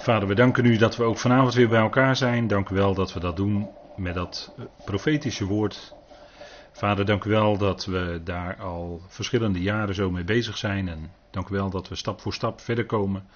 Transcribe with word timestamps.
Vader, 0.00 0.28
we 0.28 0.34
danken 0.34 0.64
u 0.64 0.76
dat 0.76 0.96
we 0.96 1.02
ook 1.02 1.18
vanavond 1.18 1.54
weer 1.54 1.68
bij 1.68 1.80
elkaar 1.80 2.16
zijn. 2.16 2.46
Dank 2.46 2.68
u 2.68 2.74
wel 2.74 2.94
dat 2.94 3.12
we 3.12 3.20
dat 3.20 3.36
doen 3.36 3.68
met 3.96 4.14
dat 4.14 4.54
eh, 4.58 4.64
profetische 4.84 5.44
woord. 5.44 5.94
Vader, 6.72 7.04
dank 7.04 7.24
u 7.24 7.30
wel 7.30 7.58
dat 7.58 7.84
we 7.84 8.20
daar 8.24 8.56
al 8.56 9.02
verschillende 9.06 9.60
jaren 9.60 9.94
zo 9.94 10.10
mee 10.10 10.24
bezig 10.24 10.56
zijn. 10.56 10.88
En 10.88 11.12
dank 11.30 11.48
u 11.48 11.54
wel 11.54 11.70
dat 11.70 11.88
we 11.88 11.94
stap 11.94 12.20
voor 12.20 12.34
stap 12.34 12.60
verder 12.60 12.86
komen 12.86 13.26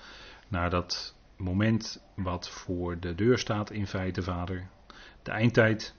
naar 0.48 0.70
dat 0.70 1.14
moment 1.36 2.02
wat 2.14 2.48
voor 2.48 3.00
de 3.00 3.14
deur 3.14 3.38
staat 3.38 3.70
in 3.70 3.86
feite, 3.86 4.22
Vader. 4.22 4.68
De 5.22 5.30
eindtijd. 5.30 5.94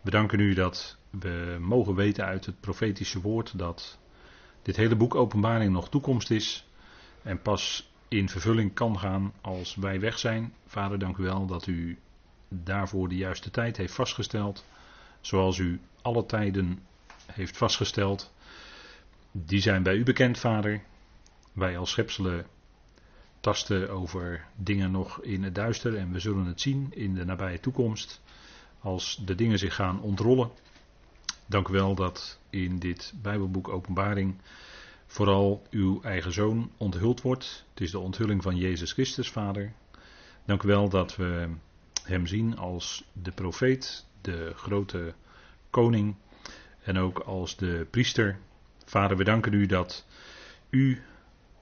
We 0.00 0.10
danken 0.10 0.40
u 0.40 0.54
dat 0.54 0.96
we 1.10 1.56
mogen 1.60 1.94
weten 1.94 2.24
uit 2.24 2.46
het 2.46 2.60
profetische 2.60 3.20
woord 3.20 3.58
dat 3.58 3.98
dit 4.62 4.76
hele 4.76 4.96
boek 4.96 5.14
Openbaring 5.14 5.72
nog 5.72 5.88
toekomst 5.88 6.30
is. 6.30 6.68
En 7.22 7.42
pas 7.42 7.92
in 8.18 8.28
vervulling 8.28 8.74
kan 8.74 8.98
gaan 8.98 9.32
als 9.40 9.74
wij 9.74 10.00
weg 10.00 10.18
zijn. 10.18 10.52
Vader, 10.66 10.98
dank 10.98 11.16
u 11.16 11.22
wel 11.22 11.46
dat 11.46 11.66
u 11.66 11.98
daarvoor 12.48 13.08
de 13.08 13.16
juiste 13.16 13.50
tijd 13.50 13.76
heeft 13.76 13.94
vastgesteld. 13.94 14.64
Zoals 15.20 15.58
u 15.58 15.80
alle 16.02 16.26
tijden 16.26 16.82
heeft 17.26 17.56
vastgesteld. 17.56 18.32
Die 19.32 19.60
zijn 19.60 19.82
bij 19.82 19.94
u 19.94 20.02
bekend, 20.02 20.38
Vader. 20.38 20.82
Wij 21.52 21.78
als 21.78 21.90
schepselen 21.90 22.46
tasten 23.40 23.90
over 23.90 24.46
dingen 24.56 24.90
nog 24.90 25.22
in 25.22 25.42
het 25.42 25.54
duister 25.54 25.96
en 25.96 26.12
we 26.12 26.18
zullen 26.18 26.46
het 26.46 26.60
zien 26.60 26.88
in 26.90 27.14
de 27.14 27.24
nabije 27.24 27.60
toekomst. 27.60 28.22
Als 28.80 29.20
de 29.24 29.34
dingen 29.34 29.58
zich 29.58 29.74
gaan 29.74 30.00
ontrollen. 30.00 30.50
Dank 31.46 31.68
u 31.68 31.72
wel 31.72 31.94
dat 31.94 32.40
in 32.50 32.78
dit 32.78 33.12
Bijbelboek 33.22 33.68
Openbaring 33.68 34.36
vooral 35.06 35.66
uw 35.70 36.02
eigen 36.02 36.32
zoon 36.32 36.70
onthuld 36.76 37.22
wordt. 37.22 37.64
Het 37.70 37.80
is 37.80 37.90
de 37.90 37.98
onthulling 37.98 38.42
van 38.42 38.56
Jezus 38.56 38.92
Christus, 38.92 39.30
Vader. 39.30 39.72
Dank 40.44 40.62
u 40.62 40.68
wel 40.68 40.88
dat 40.88 41.16
we 41.16 41.48
hem 42.02 42.26
zien 42.26 42.56
als 42.56 43.04
de 43.12 43.32
profeet, 43.32 44.06
de 44.20 44.52
grote 44.56 45.14
koning 45.70 46.16
en 46.82 46.98
ook 46.98 47.18
als 47.18 47.56
de 47.56 47.86
priester. 47.90 48.38
Vader, 48.84 49.16
we 49.16 49.24
danken 49.24 49.52
u 49.52 49.66
dat 49.66 50.06
u 50.70 51.02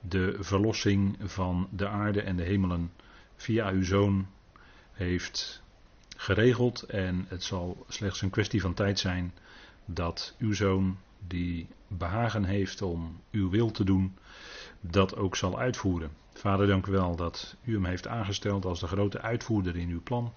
de 0.00 0.36
verlossing 0.40 1.16
van 1.20 1.68
de 1.70 1.88
aarde 1.88 2.22
en 2.22 2.36
de 2.36 2.42
hemelen 2.42 2.92
via 3.36 3.70
uw 3.70 3.84
zoon 3.84 4.26
heeft 4.92 5.62
geregeld. 6.16 6.82
En 6.82 7.24
het 7.28 7.42
zal 7.42 7.84
slechts 7.88 8.22
een 8.22 8.30
kwestie 8.30 8.60
van 8.60 8.74
tijd 8.74 8.98
zijn 8.98 9.34
dat 9.84 10.34
uw 10.38 10.52
zoon 10.52 10.98
die 11.26 11.68
behagen 11.98 12.44
heeft 12.44 12.82
om 12.82 13.20
uw 13.30 13.50
wil 13.50 13.70
te 13.70 13.84
doen, 13.84 14.16
dat 14.80 15.16
ook 15.16 15.36
zal 15.36 15.58
uitvoeren. 15.58 16.10
Vader, 16.32 16.66
dank 16.66 16.86
u 16.86 16.92
wel 16.92 17.16
dat 17.16 17.56
u 17.64 17.74
hem 17.74 17.84
heeft 17.84 18.06
aangesteld 18.06 18.64
als 18.64 18.80
de 18.80 18.86
grote 18.86 19.20
uitvoerder 19.20 19.76
in 19.76 19.88
uw 19.88 20.02
plan. 20.02 20.32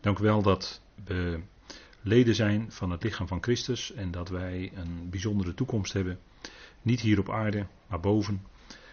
Dank 0.00 0.18
u 0.18 0.22
wel 0.22 0.42
dat 0.42 0.82
we 1.04 1.40
leden 2.00 2.34
zijn 2.34 2.72
van 2.72 2.90
het 2.90 3.02
lichaam 3.02 3.28
van 3.28 3.42
Christus 3.42 3.92
en 3.92 4.10
dat 4.10 4.28
wij 4.28 4.72
een 4.74 5.10
bijzondere 5.10 5.54
toekomst 5.54 5.92
hebben. 5.92 6.18
Niet 6.82 7.00
hier 7.00 7.18
op 7.18 7.30
aarde, 7.30 7.66
maar 7.86 8.00
boven. 8.00 8.42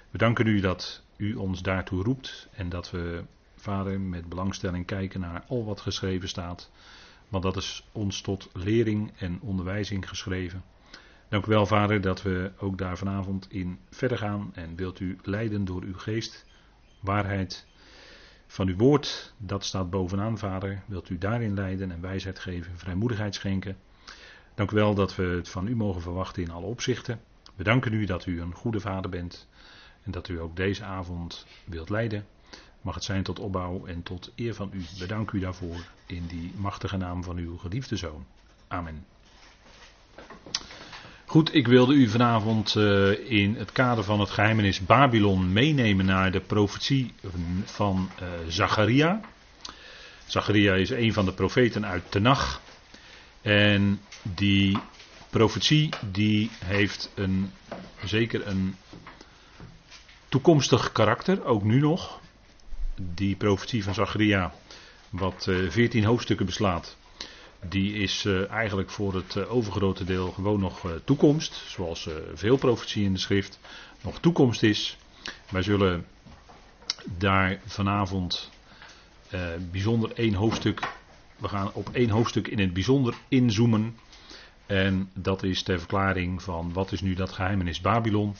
We 0.09 0.17
danken 0.17 0.47
u 0.47 0.59
dat 0.59 1.03
u 1.17 1.36
ons 1.36 1.61
daartoe 1.61 2.03
roept 2.03 2.47
en 2.52 2.70
dat 2.70 2.92
we, 2.92 3.23
Vader, 3.55 4.00
met 4.00 4.30
belangstelling 4.30 4.86
kijken 4.86 5.20
naar 5.20 5.44
al 5.47 5.66
wat 5.66 5.81
geschreven 5.81 6.30
staat. 6.30 6.72
Want 7.27 7.44
dat 7.44 7.58
is 7.58 7.88
ons 7.92 8.22
tot 8.22 8.50
lering 8.53 9.11
en 9.17 9.39
onderwijzing 9.42 10.09
geschreven. 10.09 10.64
Dank 11.30 11.45
u 11.45 11.49
wel, 11.49 11.66
Vader, 11.66 12.02
dat 12.02 12.22
we 12.22 12.52
ook 12.58 12.77
daar 12.77 12.97
vanavond 12.97 13.52
in 13.52 13.80
verder 13.89 14.17
gaan. 14.17 14.52
En 14.53 14.75
wilt 14.75 14.99
u 14.99 15.17
leiden 15.23 15.66
door 15.66 15.83
uw 15.83 15.97
geest, 15.97 16.45
waarheid 16.99 17.67
van 18.47 18.67
uw 18.67 18.75
woord, 18.75 19.33
dat 19.38 19.66
staat 19.66 19.89
bovenaan, 19.89 20.38
Vader. 20.38 20.83
Wilt 20.86 21.09
u 21.09 21.17
daarin 21.17 21.53
leiden 21.53 21.92
en 21.92 22.02
wijsheid 22.02 22.39
geven, 22.39 22.77
vrijmoedigheid 22.77 23.36
schenken. 23.36 23.77
Dank 24.55 24.71
u 24.71 24.76
wel 24.76 24.93
dat 24.93 25.15
we 25.15 25.23
het 25.23 25.49
van 25.49 25.67
u 25.67 25.76
mogen 25.76 26.02
verwachten 26.02 26.43
in 26.43 26.52
alle 26.52 26.65
opzichten. 26.65 27.21
We 27.55 27.64
danken 27.64 27.93
u 27.93 28.05
dat 28.05 28.26
u 28.26 28.42
een 28.42 28.53
goede 28.53 28.80
vader 28.80 29.11
bent 29.11 29.48
en 30.03 30.11
dat 30.11 30.27
u 30.27 30.39
ook 30.39 30.55
deze 30.55 30.83
avond 30.83 31.45
wilt 31.65 31.89
leiden. 31.89 32.26
Mag 32.82 32.95
het 32.95 33.03
zijn 33.03 33.23
tot 33.23 33.39
opbouw 33.39 33.86
en 33.86 34.03
tot 34.03 34.32
eer 34.36 34.53
van 34.53 34.70
u. 34.73 34.86
Bedank 34.99 35.32
u 35.32 35.39
daarvoor 35.39 35.86
in 36.05 36.26
die 36.26 36.53
machtige 36.55 36.98
naam 36.98 37.23
van 37.23 37.37
uw 37.37 37.58
geliefde 37.58 37.95
zoon. 37.95 38.26
Amen. 38.67 39.05
Goed, 41.29 41.55
ik 41.55 41.67
wilde 41.67 41.93
u 41.93 42.07
vanavond 42.07 42.75
uh, 42.75 43.31
in 43.31 43.55
het 43.55 43.71
kader 43.71 44.03
van 44.03 44.19
het 44.19 44.29
geheimenis 44.29 44.85
Babylon 44.85 45.53
meenemen 45.53 46.05
naar 46.05 46.31
de 46.31 46.39
profetie 46.39 47.13
van 47.63 48.09
uh, 48.21 48.27
Zacharia. 48.47 49.21
Zacharia 50.25 50.73
is 50.73 50.89
een 50.89 51.13
van 51.13 51.25
de 51.25 51.33
profeten 51.33 51.85
uit 51.85 52.11
Tenach. 52.11 52.61
En 53.41 54.01
die 54.21 54.77
profetie 55.29 55.89
die 56.11 56.49
heeft 56.65 57.11
een, 57.15 57.51
zeker 58.03 58.47
een 58.47 58.75
toekomstig 60.29 60.91
karakter, 60.91 61.45
ook 61.45 61.63
nu 61.63 61.79
nog. 61.79 62.19
Die 62.95 63.35
profetie 63.35 63.83
van 63.83 63.93
Zacharia, 63.93 64.53
wat 65.09 65.45
uh, 65.49 65.69
14 65.69 66.03
hoofdstukken 66.03 66.45
beslaat, 66.45 66.97
die 67.67 67.93
is 67.93 68.23
uh, 68.25 68.49
eigenlijk 68.52 68.89
voor 68.89 69.14
het 69.14 69.36
uh, 69.36 69.53
overgrote 69.53 70.03
deel 70.03 70.31
gewoon 70.31 70.59
nog 70.59 70.83
uh, 70.83 70.92
toekomst. 71.03 71.64
Zoals 71.67 72.09
veel 72.33 72.58
profetie 72.58 73.03
in 73.03 73.14
de 73.14 73.20
schrift 73.20 73.59
nog 74.02 74.20
toekomst 74.20 74.64
is. 74.64 74.97
Wij 75.49 75.61
zullen 75.61 76.05
daar 77.17 77.59
vanavond 77.65 78.49
bijzonder 79.71 80.11
één 80.14 80.33
hoofdstuk. 80.33 80.80
We 81.37 81.47
gaan 81.47 81.73
op 81.73 81.89
één 81.92 82.09
hoofdstuk 82.09 82.47
in 82.47 82.59
het 82.59 82.73
bijzonder 82.73 83.14
inzoomen. 83.27 83.97
En 84.65 85.09
dat 85.14 85.43
is 85.43 85.64
ter 85.64 85.80
verklaring 85.80 86.41
van 86.41 86.73
wat 86.73 86.91
is 86.91 87.02
nu 87.02 87.14
dat 87.14 87.31
geheimenis 87.31 87.81
Babylon. 87.81 88.36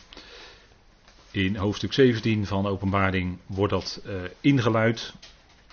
In 1.32 1.56
hoofdstuk 1.56 1.94
17 1.94 2.46
van 2.46 2.68
Openbaring 2.68 3.38
wordt 3.46 3.74
dat 3.74 4.02
ingeluid 4.42 5.14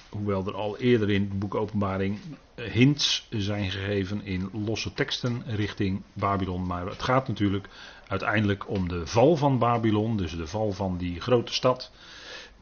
hoewel 0.09 0.47
er 0.47 0.55
al 0.55 0.78
eerder 0.78 1.11
in 1.11 1.21
het 1.21 1.39
boek 1.39 1.55
Openbaring 1.55 2.19
eh, 2.55 2.65
hints 2.65 3.27
zijn 3.31 3.71
gegeven 3.71 4.25
in 4.25 4.50
losse 4.53 4.93
teksten 4.93 5.43
richting 5.47 6.03
Babylon. 6.12 6.67
Maar 6.67 6.87
het 6.87 7.03
gaat 7.03 7.28
natuurlijk 7.28 7.69
uiteindelijk 8.09 8.69
om 8.69 8.89
de 8.89 9.06
val 9.06 9.37
van 9.37 9.59
Babylon, 9.59 10.16
dus 10.16 10.37
de 10.37 10.47
val 10.47 10.72
van 10.72 10.97
die 10.97 11.21
grote 11.21 11.53
stad, 11.53 11.91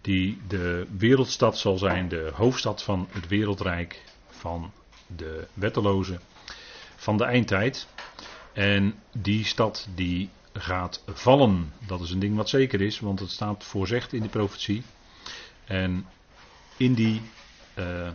die 0.00 0.38
de 0.48 0.86
wereldstad 0.96 1.58
zal 1.58 1.78
zijn, 1.78 2.08
de 2.08 2.30
hoofdstad 2.34 2.82
van 2.82 3.08
het 3.10 3.28
wereldrijk, 3.28 4.02
van 4.28 4.72
de 5.16 5.46
wettelozen, 5.54 6.20
van 6.96 7.16
de 7.16 7.24
eindtijd. 7.24 7.88
En 8.52 8.94
die 9.12 9.44
stad 9.44 9.88
die 9.94 10.30
gaat 10.52 11.02
vallen. 11.06 11.72
Dat 11.86 12.00
is 12.00 12.10
een 12.10 12.18
ding 12.18 12.36
wat 12.36 12.48
zeker 12.48 12.80
is, 12.80 13.00
want 13.00 13.20
het 13.20 13.30
staat 13.30 13.64
voorzegd 13.64 14.12
in 14.12 14.22
de 14.22 14.28
profetie. 14.28 14.82
En 15.64 16.06
in 16.76 16.94
die 16.94 17.20
uh, 17.78 18.08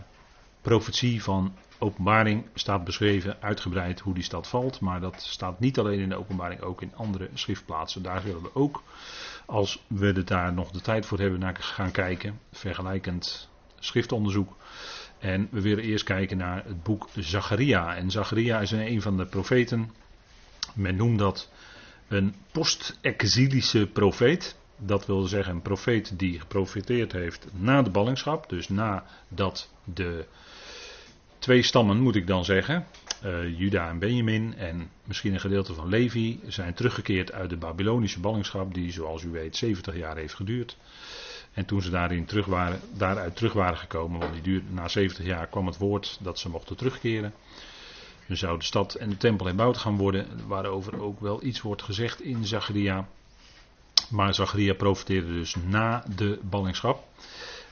profetie 0.61 1.23
van 1.23 1.53
openbaring 1.77 2.45
staat 2.53 2.83
beschreven, 2.83 3.37
uitgebreid 3.41 3.99
hoe 3.99 4.13
die 4.13 4.23
stad 4.23 4.47
valt. 4.47 4.79
Maar 4.79 4.99
dat 4.99 5.21
staat 5.21 5.59
niet 5.59 5.79
alleen 5.79 5.99
in 5.99 6.09
de 6.09 6.15
openbaring, 6.15 6.61
ook 6.61 6.81
in 6.81 6.95
andere 6.95 7.29
schriftplaatsen. 7.33 8.01
Daar 8.01 8.21
zullen 8.21 8.41
we 8.41 8.55
ook, 8.55 8.83
als 9.45 9.83
we 9.87 10.13
er 10.13 10.25
daar 10.25 10.53
nog 10.53 10.71
de 10.71 10.81
tijd 10.81 11.05
voor 11.05 11.19
hebben, 11.19 11.39
naar 11.39 11.55
gaan 11.59 11.91
kijken. 11.91 12.39
Vergelijkend 12.51 13.49
schriftonderzoek. 13.79 14.55
En 15.19 15.47
we 15.51 15.61
willen 15.61 15.83
eerst 15.83 16.03
kijken 16.03 16.37
naar 16.37 16.65
het 16.65 16.83
boek 16.83 17.09
Zacharia. 17.15 17.95
En 17.95 18.11
Zacharia 18.11 18.59
is 18.59 18.71
een 18.71 19.01
van 19.01 19.17
de 19.17 19.25
profeten. 19.25 19.91
Men 20.73 20.95
noemt 20.95 21.19
dat 21.19 21.49
een 22.07 22.35
post-exilische 22.51 23.87
profeet. 23.87 24.58
Dat 24.79 25.05
wil 25.05 25.21
zeggen 25.21 25.53
een 25.53 25.61
profeet 25.61 26.19
die 26.19 26.39
geprofiteerd 26.39 27.11
heeft 27.11 27.47
na 27.53 27.81
de 27.81 27.89
ballingschap. 27.89 28.49
Dus 28.49 28.69
nadat 28.69 29.69
de 29.83 30.25
twee 31.39 31.61
stammen, 31.61 31.99
moet 31.99 32.15
ik 32.15 32.27
dan 32.27 32.45
zeggen, 32.45 32.85
uh, 33.25 33.59
Juda 33.59 33.89
en 33.89 33.99
Benjamin 33.99 34.55
en 34.57 34.89
misschien 35.03 35.33
een 35.33 35.39
gedeelte 35.39 35.73
van 35.73 35.89
Levi, 35.89 36.39
zijn 36.47 36.73
teruggekeerd 36.73 37.31
uit 37.31 37.49
de 37.49 37.57
Babylonische 37.57 38.19
ballingschap, 38.19 38.73
die 38.73 38.91
zoals 38.91 39.23
u 39.23 39.29
weet 39.29 39.57
70 39.57 39.95
jaar 39.95 40.17
heeft 40.17 40.33
geduurd. 40.33 40.77
En 41.53 41.65
toen 41.65 41.81
ze 41.81 41.89
daarin 41.89 42.25
terug 42.25 42.45
waren, 42.45 42.79
daaruit 42.97 43.35
terug 43.35 43.53
waren 43.53 43.77
gekomen, 43.77 44.19
want 44.19 44.33
die 44.33 44.41
duurde, 44.41 44.71
na 44.71 44.87
70 44.87 45.25
jaar 45.25 45.47
kwam 45.47 45.65
het 45.65 45.77
woord 45.77 46.17
dat 46.21 46.39
ze 46.39 46.49
mochten 46.49 46.75
terugkeren. 46.75 47.33
Dan 48.27 48.37
zou 48.37 48.57
de 48.57 48.65
stad 48.65 48.93
en 48.93 49.09
de 49.09 49.17
tempel 49.17 49.45
herbouwd 49.45 49.77
gaan 49.77 49.97
worden, 49.97 50.27
waarover 50.47 51.01
ook 51.01 51.19
wel 51.19 51.43
iets 51.43 51.61
wordt 51.61 51.81
gezegd 51.81 52.21
in 52.21 52.45
Zacharia. 52.45 53.07
Maar 54.09 54.33
Zacharia 54.33 54.73
profeteerde 54.73 55.33
dus 55.33 55.55
na 55.55 56.03
de 56.15 56.39
ballingschap. 56.41 57.07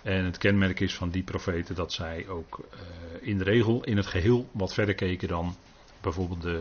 En 0.03 0.25
het 0.25 0.37
kenmerk 0.37 0.79
is 0.79 0.95
van 0.95 1.09
die 1.09 1.23
profeten 1.23 1.75
dat 1.75 1.93
zij 1.93 2.27
ook 2.27 2.59
uh, 2.59 3.27
in 3.27 3.37
de 3.37 3.43
regel 3.43 3.83
in 3.83 3.97
het 3.97 4.05
geheel 4.05 4.49
wat 4.51 4.73
verder 4.73 4.95
keken 4.95 5.27
dan 5.27 5.55
bijvoorbeeld 6.01 6.41
de, 6.41 6.59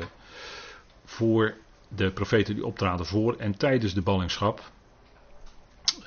voor 1.04 1.54
de 1.88 2.10
profeten 2.10 2.54
die 2.54 2.66
optraden 2.66 3.06
voor 3.06 3.36
en 3.36 3.56
tijdens 3.56 3.94
de 3.94 4.02
ballingschap. 4.02 4.70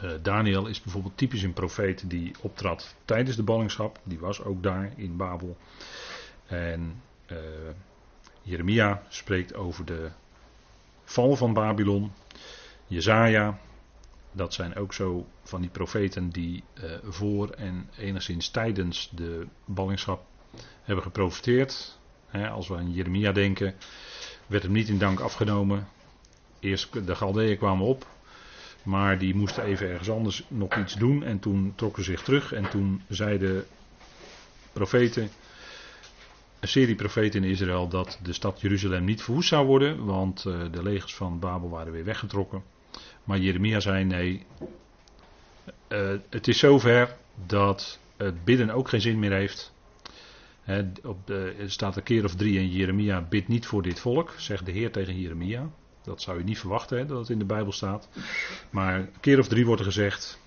Uh, 0.03 0.11
Daniel 0.21 0.67
is 0.67 0.81
bijvoorbeeld 0.81 1.17
typisch 1.17 1.43
een 1.43 1.53
profeet 1.53 2.09
die 2.09 2.31
optrad 2.41 2.95
tijdens 3.05 3.35
de 3.35 3.43
ballingschap. 3.43 3.99
Die 4.03 4.19
was 4.19 4.43
ook 4.43 4.63
daar 4.63 4.93
in 4.95 5.17
Babel. 5.17 5.57
En 6.47 7.01
uh, 7.31 7.37
Jeremia 8.41 9.03
spreekt 9.09 9.55
over 9.55 9.85
de 9.85 10.09
val 11.03 11.35
van 11.35 11.53
Babylon. 11.53 12.11
Jezaja, 12.89 13.59
dat 14.31 14.53
zijn 14.53 14.75
ook 14.75 14.93
zo 14.93 15.25
van 15.43 15.61
die 15.61 15.69
profeten 15.69 16.29
die 16.29 16.63
uh, 16.83 16.91
voor 17.03 17.49
en 17.49 17.89
enigszins 17.97 18.49
tijdens 18.49 19.09
de 19.15 19.47
ballingschap 19.65 20.25
hebben 20.83 21.03
geprofiteerd. 21.03 21.99
als 22.51 22.67
we 22.67 22.75
aan 22.75 22.93
Jeremia 22.93 23.31
denken, 23.31 23.75
werd 24.47 24.63
hem 24.63 24.71
niet 24.71 24.89
in 24.89 24.97
dank 24.97 25.19
afgenomen. 25.19 25.87
Eerst 26.59 27.05
de 27.07 27.15
Galdeeën 27.15 27.57
kwamen 27.57 27.85
op, 27.85 28.07
maar 28.83 29.17
die 29.17 29.35
moesten 29.35 29.63
even 29.63 29.89
ergens 29.89 30.09
anders 30.09 30.43
nog 30.47 30.77
iets 30.77 30.93
doen. 30.93 31.23
En 31.23 31.39
toen 31.39 31.73
trokken 31.75 32.03
ze 32.03 32.11
zich 32.11 32.23
terug. 32.23 32.53
En 32.53 32.69
toen 32.69 33.01
zeiden 33.07 33.65
profeten, 34.73 35.29
een 36.59 36.67
serie 36.67 36.95
profeten 36.95 37.43
in 37.43 37.49
Israël, 37.49 37.87
dat 37.87 38.19
de 38.23 38.33
stad 38.33 38.61
Jeruzalem 38.61 39.03
niet 39.03 39.23
verwoest 39.23 39.49
zou 39.49 39.65
worden. 39.65 40.05
Want 40.05 40.45
uh, 40.45 40.71
de 40.71 40.83
legers 40.83 41.15
van 41.15 41.39
Babel 41.39 41.69
waren 41.69 41.93
weer 41.93 42.05
weggetrokken. 42.05 42.77
Maar 43.29 43.39
Jeremia 43.39 43.79
zei: 43.79 44.03
nee, 44.03 44.45
uh, 45.87 46.11
het 46.29 46.47
is 46.47 46.59
zover 46.59 47.15
dat 47.45 47.99
het 48.17 48.43
bidden 48.43 48.69
ook 48.69 48.89
geen 48.89 49.01
zin 49.01 49.19
meer 49.19 49.31
heeft. 49.31 49.73
He, 50.61 50.91
op 51.03 51.27
de, 51.27 51.55
er 51.59 51.71
staat 51.71 51.97
een 51.97 52.03
keer 52.03 52.23
of 52.23 52.35
drie 52.35 52.59
in 52.59 52.69
Jeremia: 52.69 53.21
bid 53.21 53.47
niet 53.47 53.65
voor 53.65 53.81
dit 53.81 53.99
volk, 53.99 54.33
zegt 54.37 54.65
de 54.65 54.71
Heer 54.71 54.91
tegen 54.91 55.19
Jeremia. 55.19 55.69
Dat 56.03 56.21
zou 56.21 56.37
je 56.37 56.43
niet 56.43 56.59
verwachten 56.59 57.07
dat 57.07 57.19
het 57.19 57.29
in 57.29 57.39
de 57.39 57.45
Bijbel 57.45 57.71
staat. 57.71 58.09
Maar 58.69 58.99
een 58.99 59.09
keer 59.19 59.39
of 59.39 59.47
drie 59.47 59.65
wordt 59.65 59.81
er 59.81 59.87
gezegd. 59.87 60.39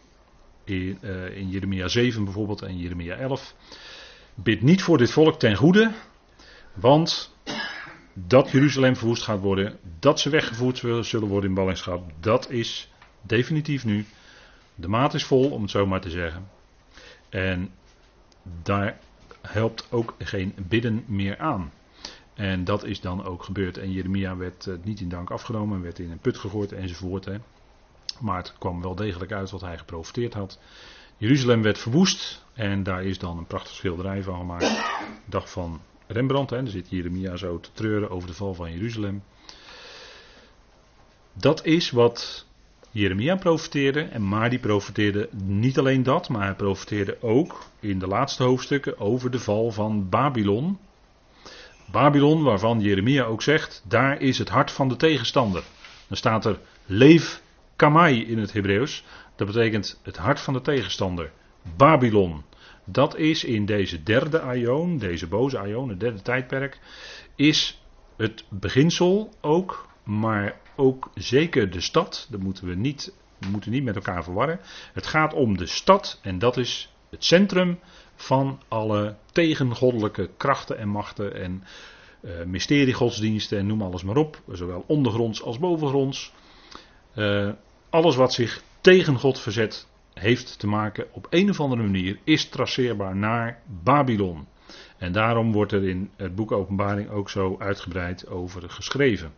In, 0.65 0.99
uh, 1.03 1.37
in 1.37 1.49
Jeremia 1.49 1.89
7 1.89 2.25
bijvoorbeeld 2.25 2.63
en 2.63 2.79
Jeremia 2.79 3.17
11. 3.17 3.55
Bid 4.35 4.63
niet 4.63 4.83
voor 4.83 4.99
dit 4.99 5.11
volk 5.11 5.39
ten 5.39 5.57
goede. 5.57 5.91
Want 6.75 7.32
dat 8.13 8.51
Jeruzalem 8.51 8.97
verwoest 8.97 9.23
gaat 9.23 9.41
worden. 9.41 9.79
Dat 9.99 10.21
ze 10.21 10.31
weggevoerd 10.31 10.79
zullen 11.07 11.29
worden 11.29 11.49
in 11.49 11.57
ballingschap. 11.57 12.11
Dat 12.21 12.51
is 12.51 12.91
definitief 13.21 13.85
nu. 13.85 14.07
De 14.75 14.89
maat 14.89 15.15
is 15.15 15.25
vol, 15.25 15.51
om 15.51 15.63
het 15.63 15.71
zo 15.71 15.87
maar 15.87 16.01
te 16.01 16.11
zeggen. 16.11 16.49
En 17.29 17.71
daar 18.63 18.99
helpt 19.41 19.87
ook 19.91 20.15
geen 20.19 20.55
bidden 20.69 21.05
meer 21.07 21.39
aan. 21.39 21.73
En 22.35 22.65
dat 22.65 22.85
is 22.85 23.01
dan 23.01 23.25
ook 23.25 23.43
gebeurd. 23.43 23.79
En 23.79 23.93
Jeremia 23.93 24.37
werd 24.37 24.67
uh, 24.67 24.75
niet 24.83 25.01
in 25.01 25.09
dank 25.09 25.31
afgenomen, 25.31 25.83
werd 25.83 25.99
in 25.99 26.11
een 26.11 26.19
put 26.19 26.39
gegooid 26.39 26.73
enzovoort. 26.73 27.25
Hè. 27.25 27.37
Maar 28.21 28.37
het 28.37 28.55
kwam 28.59 28.83
wel 28.83 28.95
degelijk 28.95 29.33
uit 29.33 29.51
wat 29.51 29.61
hij 29.61 29.79
geprofiteerd 29.79 30.35
had. 30.35 30.59
Jeruzalem 31.17 31.63
werd 31.63 31.79
verwoest 31.79 32.45
en 32.53 32.83
daar 32.83 33.05
is 33.05 33.19
dan 33.19 33.39
een 33.39 33.47
prachtig 33.47 33.75
schilderij 33.75 34.23
van 34.23 34.39
gemaakt. 34.39 34.83
Dag 35.25 35.51
van 35.51 35.81
Rembrandt, 36.13 36.51
hè. 36.51 36.63
daar 36.63 36.71
zit 36.71 36.91
Jeremia 36.91 37.37
zo 37.37 37.61
te 37.61 37.69
treuren 37.73 38.11
over 38.11 38.29
de 38.29 38.35
val 38.35 38.55
van 38.55 38.73
Jeruzalem. 38.73 39.23
Dat 41.33 41.65
is 41.65 41.91
wat 41.91 42.47
Jeremia 42.91 43.37
profeteerde. 43.37 44.01
En 44.01 44.29
maar 44.29 44.51
die 44.51 44.59
profeteerde 44.59 45.29
niet 45.45 45.79
alleen 45.79 46.03
dat, 46.03 46.29
maar 46.29 46.45
hij 46.45 46.55
profeteerde 46.55 47.17
ook 47.21 47.65
in 47.81 47.99
de 47.99 48.07
laatste 48.07 48.43
hoofdstukken 48.43 48.99
over 48.99 49.31
de 49.31 49.39
val 49.39 49.71
van 49.71 50.09
Babylon. 50.09 50.79
Babylon, 51.91 52.43
waarvan 52.43 52.81
Jeremia 52.81 53.25
ook 53.25 53.43
zegt, 53.43 53.83
daar 53.89 54.21
is 54.21 54.39
het 54.39 54.49
hart 54.49 54.71
van 54.71 54.89
de 54.89 54.97
tegenstander. 54.97 55.63
Dan 56.09 56.17
staat 56.17 56.45
er 56.45 56.59
leef 56.87 57.43
kamai 57.77 58.25
in 58.25 58.39
het 58.39 58.53
Hebreeuws. 58.53 59.05
Dat 59.37 59.47
betekent 59.47 60.01
het 60.03 60.17
hart 60.17 60.41
van 60.41 60.53
de 60.53 60.61
tegenstander. 60.61 61.31
Babylon. 61.77 62.43
Dat 62.85 63.17
is 63.17 63.45
in 63.45 63.67
deze 63.67 64.03
derde 64.03 64.41
aion, 64.41 64.99
deze 64.99 65.27
boze 65.27 65.59
aion, 65.59 65.89
het 65.89 66.01
derde 66.01 66.23
tijdperk, 66.23 66.81
is 67.37 67.83
het 68.17 68.45
beginsel 68.49 69.33
ook, 69.41 69.89
maar 70.05 70.61
ook 70.77 71.11
zeker 71.15 71.71
de 71.71 71.81
stad. 71.81 72.27
Dat 72.31 72.41
moeten 72.41 72.67
we 72.67 72.75
niet, 72.75 73.15
moeten 73.51 73.71
niet 73.71 73.85
met 73.85 73.95
elkaar 73.95 74.25
verwarren. 74.25 74.61
Het 74.93 75.07
gaat 75.07 75.35
om 75.35 75.57
de 75.57 75.67
stad 75.67 76.21
en 76.23 76.39
dat 76.39 76.57
is 76.57 76.95
het 77.11 77.25
centrum 77.25 77.79
van 78.15 78.61
alle 78.69 79.17
tegengoddelijke 79.33 80.31
krachten 80.37 80.79
en 80.79 80.89
machten 80.89 81.35
en 81.35 81.65
uh, 82.21 82.45
mysteriegodsdiensten 82.45 83.59
en 83.59 83.67
noem 83.67 83.83
alles 83.83 84.03
maar 84.03 84.17
op, 84.17 84.43
zowel 84.49 84.85
ondergronds 84.87 85.43
als 85.43 85.59
bovengronds. 85.59 86.33
Uh, 87.15 87.51
alles 87.91 88.17
wat 88.17 88.33
zich 88.33 88.63
tegen 88.81 89.19
God 89.19 89.41
verzet, 89.41 89.87
heeft 90.15 90.59
te 90.59 90.67
maken 90.67 91.07
op 91.13 91.27
een 91.31 91.51
of 91.51 91.61
andere 91.61 91.83
manier, 91.83 92.19
is 92.25 92.49
traceerbaar 92.49 93.17
naar 93.17 93.61
Babylon. 93.83 94.47
En 94.99 95.13
daarom 95.13 95.53
wordt 95.53 95.73
er 95.73 95.89
in 95.89 96.11
het 96.17 96.35
boek 96.35 96.53
Openbaring 96.53 97.11
ook 97.11 97.31
zo 97.31 97.57
uitgebreid 97.59 98.29
over 98.29 98.71
geschreven. 98.71 99.33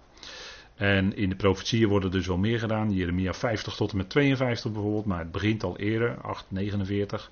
En 0.75 1.17
in 1.17 1.29
de 1.29 1.37
profetieën 1.37 1.89
worden 1.89 2.11
dus 2.11 2.27
wel 2.27 2.37
meer 2.37 2.59
gedaan. 2.59 2.93
Jeremia 2.93 3.35
50 3.35 3.75
tot 3.75 3.91
en 3.91 3.97
met 3.97 4.11
52 4.11 4.73
bijvoorbeeld, 4.73 5.05
maar 5.05 5.19
het 5.19 5.33
begint 5.33 5.63
al 5.63 5.79
eerder, 5.79 6.21
8, 6.21 6.45
49. 6.49 7.31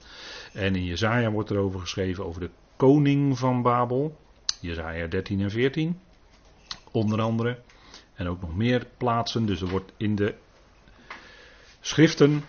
En 0.52 0.76
in 0.76 0.84
Jezaja 0.84 1.30
wordt 1.30 1.50
er 1.50 1.58
over 1.58 1.80
geschreven 1.80 2.26
over 2.26 2.40
de 2.40 2.50
koning 2.76 3.38
van 3.38 3.62
Babel. 3.62 4.16
Jezaja 4.60 5.06
13 5.06 5.40
en 5.40 5.50
14. 5.50 6.00
Onder 6.90 7.20
andere. 7.20 7.58
En 8.14 8.28
ook 8.28 8.40
nog 8.40 8.56
meer 8.56 8.86
plaatsen. 8.96 9.46
Dus 9.46 9.60
er 9.60 9.68
wordt 9.68 9.92
in 9.96 10.14
de 10.14 10.34
schriften 11.80 12.44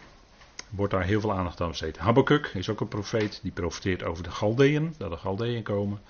wordt 0.76 0.94
daar 0.94 1.04
heel 1.04 1.22
veel 1.22 1.34
aandacht 1.34 1.62
aan 1.62 1.68
besteed. 1.68 1.98
Habakkuk 1.98 2.52
is 2.54 2.70
ook 2.70 2.82
een 2.82 2.88
profeet. 2.88 3.40
Die 3.44 3.52
profeteert 3.52 4.04
over 4.04 4.24
de 4.24 4.32
Galdeën. 4.32 4.96
Dat 4.98 5.12
de 5.12 5.18
Galdeën 5.18 5.64
komen. 5.64 6.02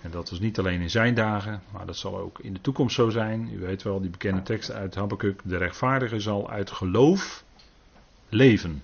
En 0.00 0.10
dat 0.10 0.30
was 0.30 0.40
niet 0.40 0.58
alleen 0.58 0.80
in 0.80 0.90
zijn 0.90 1.14
dagen, 1.14 1.62
maar 1.72 1.86
dat 1.86 1.96
zal 1.96 2.18
ook 2.18 2.38
in 2.38 2.52
de 2.52 2.60
toekomst 2.60 2.94
zo 2.94 3.10
zijn. 3.10 3.50
U 3.52 3.58
weet 3.58 3.82
wel, 3.82 4.00
die 4.00 4.10
bekende 4.10 4.42
tekst 4.42 4.70
uit 4.70 4.94
Habakkuk. 4.94 5.40
De 5.44 5.56
rechtvaardige 5.56 6.20
zal 6.20 6.50
uit 6.50 6.70
geloof 6.70 7.44
leven. 8.28 8.82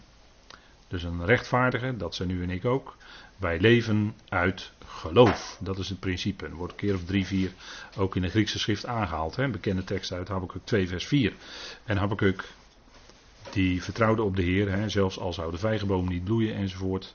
Dus 0.89 1.03
een 1.03 1.25
rechtvaardige, 1.25 1.97
dat 1.97 2.15
zijn 2.15 2.31
u 2.31 2.43
en 2.43 2.51
ik 2.51 2.65
ook. 2.65 2.97
Wij 3.37 3.61
leven 3.61 4.15
uit 4.29 4.73
geloof. 4.85 5.59
Dat 5.61 5.79
is 5.79 5.89
het 5.89 6.01
principe. 6.01 6.47
Er 6.47 6.55
wordt 6.55 6.73
een 6.73 6.79
keer 6.79 6.95
of 6.95 7.05
drie, 7.05 7.27
vier 7.27 7.53
ook 7.97 8.17
in 8.17 8.23
de 8.23 8.29
Griekse 8.29 8.59
schrift 8.59 8.87
aangehaald. 8.87 9.37
Hè? 9.37 9.49
Bekende 9.49 9.85
tekst 9.85 10.13
uit 10.13 10.29
Habakkuk 10.29 10.65
2, 10.65 10.89
vers 10.89 11.07
4. 11.07 11.33
En 11.85 11.97
Habakkuk, 11.97 12.45
die 13.57 13.83
vertrouwde 13.83 14.23
op 14.23 14.37
de 14.37 14.43
Heer, 14.43 14.71
hè? 14.71 14.89
zelfs 14.89 15.19
al 15.19 15.33
zou 15.33 15.51
de 15.51 15.59
vijgenboom 15.59 16.09
niet 16.09 16.25
bloeien 16.25 16.55
enzovoort. 16.55 17.15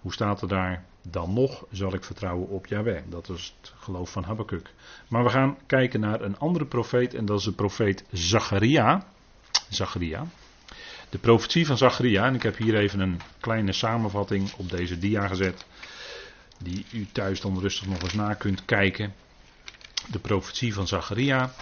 Hoe 0.00 0.12
staat 0.12 0.42
er 0.42 0.48
daar? 0.48 0.84
Dan 1.02 1.32
nog 1.32 1.64
zal 1.70 1.94
ik 1.94 2.04
vertrouwen 2.04 2.48
op 2.48 2.66
Yahweh. 2.66 3.02
Dat 3.08 3.28
is 3.28 3.54
het 3.60 3.72
geloof 3.78 4.10
van 4.10 4.24
Habakkuk. 4.24 4.70
Maar 5.08 5.24
we 5.24 5.30
gaan 5.30 5.58
kijken 5.66 6.00
naar 6.00 6.20
een 6.20 6.38
andere 6.38 6.64
profeet 6.64 7.14
en 7.14 7.24
dat 7.24 7.38
is 7.38 7.44
de 7.44 7.52
profeet 7.52 8.04
Zacharia. 8.12 9.06
Zacharia. 9.68 10.26
De 11.08 11.18
profetie 11.18 11.66
van 11.66 11.76
Zacharia, 11.76 12.26
en 12.26 12.34
ik 12.34 12.42
heb 12.42 12.56
hier 12.56 12.76
even 12.76 13.00
een 13.00 13.20
kleine 13.40 13.72
samenvatting 13.72 14.52
op 14.56 14.70
deze 14.70 14.98
dia 14.98 15.26
gezet, 15.26 15.64
die 16.58 16.86
u 16.92 17.06
thuis 17.12 17.40
dan 17.40 17.60
rustig 17.60 17.86
nog 17.86 18.02
eens 18.02 18.14
na 18.14 18.34
kunt 18.34 18.64
kijken. 18.64 19.14
De 20.10 20.18
profetie 20.18 20.74
van 20.74 20.86
Zacharia. 20.88 21.52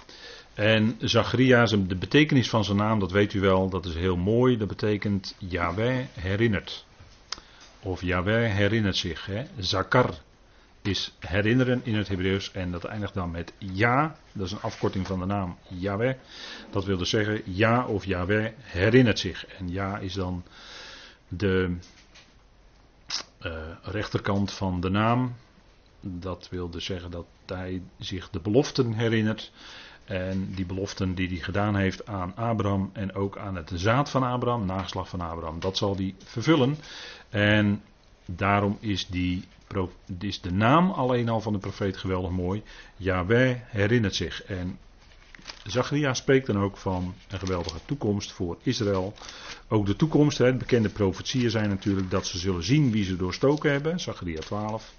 En 0.59 0.95
Zacharia, 0.99 1.65
de 1.65 1.95
betekenis 1.95 2.49
van 2.49 2.63
zijn 2.63 2.77
naam, 2.77 2.99
dat 2.99 3.11
weet 3.11 3.33
u 3.33 3.39
wel, 3.39 3.69
dat 3.69 3.85
is 3.85 3.95
heel 3.95 4.17
mooi. 4.17 4.57
Dat 4.57 4.67
betekent 4.67 5.35
Yahweh 5.37 6.05
herinnert. 6.13 6.85
Of 7.79 8.01
Yahweh 8.01 8.53
herinnert 8.53 8.95
zich. 8.95 9.25
Hè. 9.25 9.43
Zakar 9.57 10.13
is 10.81 11.15
herinneren 11.19 11.81
in 11.83 11.95
het 11.95 12.07
Hebreeuws. 12.07 12.51
En 12.51 12.71
dat 12.71 12.83
eindigt 12.83 13.13
dan 13.13 13.31
met 13.31 13.53
ja. 13.57 14.15
Dat 14.31 14.45
is 14.45 14.51
een 14.51 14.61
afkorting 14.61 15.07
van 15.07 15.19
de 15.19 15.25
naam 15.25 15.57
Yahweh. 15.67 16.15
Dat 16.69 16.85
wil 16.85 16.97
dus 16.97 17.09
zeggen 17.09 17.41
ja 17.45 17.85
of 17.85 18.05
Yahweh 18.05 18.51
herinnert 18.57 19.19
zich. 19.19 19.45
En 19.45 19.69
ja 19.69 19.97
is 19.97 20.13
dan 20.13 20.43
de 21.27 21.77
uh, 23.41 23.53
rechterkant 23.81 24.51
van 24.51 24.81
de 24.81 24.89
naam. 24.89 25.35
Dat 26.01 26.47
wil 26.49 26.69
dus 26.69 26.85
zeggen 26.85 27.11
dat 27.11 27.25
hij 27.45 27.81
zich 27.99 28.29
de 28.29 28.39
beloften 28.39 28.93
herinnert. 28.93 29.51
En 30.09 30.51
die 30.55 30.65
beloften 30.65 31.15
die 31.15 31.27
hij 31.27 31.37
gedaan 31.37 31.75
heeft 31.75 32.05
aan 32.05 32.35
Abraham 32.35 32.89
en 32.93 33.15
ook 33.15 33.37
aan 33.37 33.55
het 33.55 33.71
zaad 33.73 34.09
van 34.09 34.23
Abraham, 34.23 34.65
nageslag 34.65 35.09
van 35.09 35.21
Abraham, 35.21 35.59
dat 35.59 35.77
zal 35.77 35.95
hij 35.95 36.15
vervullen. 36.23 36.77
En 37.29 37.81
daarom 38.25 38.77
is, 38.79 39.07
die, 39.07 39.43
is 40.19 40.41
de 40.41 40.51
naam 40.51 40.91
alleen 40.91 41.29
al 41.29 41.41
van 41.41 41.53
de 41.53 41.59
profeet 41.59 41.97
geweldig 41.97 42.31
mooi. 42.31 42.63
Yahweh 42.97 43.55
herinnert 43.65 44.15
zich. 44.15 44.43
En 44.43 44.79
Zacharia 45.65 46.13
spreekt 46.13 46.47
dan 46.47 46.59
ook 46.59 46.77
van 46.77 47.13
een 47.27 47.39
geweldige 47.39 47.79
toekomst 47.85 48.31
voor 48.31 48.57
Israël. 48.61 49.13
Ook 49.67 49.85
de 49.85 49.95
toekomst, 49.95 50.37
hè, 50.37 50.51
de 50.51 50.57
bekende 50.57 50.89
profetieën 50.89 51.49
zijn 51.49 51.69
natuurlijk 51.69 52.11
dat 52.11 52.27
ze 52.27 52.37
zullen 52.37 52.63
zien 52.63 52.91
wie 52.91 53.03
ze 53.03 53.15
doorstoken 53.15 53.71
hebben. 53.71 53.99
Zacharia 53.99 54.39
12. 54.39 54.93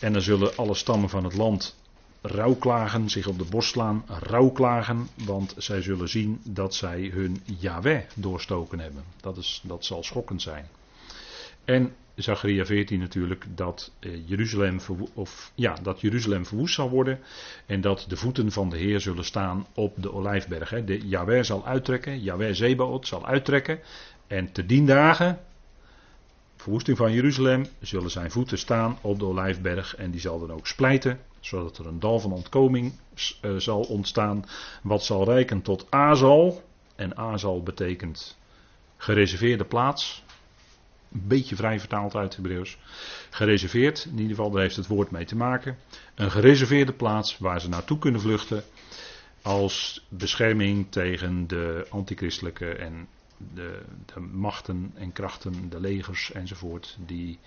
En 0.00 0.12
dan 0.12 0.22
zullen 0.22 0.56
alle 0.56 0.74
stammen 0.74 1.08
van 1.08 1.24
het 1.24 1.34
land 1.34 1.76
rouwklagen, 2.20 3.10
zich 3.10 3.26
op 3.26 3.38
de 3.38 3.44
borst 3.44 3.70
slaan, 3.70 4.04
rouwklagen, 4.06 5.08
want 5.24 5.54
zij 5.56 5.82
zullen 5.82 6.08
zien 6.08 6.40
dat 6.44 6.74
zij 6.74 7.10
hun 7.14 7.42
Yahweh 7.58 8.02
doorstoken 8.14 8.80
hebben. 8.80 9.04
Dat, 9.20 9.36
is, 9.36 9.62
dat 9.64 9.84
zal 9.84 10.02
schokkend 10.02 10.42
zijn. 10.42 10.66
En 11.64 11.94
Zacharia 12.14 12.64
14 12.64 12.98
natuurlijk 12.98 13.46
dat, 13.54 13.90
eh, 13.98 14.28
Jeruzalem 14.28 14.80
of, 15.14 15.52
ja, 15.54 15.76
dat 15.82 16.00
Jeruzalem 16.00 16.46
verwoest 16.46 16.74
zal 16.74 16.90
worden 16.90 17.18
en 17.66 17.80
dat 17.80 18.04
de 18.08 18.16
voeten 18.16 18.52
van 18.52 18.70
de 18.70 18.76
Heer 18.76 19.00
zullen 19.00 19.24
staan 19.24 19.66
op 19.74 19.94
de 19.96 20.12
olijfberg. 20.12 20.70
Hè. 20.70 20.84
De 20.84 21.08
Yahweh 21.08 21.42
zal 21.42 21.66
uittrekken, 21.66 22.20
Yahweh 22.20 22.54
Zebaot 22.54 23.06
zal 23.06 23.26
uittrekken 23.26 23.80
en 24.26 24.52
te 24.52 24.66
dien 24.66 24.86
dagen, 24.86 25.38
verwoesting 26.68 26.98
van 26.98 27.12
Jeruzalem, 27.12 27.66
zullen 27.80 28.10
zijn 28.10 28.30
voeten 28.30 28.58
staan 28.58 28.98
op 29.00 29.18
de 29.18 29.24
olijfberg 29.24 29.96
en 29.96 30.10
die 30.10 30.20
zal 30.20 30.38
dan 30.38 30.52
ook 30.52 30.66
splijten, 30.66 31.20
zodat 31.40 31.78
er 31.78 31.86
een 31.86 32.00
dal 32.00 32.20
van 32.20 32.32
ontkoming 32.32 32.92
uh, 33.42 33.56
zal 33.56 33.80
ontstaan, 33.80 34.44
wat 34.82 35.04
zal 35.04 35.24
rijken 35.24 35.62
tot 35.62 35.86
Azal. 35.90 36.62
En 36.96 37.16
Azal 37.16 37.62
betekent 37.62 38.38
gereserveerde 38.96 39.64
plaats, 39.64 40.24
een 41.12 41.26
beetje 41.26 41.56
vrij 41.56 41.78
vertaald 41.78 42.14
uit 42.14 42.36
Hebreeuws. 42.36 42.78
Gereserveerd, 43.30 44.04
in 44.04 44.18
ieder 44.18 44.36
geval, 44.36 44.50
daar 44.50 44.62
heeft 44.62 44.76
het 44.76 44.86
woord 44.86 45.10
mee 45.10 45.24
te 45.24 45.36
maken. 45.36 45.76
Een 46.14 46.30
gereserveerde 46.30 46.92
plaats 46.92 47.38
waar 47.38 47.60
ze 47.60 47.68
naartoe 47.68 47.98
kunnen 47.98 48.20
vluchten. 48.20 48.62
Als 49.42 50.06
bescherming 50.08 50.86
tegen 50.90 51.46
de 51.46 51.86
antichristelijke 51.90 52.68
en 52.70 53.08
de, 53.54 53.82
de 54.14 54.20
machten 54.20 54.92
en 54.94 55.12
krachten, 55.12 55.70
de 55.70 55.80
legers 55.80 56.32
enzovoort. 56.32 56.96
Die 57.06 57.38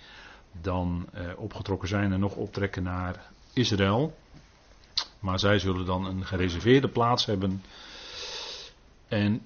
dan 0.60 1.06
eh, 1.12 1.24
opgetrokken 1.36 1.88
zijn 1.88 2.12
en 2.12 2.20
nog 2.20 2.34
optrekken 2.34 2.82
naar 2.82 3.30
Israël. 3.52 4.16
Maar 5.20 5.38
zij 5.38 5.58
zullen 5.58 5.86
dan 5.86 6.04
een 6.04 6.26
gereserveerde 6.26 6.88
plaats 6.88 7.26
hebben. 7.26 7.62
En, 9.08 9.42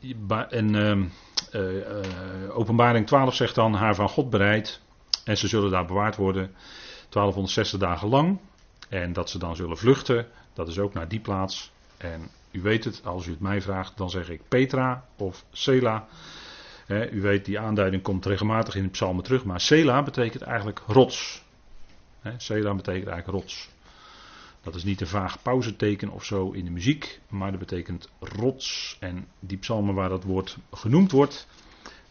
en 0.50 0.74
ehm, 0.74 1.04
uh, 1.52 2.56
openbaring 2.58 3.06
12 3.06 3.34
zegt 3.34 3.54
dan 3.54 3.74
haar 3.74 3.94
van 3.94 4.08
God 4.08 4.30
bereid. 4.30 4.80
En 5.24 5.36
ze 5.36 5.48
zullen 5.48 5.70
daar 5.70 5.86
bewaard 5.86 6.16
worden 6.16 6.54
1260 7.08 7.78
dagen 7.78 8.08
lang. 8.08 8.38
En 8.88 9.12
dat 9.12 9.30
ze 9.30 9.38
dan 9.38 9.56
zullen 9.56 9.78
vluchten, 9.78 10.26
dat 10.52 10.68
is 10.68 10.78
ook 10.78 10.94
naar 10.94 11.08
die 11.08 11.20
plaats. 11.20 11.70
En 11.96 12.28
u 12.56 12.62
weet 12.62 12.84
het, 12.84 13.00
als 13.04 13.26
u 13.26 13.30
het 13.30 13.40
mij 13.40 13.60
vraagt, 13.60 13.96
dan 13.96 14.10
zeg 14.10 14.30
ik 14.30 14.40
Petra 14.48 15.04
of 15.16 15.44
Sela. 15.52 16.06
u 16.88 17.20
weet, 17.20 17.44
die 17.44 17.58
aanduiding 17.58 18.02
komt 18.02 18.26
regelmatig 18.26 18.74
in 18.74 18.82
de 18.82 18.88
psalmen 18.88 19.24
terug. 19.24 19.44
Maar 19.44 19.60
Sela 19.60 20.02
betekent 20.02 20.42
eigenlijk 20.42 20.82
rots. 20.86 21.44
He, 22.20 22.30
Sela 22.36 22.74
betekent 22.74 23.08
eigenlijk 23.08 23.38
rots. 23.38 23.68
Dat 24.62 24.74
is 24.74 24.84
niet 24.84 25.00
een 25.00 25.06
vaag 25.06 25.42
pauzeteken 25.42 26.08
of 26.08 26.24
zo 26.24 26.50
in 26.50 26.64
de 26.64 26.70
muziek, 26.70 27.20
maar 27.28 27.50
dat 27.50 27.60
betekent 27.60 28.08
rots. 28.20 28.96
En 29.00 29.26
die 29.40 29.58
psalmen 29.58 29.94
waar 29.94 30.08
dat 30.08 30.24
woord 30.24 30.56
genoemd 30.72 31.12
wordt, 31.12 31.46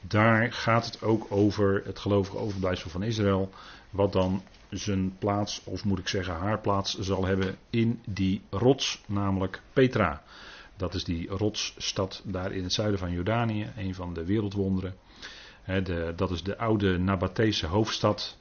daar 0.02 0.54
gaat 0.54 0.86
het 0.86 1.04
ook 1.04 1.26
over 1.30 1.82
het 1.86 2.00
gelovige 2.00 2.38
overblijfsel 2.38 2.90
van 2.90 3.04
Israël, 3.04 3.50
wat 3.96 4.14
dan 4.14 4.44
zijn 4.70 5.18
plaats, 5.18 5.62
of 5.64 5.86
moet 5.86 6.00
ik 6.00 6.08
zeggen 6.08 6.34
haar 6.34 6.60
plaats, 6.60 7.00
zal 7.00 7.26
hebben 7.26 7.58
in 7.70 8.02
die 8.06 8.42
rots, 8.50 9.02
namelijk 9.06 9.62
Petra. 9.74 10.22
Dat 10.78 10.94
is 10.94 11.04
die 11.04 11.28
rotsstad 11.30 12.22
daar 12.26 12.52
in 12.52 12.64
het 12.64 12.74
zuiden 12.74 13.00
van 13.00 13.12
Jordanië, 13.12 13.72
een 13.78 13.96
van 13.96 14.14
de 14.14 14.26
wereldwonderen. 14.26 14.96
de, 15.66 16.14
dat 16.16 16.32
is 16.32 16.44
de 16.44 16.58
oude 16.58 16.98
Nabatese 16.98 17.66
hoofdstad. 17.66 18.38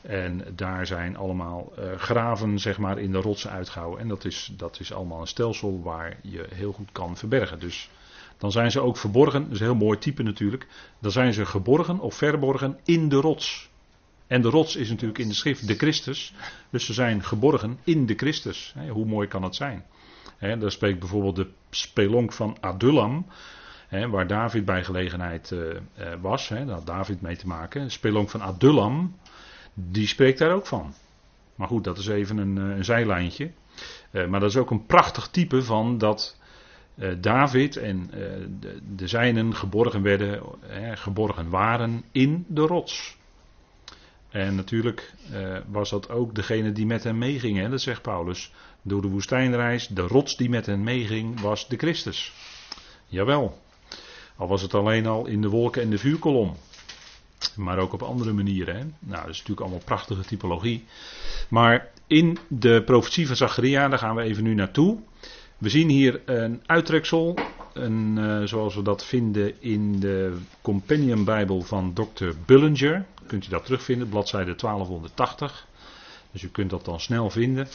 En 0.00 0.44
daar 0.54 0.86
zijn 0.86 1.16
allemaal 1.16 1.72
uh, 1.78 1.92
graven 1.96 2.58
zeg 2.58 2.78
maar, 2.78 2.98
in 2.98 3.12
de 3.12 3.20
rotsen 3.20 3.50
uitgehouden. 3.50 4.00
En 4.00 4.08
dat 4.08 4.24
is, 4.24 4.52
dat 4.56 4.80
is 4.80 4.92
allemaal 4.92 5.20
een 5.20 5.26
stelsel 5.26 5.82
waar 5.82 6.18
je 6.22 6.46
heel 6.54 6.72
goed 6.72 6.92
kan 6.92 7.16
verbergen. 7.16 7.58
Dus 7.58 7.90
dan 8.38 8.52
zijn 8.52 8.70
ze 8.70 8.80
ook 8.80 8.96
verborgen, 8.96 9.42
dat 9.42 9.52
is 9.52 9.60
een 9.60 9.66
heel 9.66 9.74
mooi 9.74 9.98
type 9.98 10.22
natuurlijk. 10.22 10.66
Dan 10.98 11.10
zijn 11.10 11.32
ze 11.32 11.46
geborgen 11.46 11.98
of 11.98 12.14
verborgen 12.14 12.78
in 12.84 13.08
de 13.08 13.16
rots. 13.16 13.69
En 14.30 14.42
de 14.42 14.48
rots 14.48 14.76
is 14.76 14.88
natuurlijk 14.88 15.18
in 15.18 15.28
de 15.28 15.34
schrift 15.34 15.66
de 15.66 15.74
Christus. 15.74 16.34
Dus 16.70 16.84
ze 16.84 16.92
zijn 16.92 17.24
geborgen 17.24 17.78
in 17.84 18.06
de 18.06 18.14
Christus. 18.14 18.74
hoe 18.88 19.06
mooi 19.06 19.28
kan 19.28 19.42
het 19.42 19.54
zijn? 19.54 19.84
daar 20.38 20.70
spreekt 20.70 20.98
bijvoorbeeld 20.98 21.36
de 21.36 21.48
spelonk 21.70 22.32
van 22.32 22.56
Adullam. 22.60 23.26
waar 23.90 24.26
David 24.26 24.64
bij 24.64 24.84
gelegenheid 24.84 25.50
uh, 25.50 25.74
was. 26.20 26.48
daar 26.48 26.68
had 26.68 26.86
David 26.86 27.20
mee 27.20 27.36
te 27.36 27.46
maken. 27.46 27.84
De 27.84 27.90
spelonk 27.90 28.30
van 28.30 28.40
Adullam 28.40 29.16
die 29.74 30.06
spreekt 30.06 30.38
daar 30.38 30.54
ook 30.54 30.66
van. 30.66 30.94
Maar 31.54 31.68
goed, 31.68 31.84
dat 31.84 31.98
is 31.98 32.06
even 32.06 32.38
een, 32.38 32.58
eh, 32.58 32.76
een 32.76 32.84
zijlijntje. 32.84 33.50
Maar 34.10 34.40
dat 34.40 34.50
is 34.50 34.56
ook 34.56 34.70
een 34.70 34.86
prachtig 34.86 35.28
type 35.28 35.62
van 35.62 35.98
dat 35.98 36.38
David 37.20 37.76
en 37.76 38.10
de, 38.96 39.06
zijnen 39.06 39.54
geborgen 39.54 40.02
werden, 40.02 40.42
geborgen 40.94 41.48
waren 41.48 42.04
in 42.12 42.44
de 42.48 42.60
rots. 42.60 43.18
En 44.30 44.54
natuurlijk 44.54 45.14
was 45.66 45.90
dat 45.90 46.10
ook 46.10 46.34
degene 46.34 46.72
die 46.72 46.86
met 46.86 47.04
hem 47.04 47.18
meegingen. 47.18 47.70
Dat 47.70 47.80
zegt 47.80 48.02
Paulus. 48.02 48.52
Door 48.82 49.02
de 49.02 49.08
woestijnreis, 49.08 49.86
de 49.86 50.00
rots 50.00 50.36
die 50.36 50.48
met 50.48 50.66
hen 50.66 50.82
meeging, 50.82 51.40
was 51.40 51.68
de 51.68 51.76
Christus. 51.76 52.32
Jawel. 53.06 53.58
Al 54.36 54.48
was 54.48 54.62
het 54.62 54.74
alleen 54.74 55.06
al 55.06 55.26
in 55.26 55.42
de 55.42 55.48
wolken 55.48 55.82
en 55.82 55.90
de 55.90 55.98
vuurkolom. 55.98 56.56
Maar 57.56 57.78
ook 57.78 57.92
op 57.92 58.02
andere 58.02 58.32
manieren. 58.32 58.76
Hè? 58.76 58.82
Nou, 58.98 59.20
dat 59.20 59.30
is 59.30 59.38
natuurlijk 59.38 59.60
allemaal 59.60 59.84
prachtige 59.84 60.22
typologie. 60.22 60.84
Maar 61.48 61.88
in 62.06 62.38
de 62.48 62.82
profetie 62.84 63.26
van 63.26 63.36
Zacharia, 63.36 63.88
daar 63.88 63.98
gaan 63.98 64.16
we 64.16 64.22
even 64.22 64.42
nu 64.42 64.54
naartoe. 64.54 64.98
We 65.58 65.68
zien 65.68 65.88
hier 65.88 66.20
een 66.24 66.62
uittreksel, 66.66 67.34
een, 67.72 68.16
uh, 68.18 68.42
zoals 68.42 68.74
we 68.74 68.82
dat 68.82 69.04
vinden 69.04 69.62
in 69.62 70.00
de 70.00 70.38
Companion 70.62 71.24
Bijbel 71.24 71.62
van 71.62 71.92
Dr. 71.92 72.28
Bullinger. 72.46 73.06
Kunt 73.26 73.46
u 73.46 73.48
dat 73.48 73.64
terugvinden, 73.64 74.08
bladzijde 74.08 74.54
1280. 74.54 75.66
Dus 76.30 76.42
u 76.42 76.48
kunt 76.48 76.70
dat 76.70 76.84
dan 76.84 77.00
snel 77.00 77.30
vinden. 77.30 77.68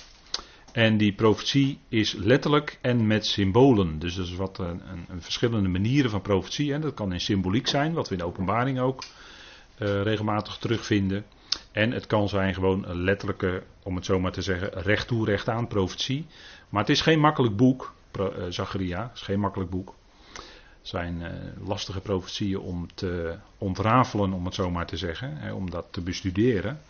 En 0.71 0.97
die 0.97 1.13
profetie 1.13 1.79
is 1.89 2.13
letterlijk 2.13 2.77
en 2.81 3.07
met 3.07 3.25
symbolen. 3.25 3.99
Dus 3.99 4.15
dat 4.15 4.25
is 4.25 4.35
wat 4.35 4.57
een, 4.57 4.81
een, 5.09 5.21
verschillende 5.21 5.69
manieren 5.69 6.09
van 6.11 6.21
profetie. 6.21 6.71
Hè. 6.71 6.79
Dat 6.79 6.93
kan 6.93 7.13
in 7.13 7.19
symboliek 7.19 7.67
zijn, 7.67 7.93
wat 7.93 8.07
we 8.07 8.13
in 8.13 8.19
de 8.19 8.27
openbaring 8.27 8.79
ook 8.79 9.03
uh, 9.03 10.01
regelmatig 10.01 10.57
terugvinden. 10.57 11.25
En 11.71 11.91
het 11.91 12.07
kan 12.07 12.29
zijn 12.29 12.53
gewoon 12.53 12.85
een 12.87 13.03
letterlijke, 13.03 13.63
om 13.83 13.95
het 13.95 14.05
zo 14.05 14.19
maar 14.19 14.31
te 14.31 14.41
zeggen, 14.41 14.69
recht 14.69 15.07
toe, 15.07 15.25
recht 15.25 15.49
aan 15.49 15.67
profetie. 15.67 16.25
Maar 16.69 16.81
het 16.81 16.89
is 16.89 17.01
geen 17.01 17.19
makkelijk 17.19 17.55
boek, 17.55 17.93
Zacharia. 18.49 19.01
Het 19.01 19.15
is 19.15 19.21
geen 19.21 19.39
makkelijk 19.39 19.69
boek. 19.69 19.95
Het 20.33 20.93
zijn 20.93 21.21
uh, 21.21 21.67
lastige 21.67 21.99
profetieën 21.99 22.59
om 22.59 22.87
te 22.95 23.37
ontrafelen, 23.57 24.33
om 24.33 24.45
het 24.45 24.53
zo 24.53 24.71
maar 24.71 24.85
te 24.85 24.97
zeggen. 24.97 25.53
Om 25.53 25.69
dat 25.69 25.85
te 25.91 26.01
bestuderen. 26.01 26.81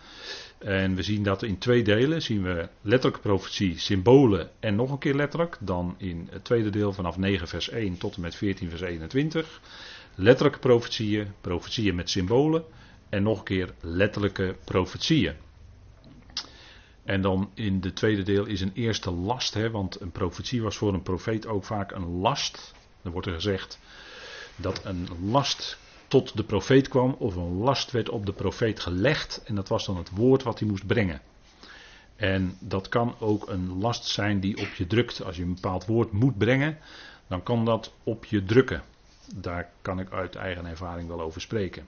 En 0.57 0.95
we 0.95 1.03
zien 1.03 1.23
dat 1.23 1.43
in 1.43 1.57
twee 1.57 1.83
delen. 1.83 2.21
Zien 2.21 2.43
we 2.43 2.69
letterlijke 2.81 3.27
profetie, 3.27 3.79
symbolen 3.79 4.49
en 4.59 4.75
nog 4.75 4.91
een 4.91 4.97
keer 4.97 5.15
letterlijk. 5.15 5.57
Dan 5.59 5.95
in 5.97 6.27
het 6.31 6.43
tweede 6.43 6.69
deel 6.69 6.93
vanaf 6.93 7.17
9 7.17 7.47
vers 7.47 7.69
1 7.69 7.97
tot 7.97 8.15
en 8.15 8.21
met 8.21 8.35
14 8.35 8.69
vers 8.69 8.81
21 8.81 9.61
letterlijke 10.15 10.59
profetieën, 10.59 11.27
profetieën 11.41 11.95
met 11.95 12.09
symbolen 12.09 12.63
en 13.09 13.23
nog 13.23 13.37
een 13.37 13.43
keer 13.43 13.73
letterlijke 13.81 14.55
profetieën. 14.63 15.35
En 17.05 17.21
dan 17.21 17.49
in 17.53 17.81
de 17.81 17.93
tweede 17.93 18.23
deel 18.23 18.45
is 18.45 18.61
een 18.61 18.71
eerste 18.73 19.11
last, 19.11 19.53
hè, 19.53 19.71
want 19.71 20.01
een 20.01 20.11
profetie 20.11 20.61
was 20.61 20.77
voor 20.77 20.93
een 20.93 21.01
profeet 21.01 21.47
ook 21.47 21.63
vaak 21.63 21.91
een 21.91 22.07
last. 22.07 22.73
Dan 23.01 23.11
wordt 23.11 23.27
er 23.27 23.33
gezegd 23.33 23.79
dat 24.55 24.85
een 24.85 25.07
last 25.21 25.77
tot 26.07 26.37
de 26.37 26.43
profeet 26.43 26.87
kwam 26.87 27.15
of 27.19 27.35
een 27.35 27.57
last 27.57 27.91
werd 27.91 28.09
op 28.09 28.25
de 28.25 28.33
profeet 28.33 28.79
gelegd 28.79 29.41
en 29.45 29.55
dat 29.55 29.67
was 29.67 29.85
dan 29.85 29.97
het 29.97 30.09
woord 30.09 30.43
wat 30.43 30.59
hij 30.59 30.67
moest 30.67 30.87
brengen. 30.87 31.21
En 32.15 32.57
dat 32.59 32.89
kan 32.89 33.15
ook 33.19 33.49
een 33.49 33.77
last 33.77 34.05
zijn 34.05 34.39
die 34.39 34.57
op 34.57 34.73
je 34.73 34.87
drukt. 34.87 35.23
Als 35.23 35.35
je 35.35 35.43
een 35.43 35.53
bepaald 35.53 35.85
woord 35.85 36.11
moet 36.11 36.37
brengen, 36.37 36.77
dan 37.27 37.43
kan 37.43 37.65
dat 37.65 37.93
op 38.03 38.25
je 38.25 38.43
drukken 38.43 38.83
daar 39.33 39.69
kan 39.81 39.99
ik 39.99 40.11
uit 40.11 40.35
eigen 40.35 40.65
ervaring 40.65 41.07
wel 41.07 41.21
over 41.21 41.41
spreken. 41.41 41.87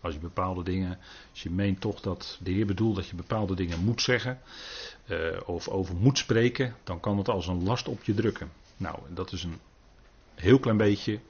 Als 0.00 0.14
je 0.14 0.20
bepaalde 0.20 0.62
dingen, 0.62 0.98
als 1.30 1.42
je 1.42 1.50
meent 1.50 1.80
toch 1.80 2.00
dat 2.00 2.38
de 2.42 2.50
Heer 2.50 2.66
bedoelt 2.66 2.96
dat 2.96 3.08
je 3.08 3.16
bepaalde 3.16 3.54
dingen 3.54 3.84
moet 3.84 4.02
zeggen, 4.02 4.40
uh, 5.06 5.18
of 5.46 5.68
over 5.68 5.94
moet 5.94 6.18
spreken, 6.18 6.74
dan 6.84 7.00
kan 7.00 7.18
het 7.18 7.28
als 7.28 7.46
een 7.46 7.64
last 7.64 7.88
op 7.88 8.04
je 8.04 8.14
drukken. 8.14 8.50
Nou, 8.76 8.98
dat 9.08 9.32
is 9.32 9.44
een 9.44 9.58
heel 10.34 10.58
klein 10.58 10.76
beetje, 10.76 11.20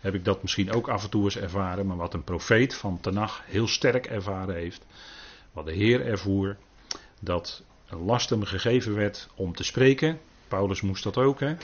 heb 0.00 0.14
ik 0.14 0.24
dat 0.24 0.42
misschien 0.42 0.72
ook 0.72 0.88
af 0.88 1.04
en 1.04 1.10
toe 1.10 1.24
eens 1.24 1.36
ervaren, 1.36 1.86
maar 1.86 1.96
wat 1.96 2.14
een 2.14 2.24
profeet 2.24 2.74
van 2.74 3.00
Tenach 3.00 3.42
heel 3.46 3.68
sterk 3.68 4.06
ervaren 4.06 4.54
heeft, 4.54 4.84
wat 5.52 5.66
de 5.66 5.72
Heer 5.72 6.06
ervoer, 6.06 6.56
dat 7.20 7.62
een 7.88 8.04
last 8.04 8.30
hem 8.30 8.44
gegeven 8.44 8.94
werd 8.94 9.28
om 9.34 9.54
te 9.54 9.64
spreken, 9.64 10.20
Paulus 10.48 10.80
moest 10.80 11.04
dat 11.04 11.16
ook. 11.16 11.40
Hè? 11.40 11.54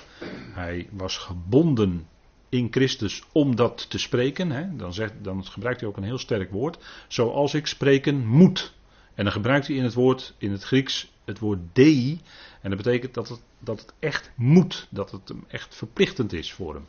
Hij 0.53 0.89
was 0.91 1.17
gebonden 1.17 2.09
in 2.51 2.69
Christus 2.71 3.23
om 3.33 3.57
dat 3.57 3.91
te 3.91 3.99
spreken. 3.99 4.51
Hè? 4.51 4.77
Dan, 4.77 4.95
zegt, 4.95 5.13
dan 5.23 5.45
gebruikt 5.45 5.81
hij 5.81 5.89
ook 5.89 5.97
een 5.97 6.03
heel 6.03 6.19
sterk 6.19 6.51
woord. 6.51 6.79
Zoals 7.09 7.55
ik 7.55 7.67
spreken 7.67 8.27
moet. 8.27 8.73
En 9.15 9.25
dan 9.25 9.33
gebruikt 9.33 9.67
hij 9.67 9.77
in 9.77 9.85
het 9.85 9.95
woord, 9.95 10.35
in 10.39 10.53
het 10.53 10.63
Grieks, 10.63 11.13
het 11.25 11.39
woord 11.39 11.59
dei. 11.73 12.21
En 12.61 12.71
dat 12.71 12.83
betekent 12.83 13.15
dat 13.15 13.29
het, 13.29 13.41
dat 13.59 13.81
het 13.81 13.93
echt 13.99 14.31
moet, 14.35 14.87
dat 14.91 15.11
het 15.11 15.29
hem 15.29 15.45
echt 15.49 15.75
verplichtend 15.75 16.33
is 16.33 16.53
voor 16.53 16.75
hem. 16.75 16.87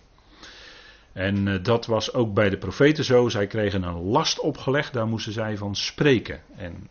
En 1.13 1.48
uh, 1.48 1.63
dat 1.63 1.86
was 1.86 2.13
ook 2.13 2.34
bij 2.34 2.50
de 2.50 2.58
profeten 2.58 3.03
zo. 3.03 3.30
Zij 3.30 3.48
kregen 3.48 3.84
een 3.84 4.01
last 4.01 4.39
opgelegd, 4.39 4.94
daar 4.94 5.08
moesten 5.08 5.34
zij 5.34 5.58
van 5.58 5.75
spreken. 5.75 6.41
En 6.56 6.89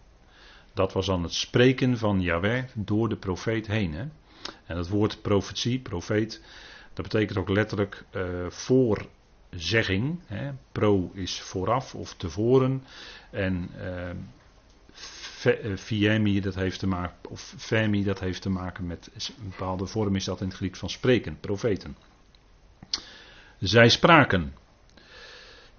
dat 0.75 0.93
was 0.93 1.07
dan 1.07 1.23
het 1.23 1.35
spreken 1.35 1.99
van 1.99 2.21
Yahweh 2.21 2.65
door 2.75 3.09
de 3.09 3.17
profeet 3.17 3.67
heen. 3.67 3.95
Hè? 3.95 4.05
En 4.67 4.77
het 4.77 4.89
woord 4.89 5.23
profetie, 5.23 5.79
profeet, 5.79 6.43
dat 6.93 7.09
betekent 7.09 7.39
ook 7.39 7.49
letterlijk 7.49 8.05
uh, 8.17 8.47
voorzegging. 8.49 10.21
Hè? 10.27 10.51
Pro 10.73 11.11
is 11.15 11.41
vooraf 11.41 11.95
of 11.95 12.15
tevoren. 12.15 12.85
En 13.31 13.71
uh, 13.79 14.11
dat 16.43 16.55
heeft 16.55 16.79
te 16.79 16.87
maken, 16.87 17.31
of 17.31 17.55
Femi, 17.59 18.05
dat 18.05 18.21
heeft 18.21 18.43
te 18.43 18.51
maken 18.51 18.87
met 18.87 19.11
een 19.15 19.49
bepaalde 19.49 19.87
vorm 19.87 20.17
is 20.17 20.25
dat 20.25 20.41
in 20.41 20.47
het 20.47 20.57
Grieks 20.57 20.79
van 20.79 20.91
spreken, 20.91 21.41
profeten. 21.41 21.97
Zij 23.59 23.89
spraken. 23.89 24.55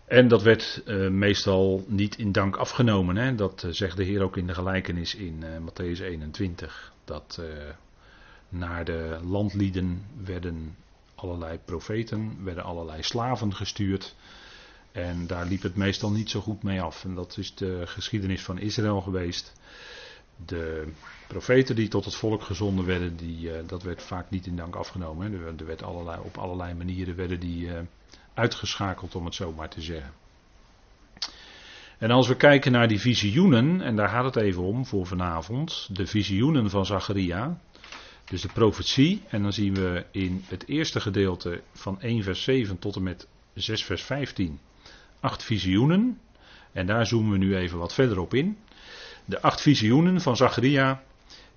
En 0.05 0.27
dat 0.27 0.41
werd 0.41 0.83
meestal 1.09 1.83
niet 1.87 2.17
in 2.17 2.31
dank 2.31 2.55
afgenomen. 2.55 3.15
Hè? 3.15 3.35
Dat 3.35 3.67
zegt 3.69 3.97
de 3.97 4.03
Heer 4.03 4.21
ook 4.23 4.37
in 4.37 4.47
de 4.47 4.53
gelijkenis 4.53 5.15
in 5.15 5.43
uh, 5.43 5.69
Matthäus 5.69 6.01
21. 6.01 6.93
Dat 7.05 7.41
naar 8.49 8.85
de 8.85 9.17
landlieden 9.23 10.05
werden 10.23 10.75
allerlei 11.21 11.59
profeten, 11.65 12.43
werden 12.43 12.63
allerlei 12.63 13.03
slaven 13.03 13.55
gestuurd. 13.55 14.15
En 14.91 15.27
daar 15.27 15.45
liep 15.45 15.61
het 15.61 15.75
meestal 15.75 16.11
niet 16.11 16.29
zo 16.29 16.41
goed 16.41 16.63
mee 16.63 16.81
af. 16.81 17.03
En 17.03 17.15
dat 17.15 17.37
is 17.37 17.55
de 17.55 17.81
geschiedenis 17.87 18.43
van 18.43 18.59
Israël 18.59 19.01
geweest. 19.01 19.53
De 20.45 20.91
profeten 21.27 21.75
die 21.75 21.87
tot 21.87 22.05
het 22.05 22.15
volk 22.15 22.41
gezonden 22.41 22.85
werden, 22.85 23.15
die, 23.15 23.49
uh, 23.49 23.53
dat 23.67 23.83
werd 23.83 24.03
vaak 24.03 24.29
niet 24.29 24.45
in 24.45 24.55
dank 24.55 24.75
afgenomen. 24.75 25.33
Er, 25.33 25.53
er 25.57 25.65
werd 25.65 25.83
allerlei, 25.83 26.21
op 26.23 26.37
allerlei 26.37 26.73
manieren 26.73 27.15
werden 27.15 27.39
die 27.39 27.65
uh, 27.65 27.79
uitgeschakeld, 28.33 29.15
om 29.15 29.25
het 29.25 29.35
zo 29.35 29.51
maar 29.51 29.69
te 29.69 29.81
zeggen. 29.81 30.13
En 31.97 32.11
als 32.11 32.27
we 32.27 32.35
kijken 32.35 32.71
naar 32.71 32.87
die 32.87 32.99
visioenen, 32.99 33.81
en 33.81 33.95
daar 33.95 34.09
gaat 34.09 34.25
het 34.25 34.35
even 34.35 34.63
om 34.63 34.85
voor 34.85 35.07
vanavond, 35.07 35.89
de 35.91 36.05
visioenen 36.05 36.69
van 36.69 36.85
Zacharia, 36.85 37.59
dus 38.31 38.41
de 38.41 38.47
profetie, 38.53 39.21
en 39.29 39.41
dan 39.41 39.53
zien 39.53 39.73
we 39.73 40.05
in 40.11 40.43
het 40.47 40.67
eerste 40.67 40.99
gedeelte 40.99 41.61
van 41.73 42.01
1 42.01 42.23
vers 42.23 42.43
7 42.43 42.79
tot 42.79 42.95
en 42.95 43.03
met 43.03 43.27
6 43.53 43.83
vers 43.83 44.03
15 44.03 44.59
acht 45.19 45.43
visioenen. 45.43 46.19
En 46.71 46.85
daar 46.85 47.05
zoomen 47.05 47.31
we 47.31 47.37
nu 47.37 47.55
even 47.55 47.77
wat 47.77 47.93
verder 47.93 48.19
op 48.19 48.33
in. 48.33 48.57
De 49.25 49.41
acht 49.41 49.61
visioenen 49.61 50.21
van 50.21 50.35
Zacharia, 50.35 51.03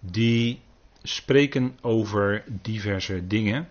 die 0.01 0.61
spreken 1.03 1.79
over 1.81 2.45
diverse 2.63 3.27
dingen. 3.27 3.69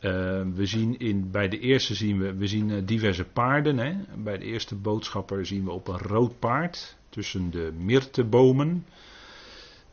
Uh, 0.00 0.10
we 0.54 0.66
zien 0.66 0.98
in, 0.98 1.30
bij 1.30 1.48
de 1.48 1.58
eerste 1.58 1.94
zien 1.94 2.18
we, 2.18 2.34
we 2.34 2.46
zien 2.46 2.68
uh, 2.68 2.82
diverse 2.84 3.24
paarden. 3.24 3.78
Hè. 3.78 3.94
Bij 4.16 4.38
de 4.38 4.44
eerste 4.44 4.74
boodschapper 4.74 5.46
zien 5.46 5.64
we 5.64 5.70
op 5.70 5.88
een 5.88 5.98
rood 5.98 6.38
paard 6.38 6.96
tussen 7.08 7.50
de 7.50 7.72
myrtebomen. 7.78 8.86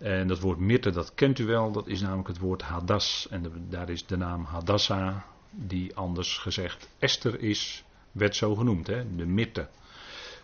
En 0.01 0.27
dat 0.27 0.39
woord 0.39 0.59
myrte, 0.59 0.89
dat 0.89 1.13
kent 1.13 1.39
u 1.39 1.45
wel, 1.45 1.71
dat 1.71 1.87
is 1.87 2.01
namelijk 2.01 2.27
het 2.27 2.37
woord 2.37 2.61
hadas. 2.61 3.27
En 3.29 3.67
daar 3.69 3.89
is 3.89 4.05
de 4.05 4.17
naam 4.17 4.43
Hadassa, 4.43 5.25
die 5.49 5.95
anders 5.95 6.37
gezegd 6.37 6.87
Esther 6.99 7.39
is 7.39 7.83
werd 8.11 8.35
zo 8.35 8.55
genoemd, 8.55 8.87
hè, 8.87 9.15
de 9.15 9.25
myrte. 9.25 9.67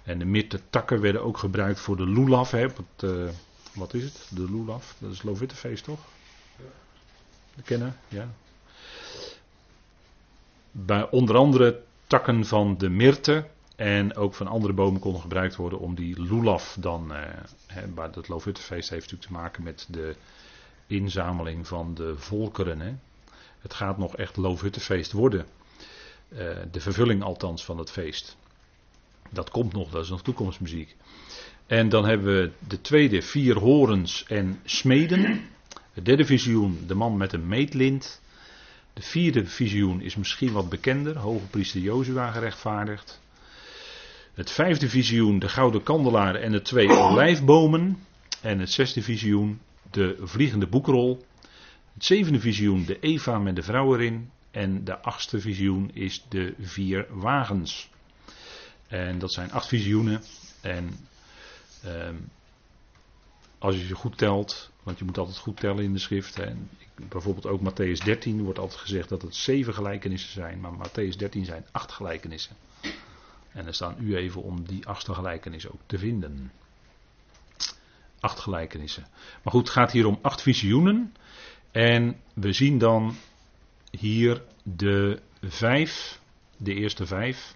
En 0.03 0.19
de 0.19 0.25
myrte 0.25 0.61
takken 0.69 1.01
werden 1.01 1.23
ook 1.23 1.37
gebruikt 1.37 1.79
voor 1.79 1.97
de 1.97 2.05
lulaf. 2.05 2.51
Hè, 2.51 2.67
uh, 3.03 3.29
wat 3.73 3.93
is 3.93 4.03
het? 4.03 4.27
De 4.29 4.51
lulaf, 4.51 4.95
dat 4.97 5.11
is 5.11 5.23
Lovittefeest 5.23 5.83
toch? 5.83 5.99
De 7.55 7.61
kennen, 7.61 7.97
ja. 8.07 8.29
Bij 10.71 11.09
onder 11.09 11.35
andere 11.35 11.83
takken 12.07 12.45
van 12.45 12.77
de 12.77 12.89
myrte 12.89 13.47
en 13.77 14.15
ook 14.15 14.33
van 14.33 14.47
andere 14.47 14.73
bomen 14.73 15.01
konden 15.01 15.21
gebruikt 15.21 15.55
worden 15.55 15.79
om 15.79 15.95
die 15.95 16.21
lulaf 16.21 16.77
dan. 16.79 17.11
Uh, 17.11 17.19
hè, 17.67 17.87
maar 17.87 18.09
het 18.11 18.27
Lovittefeest 18.27 18.89
heeft 18.89 19.11
natuurlijk 19.11 19.31
te 19.31 19.31
maken 19.31 19.63
met 19.63 19.87
de 19.89 20.15
inzameling 20.87 21.67
van 21.67 21.93
de 21.93 22.13
volkeren. 22.17 22.79
Hè. 22.79 22.93
Het 23.59 23.73
gaat 23.73 23.97
nog 23.97 24.15
echt 24.15 24.37
Loofhuttenfeest 24.37 25.11
worden. 25.11 25.45
Uh, 26.29 26.39
de 26.71 26.79
vervulling 26.79 27.23
althans 27.23 27.65
van 27.65 27.77
het 27.77 27.91
feest. 27.91 28.37
Dat 29.29 29.49
komt 29.49 29.73
nog, 29.73 29.89
dat 29.89 30.03
is 30.03 30.09
nog 30.09 30.23
toekomstmuziek. 30.23 30.95
En 31.65 31.89
dan 31.89 32.05
hebben 32.05 32.41
we 32.41 32.51
de 32.67 32.81
tweede, 32.81 33.21
vier 33.21 33.57
horens 33.57 34.25
en 34.27 34.59
smeden. 34.63 35.49
Het 35.91 36.05
derde 36.05 36.25
visioen, 36.25 36.83
de 36.87 36.95
man 36.95 37.17
met 37.17 37.33
een 37.33 37.47
meetlint. 37.47 38.21
De 38.93 39.01
vierde 39.01 39.45
visioen 39.45 40.01
is 40.01 40.15
misschien 40.15 40.51
wat 40.51 40.69
bekender, 40.69 41.17
hoge 41.17 41.45
priester 41.45 41.81
Jozua 41.81 42.31
gerechtvaardigd. 42.31 43.19
Het 44.37 44.51
vijfde 44.51 44.89
visioen, 44.89 45.39
de 45.39 45.49
gouden 45.49 45.83
kandelaar 45.83 46.35
en 46.35 46.51
de 46.51 46.61
twee 46.61 46.89
olijfbomen. 46.89 48.03
En 48.41 48.59
het 48.59 48.71
zesde 48.71 49.01
visioen, 49.01 49.59
de 49.91 50.17
vliegende 50.21 50.67
boekrol. 50.67 51.25
Het 51.93 52.05
zevende 52.05 52.39
visioen, 52.39 52.85
de 52.85 52.99
Eva 52.99 53.39
met 53.39 53.55
de 53.55 53.63
vrouw 53.63 53.95
erin. 53.95 54.31
En 54.51 54.83
de 54.83 54.99
achtste 54.99 55.39
visioen 55.39 55.91
is 55.93 56.25
de 56.29 56.53
vier 56.59 57.05
wagens. 57.09 57.89
En 58.87 59.19
dat 59.19 59.33
zijn 59.33 59.51
acht 59.51 59.67
visioenen. 59.67 60.21
En 60.61 61.07
eh, 61.83 62.09
als 63.57 63.75
je 63.75 63.85
ze 63.85 63.95
goed 63.95 64.17
telt, 64.17 64.71
want 64.83 64.99
je 64.99 65.05
moet 65.05 65.17
altijd 65.17 65.37
goed 65.37 65.59
tellen 65.59 65.83
in 65.83 65.93
de 65.93 65.99
schrift. 65.99 66.35
Hè. 66.35 66.53
Bijvoorbeeld 67.09 67.45
ook 67.45 67.61
Matthäus 67.61 68.03
13 68.03 68.43
wordt 68.43 68.59
altijd 68.59 68.79
gezegd 68.79 69.09
dat 69.09 69.21
het 69.21 69.35
zeven 69.35 69.73
gelijkenissen 69.73 70.31
zijn. 70.31 70.59
Maar 70.59 70.71
Matthäus 70.73 71.15
13 71.17 71.45
zijn 71.45 71.65
acht 71.71 71.91
gelijkenissen. 71.91 72.55
En 73.57 73.67
er 73.67 73.73
staan 73.73 73.95
u 73.99 74.15
even 74.15 74.43
om 74.43 74.63
die 74.65 74.87
achtste 74.87 75.13
gelijkenis 75.13 75.67
ook 75.67 75.81
te 75.85 75.97
vinden. 75.97 76.51
Acht 78.19 78.39
gelijkenissen. 78.39 79.07
Maar 79.43 79.53
goed, 79.53 79.61
het 79.61 79.69
gaat 79.69 79.91
hier 79.91 80.05
om 80.05 80.19
acht 80.21 80.41
visioenen. 80.41 81.13
En 81.71 82.21
we 82.33 82.53
zien 82.53 82.77
dan 82.77 83.15
hier 83.91 84.43
de 84.63 85.21
vijf, 85.41 86.19
de 86.57 86.73
eerste 86.73 87.05
vijf. 87.05 87.55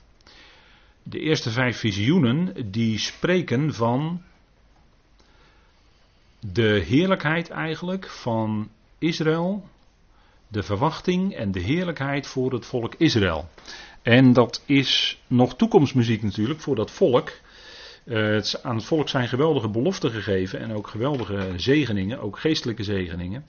De 1.03 1.19
eerste 1.19 1.51
vijf 1.51 1.77
visioenen 1.77 2.71
die 2.71 2.97
spreken 2.97 3.73
van 3.73 4.21
de 6.39 6.83
heerlijkheid 6.85 7.49
eigenlijk 7.49 8.09
van 8.09 8.69
Israël, 8.97 9.69
de 10.47 10.63
verwachting 10.63 11.35
en 11.35 11.51
de 11.51 11.59
heerlijkheid 11.59 12.27
voor 12.27 12.53
het 12.53 12.65
volk 12.65 12.95
Israël. 12.95 13.49
En 14.01 14.33
dat 14.33 14.63
is 14.65 15.21
nog 15.27 15.55
toekomstmuziek 15.55 16.23
natuurlijk 16.23 16.59
voor 16.59 16.75
dat 16.75 16.91
volk. 16.91 17.31
Uh, 18.05 18.17
het, 18.17 18.63
aan 18.63 18.75
het 18.75 18.85
volk 18.85 19.09
zijn 19.09 19.27
geweldige 19.27 19.69
beloften 19.69 20.11
gegeven 20.11 20.59
en 20.59 20.73
ook 20.73 20.87
geweldige 20.87 21.53
zegeningen, 21.55 22.19
ook 22.19 22.39
geestelijke 22.39 22.83
zegeningen. 22.83 23.45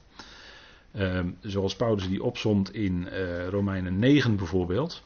Uh, 0.94 1.20
zoals 1.40 1.76
Paulus 1.76 2.08
die 2.08 2.22
opzomt 2.22 2.74
in 2.74 3.08
uh, 3.12 3.48
Romeinen 3.48 3.98
9 3.98 4.36
bijvoorbeeld. 4.36 5.02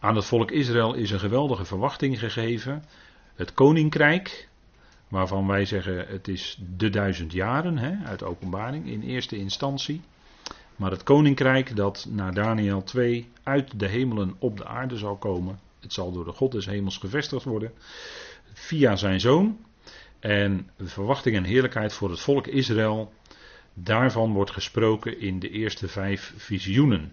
Aan 0.00 0.16
het 0.16 0.24
volk 0.24 0.50
Israël 0.50 0.94
is 0.94 1.10
een 1.10 1.18
geweldige 1.18 1.64
verwachting 1.64 2.18
gegeven. 2.18 2.84
Het 3.34 3.54
koninkrijk, 3.54 4.48
waarvan 5.08 5.46
wij 5.46 5.64
zeggen 5.64 6.06
het 6.08 6.28
is 6.28 6.58
de 6.76 6.90
duizend 6.90 7.32
jaren 7.32 7.78
hè, 7.78 8.06
uit 8.06 8.22
openbaring 8.22 8.86
in 8.86 9.02
eerste 9.02 9.36
instantie. 9.36 10.02
Maar 10.76 10.90
het 10.90 11.02
koninkrijk 11.02 11.76
dat 11.76 12.06
naar 12.10 12.34
Daniel 12.34 12.82
2 12.82 13.28
uit 13.42 13.78
de 13.80 13.88
hemelen 13.88 14.34
op 14.38 14.56
de 14.56 14.66
aarde 14.66 14.96
zal 14.96 15.16
komen. 15.16 15.58
Het 15.80 15.92
zal 15.92 16.12
door 16.12 16.24
de 16.24 16.32
God 16.32 16.52
des 16.52 16.66
hemels 16.66 16.98
gevestigd 16.98 17.44
worden. 17.44 17.72
Via 18.52 18.96
zijn 18.96 19.20
zoon. 19.20 19.58
En 20.20 20.70
verwachting 20.78 21.36
en 21.36 21.44
heerlijkheid 21.44 21.92
voor 21.92 22.10
het 22.10 22.20
volk 22.20 22.46
Israël 22.46 23.12
Daarvan 23.74 24.32
wordt 24.32 24.50
gesproken 24.50 25.20
in 25.20 25.38
de 25.38 25.50
eerste 25.50 25.88
vijf 25.88 26.32
visioenen. 26.36 27.12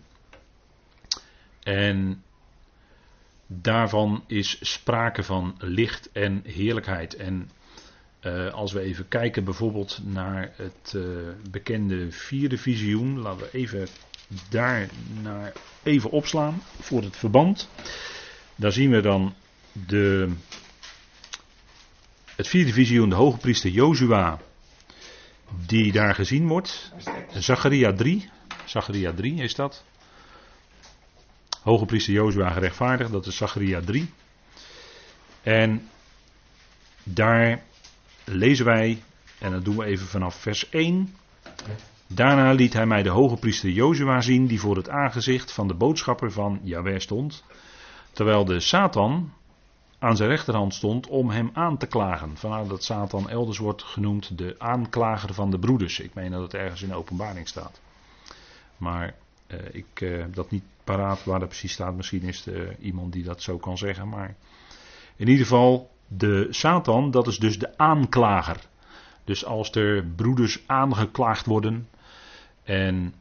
En 1.63 2.24
daarvan 3.47 4.24
is 4.28 4.58
sprake 4.62 5.24
van 5.24 5.56
licht 5.58 6.12
en 6.12 6.41
heerlijkheid. 6.45 7.15
En 7.15 7.50
uh, 8.21 8.53
als 8.53 8.71
we 8.71 8.79
even 8.79 9.07
kijken 9.07 9.43
bijvoorbeeld 9.43 9.99
naar 10.03 10.53
het 10.55 10.93
uh, 10.95 11.03
bekende 11.49 12.12
vierde 12.12 12.57
visioen, 12.57 13.19
laten 13.19 13.39
we 13.39 13.49
even 13.51 13.88
daar 14.49 14.89
naar 15.21 15.53
even 15.84 16.10
opslaan 16.10 16.62
voor 16.79 17.01
het 17.01 17.17
verband. 17.17 17.69
Daar 18.55 18.71
zien 18.71 18.91
we 18.91 19.01
dan 19.01 19.34
de, 19.71 20.34
het 22.36 22.47
vierde 22.47 22.73
visioen, 22.73 23.10
de 23.10 23.15
hoge 23.15 23.38
priester 23.38 23.69
Jozua 23.69 24.39
die 25.65 25.91
daar 25.91 26.15
gezien 26.15 26.47
wordt. 26.47 26.91
Zacharia 27.34 27.93
3. 27.93 28.29
Zacharia 28.65 29.13
3 29.13 29.41
is 29.41 29.55
dat. 29.55 29.84
Hoge 31.62 31.86
priester 31.86 32.13
Jozua 32.13 32.49
gerechtvaardigd, 32.49 33.12
dat 33.12 33.25
is 33.25 33.36
Zacharia 33.36 33.81
3. 33.81 34.10
En 35.41 35.89
daar 37.03 37.63
lezen 38.33 38.65
wij 38.65 39.01
En 39.41 39.51
dat 39.51 39.65
doen 39.65 39.77
we 39.77 39.85
even 39.85 40.07
vanaf 40.07 40.35
vers 40.35 40.69
1. 40.69 41.15
Daarna 42.07 42.51
liet 42.51 42.73
hij 42.73 42.85
mij 42.85 43.03
de 43.03 43.09
hoge 43.09 43.37
priester 43.37 43.69
Jozua 43.69 44.21
zien, 44.21 44.47
die 44.47 44.59
voor 44.59 44.75
het 44.75 44.89
aangezicht 44.89 45.51
van 45.51 45.67
de 45.67 45.73
boodschapper 45.73 46.31
van 46.31 46.59
Jahweh 46.63 46.99
stond. 46.99 47.43
Terwijl 48.11 48.45
de 48.45 48.59
Satan 48.59 49.33
aan 49.99 50.15
zijn 50.15 50.29
rechterhand 50.29 50.73
stond 50.73 51.07
om 51.07 51.29
hem 51.29 51.49
aan 51.53 51.77
te 51.77 51.87
klagen. 51.87 52.37
Vandaar 52.37 52.67
dat 52.67 52.83
Satan 52.83 53.29
elders 53.29 53.57
wordt 53.57 53.83
genoemd 53.83 54.37
de 54.37 54.55
aanklager 54.57 55.33
van 55.33 55.51
de 55.51 55.59
broeders. 55.59 55.99
Ik 55.99 56.13
meen 56.13 56.31
dat 56.31 56.41
het 56.41 56.53
ergens 56.53 56.81
in 56.81 56.89
de 56.89 56.95
openbaring 56.95 57.47
staat. 57.47 57.81
Maar 58.77 59.15
eh, 59.47 59.59
ik 59.71 60.01
eh, 60.01 60.25
dat 60.33 60.51
niet 60.51 60.63
paraat 60.83 61.23
waar 61.23 61.39
dat 61.39 61.47
precies 61.47 61.73
staat. 61.73 61.95
Misschien 61.95 62.23
is 62.23 62.45
er 62.45 62.75
iemand 62.79 63.13
die 63.13 63.23
dat 63.23 63.41
zo 63.41 63.57
kan 63.57 63.77
zeggen. 63.77 64.09
Maar 64.09 64.35
in 65.15 65.27
ieder 65.27 65.45
geval, 65.45 65.90
de 66.17 66.47
Satan, 66.50 67.12
dat 67.12 67.28
is 67.28 67.38
dus 67.38 67.60
de 67.60 67.78
aanklager. 67.78 68.58
Dus 69.24 69.45
als 69.45 69.71
er 69.71 70.06
broeders 70.06 70.60
aangeklaagd 70.65 71.45
worden. 71.45 71.89
En 72.63 73.13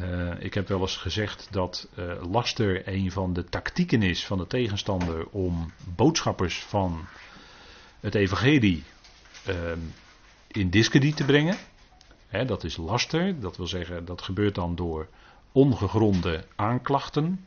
uh, 0.00 0.32
ik 0.38 0.54
heb 0.54 0.68
wel 0.68 0.80
eens 0.80 0.96
gezegd 0.96 1.48
dat 1.50 1.88
uh, 1.98 2.12
laster 2.30 2.88
een 2.88 3.12
van 3.12 3.32
de 3.32 3.44
tactieken 3.44 4.02
is 4.02 4.26
van 4.26 4.38
de 4.38 4.46
tegenstander 4.46 5.26
om 5.26 5.72
boodschappers 5.96 6.58
van 6.58 7.06
het 8.00 8.14
evangelie 8.14 8.84
uh, 9.48 9.54
in 10.46 10.70
discrediet 10.70 11.16
te 11.16 11.24
brengen. 11.24 11.56
He, 12.28 12.44
dat 12.44 12.64
is 12.64 12.76
laster, 12.76 13.40
dat 13.40 13.56
wil 13.56 13.66
zeggen 13.66 14.04
dat 14.04 14.22
gebeurt 14.22 14.54
dan 14.54 14.74
door 14.74 15.08
ongegronde 15.52 16.44
aanklachten. 16.56 17.46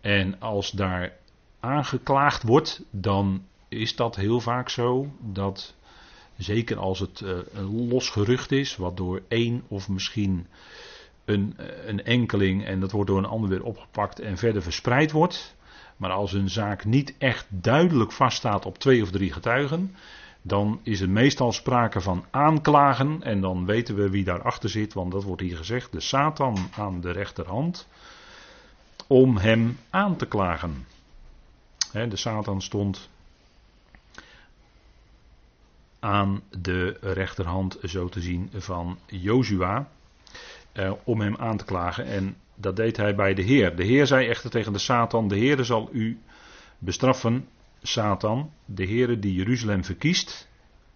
En 0.00 0.40
als 0.40 0.70
daar 0.70 1.12
aangeklaagd 1.60 2.42
wordt, 2.42 2.82
dan 2.90 3.46
is 3.76 3.96
dat 3.96 4.16
heel 4.16 4.40
vaak 4.40 4.68
zo 4.68 5.12
dat, 5.20 5.74
zeker 6.36 6.78
als 6.78 6.98
het 6.98 7.20
uh, 7.20 7.38
een 7.52 7.88
los 7.88 8.10
gerucht 8.10 8.52
is, 8.52 8.76
wat 8.76 8.96
door 8.96 9.22
één 9.28 9.62
of 9.68 9.88
misschien 9.88 10.46
een, 11.24 11.54
een 11.86 12.04
enkeling 12.04 12.64
en 12.64 12.80
dat 12.80 12.92
wordt 12.92 13.10
door 13.10 13.18
een 13.18 13.24
ander 13.24 13.50
weer 13.50 13.62
opgepakt 13.62 14.20
en 14.20 14.38
verder 14.38 14.62
verspreid 14.62 15.12
wordt. 15.12 15.54
Maar 15.96 16.10
als 16.10 16.32
een 16.32 16.50
zaak 16.50 16.84
niet 16.84 17.14
echt 17.18 17.46
duidelijk 17.48 18.12
vaststaat 18.12 18.66
op 18.66 18.78
twee 18.78 19.02
of 19.02 19.10
drie 19.10 19.32
getuigen, 19.32 19.94
dan 20.42 20.80
is 20.82 21.00
er 21.00 21.10
meestal 21.10 21.52
sprake 21.52 22.00
van 22.00 22.24
aanklagen 22.30 23.22
en 23.22 23.40
dan 23.40 23.66
weten 23.66 23.94
we 23.94 24.10
wie 24.10 24.24
daarachter 24.24 24.68
zit, 24.68 24.94
want 24.94 25.12
dat 25.12 25.22
wordt 25.22 25.42
hier 25.42 25.56
gezegd, 25.56 25.92
de 25.92 26.00
Satan 26.00 26.56
aan 26.76 27.00
de 27.00 27.10
rechterhand, 27.10 27.88
om 29.06 29.36
hem 29.36 29.78
aan 29.90 30.16
te 30.16 30.26
klagen. 30.26 30.86
de 31.92 32.16
Satan 32.16 32.62
stond 32.62 33.08
aan 36.00 36.42
de 36.60 36.96
rechterhand, 37.00 37.78
zo 37.82 38.08
te 38.08 38.20
zien, 38.20 38.50
van 38.54 38.98
Jozua, 39.06 39.88
eh, 40.72 40.92
om 41.04 41.20
hem 41.20 41.36
aan 41.36 41.56
te 41.56 41.64
klagen. 41.64 42.06
En 42.06 42.36
dat 42.54 42.76
deed 42.76 42.96
hij 42.96 43.14
bij 43.14 43.34
de 43.34 43.42
Heer. 43.42 43.76
De 43.76 43.84
Heer 43.84 44.06
zei 44.06 44.28
echter 44.28 44.50
tegen 44.50 44.72
de 44.72 44.78
Satan: 44.78 45.28
De 45.28 45.36
Heer 45.36 45.64
zal 45.64 45.88
u 45.92 46.18
bestraffen 46.78 47.48
Satan, 47.82 48.50
de 48.64 48.84
Heere 48.86 49.18
die 49.18 49.34
Jeruzalem 49.34 49.84
verkiest, 49.84 50.48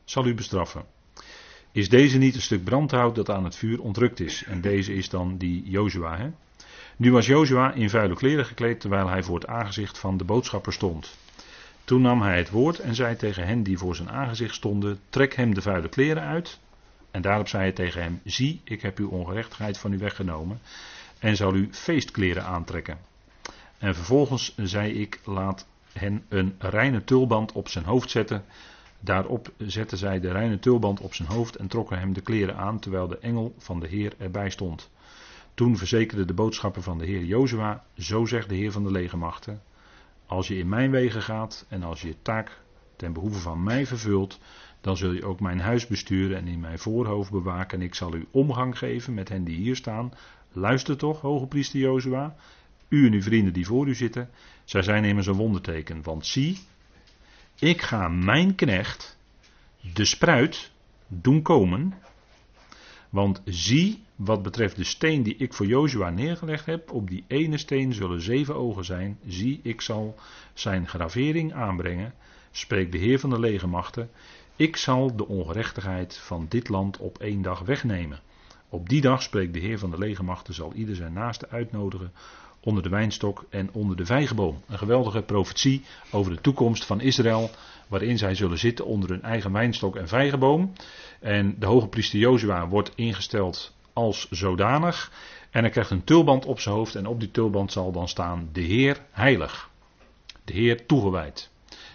zal 0.05 0.27
u 0.27 0.35
bestraffen. 0.35 0.85
Is 1.73 1.89
deze 1.89 2.19
niet 2.19 2.35
een 2.35 2.41
stuk 2.41 2.65
brandhout 2.65 3.15
dat 3.15 3.31
aan 3.31 3.45
het 3.45 3.57
vuur 3.57 3.81
ontrukt 3.81 4.21
is? 4.21 4.45
En 4.45 4.61
deze 4.61 4.95
is 4.95 5.09
dan 5.09 5.37
die 5.37 5.63
Jozua. 5.65 6.33
Nu 6.97 7.13
was 7.13 7.27
Jozua 7.27 7.73
in 7.73 7.91
vuile 7.91 8.15
kleren 8.15 8.45
gekleed 8.45 8.81
terwijl 8.81 9.09
hij 9.09 9.23
voor 9.23 9.35
het 9.35 9.47
aangezicht 9.47 9.99
van 9.99 10.17
de 10.17 10.25
boodschapper 10.25 10.73
stond. 10.73 11.17
Toen 11.91 12.03
nam 12.03 12.23
hij 12.23 12.37
het 12.37 12.51
woord 12.51 12.79
en 12.79 12.95
zei 12.95 13.17
tegen 13.17 13.47
hen 13.47 13.63
die 13.63 13.79
voor 13.79 13.97
zijn 13.97 14.11
aangezicht 14.11 14.55
stonden: 14.55 14.99
Trek 15.09 15.35
hem 15.35 15.55
de 15.55 15.63
vuile 15.63 15.89
kleren 15.89 16.23
uit. 16.23 16.59
En 17.11 17.23
daarop 17.23 17.49
zei 17.49 17.63
hij 17.63 17.73
tegen 17.73 18.03
hem: 18.03 18.21
Zie, 18.25 18.61
ik 18.65 18.83
heb 18.83 18.99
uw 18.99 19.09
ongerechtigheid 19.09 19.79
van 19.79 19.93
u 19.93 19.99
weggenomen 19.99 20.61
en 21.19 21.37
zal 21.37 21.55
u 21.55 21.69
feestkleren 21.71 22.45
aantrekken. 22.45 22.99
En 23.79 23.95
vervolgens 23.95 24.55
zei 24.57 24.93
ik: 24.93 25.21
Laat 25.25 25.67
hen 25.93 26.25
een 26.29 26.55
reine 26.59 27.05
tulband 27.05 27.53
op 27.53 27.69
zijn 27.69 27.85
hoofd 27.85 28.11
zetten. 28.11 28.45
Daarop 29.01 29.53
zetten 29.59 29.99
zij 29.99 30.21
de 30.21 30.33
reine 30.33 30.59
tulband 30.59 31.01
op 31.01 31.15
zijn 31.15 31.29
hoofd 31.29 31.57
en 31.57 31.69
trokken 31.69 31.99
hem 31.99 32.13
de 32.13 32.21
kleren 32.21 32.57
aan, 32.57 32.79
terwijl 32.79 33.09
de 33.09 33.19
engel 33.19 33.55
van 33.59 33.81
de 33.81 33.89
Heer 33.89 34.13
erbij 34.19 34.51
stond. 34.51 34.91
Toen 35.55 35.77
verzekerde 35.77 36.25
de 36.25 36.35
boodschapper 36.35 36.83
van 36.83 36.99
de 36.99 37.07
Heer 37.07 37.25
Jozua, 37.25 37.85
zo 37.99 38.25
zegt 38.25 38.49
de 38.49 38.55
Heer 38.55 38.73
van 38.73 38.85
de 38.85 38.91
legermachten, 38.91 39.63
als 40.31 40.49
je 40.49 40.57
in 40.57 40.69
mijn 40.69 40.91
wegen 40.91 41.23
gaat 41.23 41.67
en 41.69 41.83
als 41.83 42.01
je 42.01 42.09
je 42.09 42.23
taak 42.23 42.61
ten 42.97 43.13
behoeve 43.13 43.39
van 43.39 43.63
mij 43.63 43.87
vervult, 43.87 44.39
dan 44.81 44.97
zul 44.97 45.13
je 45.13 45.25
ook 45.25 45.41
mijn 45.41 45.61
huis 45.61 45.87
besturen 45.87 46.37
en 46.37 46.47
in 46.47 46.61
mijn 46.61 46.79
voorhoofd 46.79 47.31
bewaken 47.31 47.79
en 47.79 47.85
ik 47.85 47.95
zal 47.95 48.15
u 48.15 48.27
omgang 48.31 48.79
geven 48.79 49.15
met 49.15 49.29
hen 49.29 49.45
die 49.45 49.57
hier 49.57 49.77
staan. 49.77 50.13
Luister 50.53 50.97
toch, 50.97 51.21
hoge 51.21 51.47
priester 51.47 51.81
Jozua, 51.81 52.37
u 52.89 53.07
en 53.07 53.13
uw 53.13 53.23
vrienden 53.23 53.53
die 53.53 53.67
voor 53.67 53.89
u 53.89 53.95
zitten, 53.95 54.31
zij 54.65 54.83
zijn 54.83 55.05
immers 55.05 55.27
een 55.27 55.35
wonderteken. 55.35 56.03
Want 56.03 56.27
zie, 56.27 56.59
ik 57.59 57.83
ga 57.83 58.09
mijn 58.09 58.55
knecht, 58.55 59.19
de 59.95 60.05
spruit, 60.05 60.71
doen 61.07 61.43
komen. 61.43 61.95
Want 63.09 63.43
zie, 63.45 64.03
wat 64.25 64.43
betreft 64.43 64.77
de 64.77 64.85
steen 64.85 65.23
die 65.23 65.37
ik 65.37 65.53
voor 65.53 65.67
Jozua 65.67 66.11
neergelegd 66.11 66.67
heb, 66.67 66.93
op 66.93 67.09
die 67.09 67.25
ene 67.27 67.59
steen 67.59 67.93
zullen 67.93 68.21
zeven 68.21 68.55
ogen 68.55 68.85
zijn. 68.85 69.19
Zie, 69.27 69.61
ik 69.63 69.81
zal 69.81 70.15
zijn 70.55 70.89
gravering 70.89 71.53
aanbrengen, 71.53 72.15
spreekt 72.51 72.93
de 72.93 72.99
Heer 72.99 73.19
van 73.19 73.31
de 73.31 73.39
legermachten. 73.39 74.11
Ik 74.57 74.77
zal 74.77 75.17
de 75.17 75.27
ongerechtigheid 75.27 76.17
van 76.17 76.47
dit 76.49 76.69
land 76.69 76.99
op 76.99 77.19
één 77.19 77.43
dag 77.43 77.61
wegnemen. 77.61 78.21
Op 78.69 78.89
die 78.89 79.01
dag, 79.01 79.23
spreekt 79.23 79.53
de 79.53 79.59
Heer 79.61 79.79
van 79.79 79.91
de 79.91 79.99
legermachten, 79.99 80.55
zal 80.55 80.73
ieder 80.75 80.95
zijn 80.95 81.13
naaste 81.13 81.49
uitnodigen 81.49 82.13
onder 82.61 82.83
de 82.83 82.89
wijnstok 82.89 83.45
en 83.51 83.73
onder 83.73 83.97
de 83.97 84.07
vijgenboom. 84.07 84.63
Een 84.69 84.79
geweldige 84.79 85.23
profetie 85.23 85.85
over 86.11 86.33
de 86.33 86.41
toekomst 86.41 86.85
van 86.85 87.01
Israël, 87.01 87.51
waarin 87.89 88.19
zij 88.19 88.35
zullen 88.35 88.59
zitten 88.59 88.87
onder 88.87 89.11
hun 89.11 89.23
eigen 89.23 89.53
wijnstok 89.53 89.97
en 89.97 90.09
vijgenboom. 90.09 90.73
En 91.21 91.57
de 91.59 91.67
hoge 91.67 91.89
priester 91.89 92.19
Jozua 92.19 92.69
wordt 92.69 92.93
ingesteld 92.95 93.79
als 93.93 94.29
zodanig. 94.31 95.13
En 95.51 95.61
hij 95.63 95.71
krijgt 95.71 95.91
een 95.91 96.05
tulband 96.05 96.47
op 96.47 96.61
zijn 96.61 96.75
hoofd 96.75 96.95
en 96.95 97.07
op 97.07 97.21
die 97.21 97.31
tulband 97.31 97.73
zal 97.73 97.93
dan 97.93 98.09
staan 98.09 98.49
de 98.53 98.61
Heer 98.61 99.05
heilig. 99.11 99.71
De 100.45 100.53
Heer 100.53 100.87
toegewijd. 100.87 101.51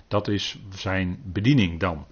Dat 0.08 0.28
is 0.28 0.60
zijn 0.70 1.22
bediening 1.24 1.80
dan. 1.80 2.06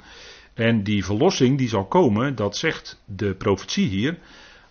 En 0.54 0.84
die 0.84 1.06
verlossing 1.06 1.58
die 1.58 1.70
zal 1.70 1.86
komen, 1.86 2.36
dat 2.36 2.58
zegt 2.58 3.02
de 3.06 3.36
profetie 3.36 3.88
hier. 3.88 4.18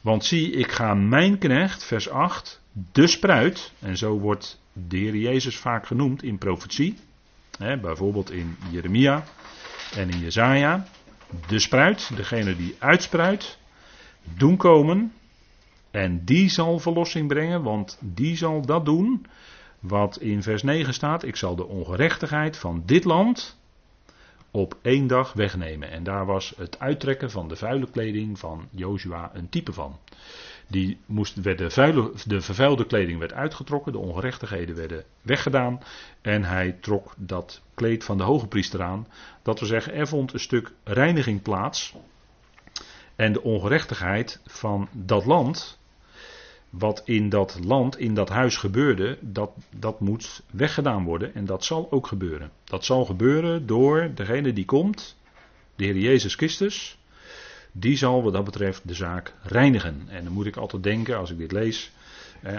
Want 0.00 0.24
zie, 0.24 0.50
ik 0.50 0.72
ga 0.72 0.94
mijn 0.94 1.38
knecht, 1.38 1.84
vers 1.84 2.08
8, 2.08 2.62
de 2.92 3.06
spruit, 3.06 3.72
en 3.78 3.96
zo 3.96 4.18
wordt 4.18 4.60
de 4.72 4.96
Heer 4.96 5.16
Jezus 5.16 5.56
vaak 5.56 5.86
genoemd 5.86 6.22
in 6.22 6.38
profetie, 6.38 6.96
hè, 7.58 7.78
bijvoorbeeld 7.78 8.30
in 8.30 8.56
Jeremia 8.70 9.24
en 9.94 10.10
in 10.10 10.18
Jezaja, 10.18 10.86
de 11.46 11.58
spruit, 11.58 12.16
degene 12.16 12.56
die 12.56 12.76
uitspruit, 12.78 13.58
doen 14.36 14.56
komen 14.56 15.12
en 15.90 16.24
die 16.24 16.48
zal 16.48 16.78
verlossing 16.78 17.28
brengen, 17.28 17.62
want 17.62 17.98
die 18.00 18.36
zal 18.36 18.66
dat 18.66 18.84
doen 18.84 19.26
wat 19.80 20.16
in 20.20 20.42
vers 20.42 20.62
9 20.62 20.94
staat, 20.94 21.22
ik 21.22 21.36
zal 21.36 21.56
de 21.56 21.66
ongerechtigheid 21.66 22.56
van 22.56 22.82
dit 22.86 23.04
land 23.04 23.60
op 24.50 24.76
één 24.82 25.06
dag 25.06 25.32
wegnemen. 25.32 25.90
En 25.90 26.02
daar 26.02 26.26
was 26.26 26.54
het 26.56 26.78
uittrekken 26.78 27.30
van 27.30 27.48
de 27.48 27.56
vuile 27.56 27.90
kleding 27.90 28.38
van 28.38 28.68
Jozua 28.70 29.30
een 29.34 29.48
type 29.48 29.72
van. 29.72 29.98
Die 30.68 30.98
moest, 31.06 31.40
werd 31.40 31.58
de, 31.58 31.70
vuile, 31.70 32.12
de 32.26 32.40
vervuilde 32.40 32.86
kleding 32.86 33.18
werd 33.18 33.32
uitgetrokken, 33.32 33.92
de 33.92 33.98
ongerechtigheden 33.98 34.76
werden 34.76 35.04
weggedaan. 35.22 35.80
En 36.20 36.44
hij 36.44 36.76
trok 36.80 37.14
dat 37.16 37.62
kleed 37.74 38.04
van 38.04 38.16
de 38.16 38.22
hoge 38.22 38.46
priester 38.46 38.82
aan. 38.82 39.06
Dat 39.42 39.58
wil 39.58 39.68
zeggen, 39.68 39.94
er 39.94 40.08
vond 40.08 40.32
een 40.32 40.40
stuk 40.40 40.72
reiniging 40.84 41.42
plaats. 41.42 41.94
En 43.22 43.32
de 43.32 43.42
ongerechtigheid 43.42 44.40
van 44.46 44.88
dat 44.92 45.24
land, 45.24 45.78
wat 46.70 47.02
in 47.04 47.28
dat 47.28 47.58
land, 47.64 47.98
in 47.98 48.14
dat 48.14 48.28
huis 48.28 48.56
gebeurde, 48.56 49.18
dat, 49.20 49.50
dat 49.76 50.00
moet 50.00 50.42
weggedaan 50.50 51.04
worden. 51.04 51.34
En 51.34 51.44
dat 51.44 51.64
zal 51.64 51.86
ook 51.90 52.06
gebeuren. 52.06 52.50
Dat 52.64 52.84
zal 52.84 53.04
gebeuren 53.04 53.66
door 53.66 54.10
degene 54.14 54.52
die 54.52 54.64
komt, 54.64 55.16
de 55.76 55.84
Heer 55.84 55.96
Jezus 55.96 56.34
Christus 56.34 56.98
die 57.72 57.96
zal 57.96 58.22
wat 58.22 58.32
dat 58.32 58.44
betreft 58.44 58.88
de 58.88 58.94
zaak 58.94 59.34
reinigen. 59.42 60.04
En 60.08 60.24
dan 60.24 60.32
moet 60.32 60.46
ik 60.46 60.56
altijd 60.56 60.82
denken, 60.82 61.16
als 61.16 61.30
ik 61.30 61.38
dit 61.38 61.52
lees, 61.52 61.92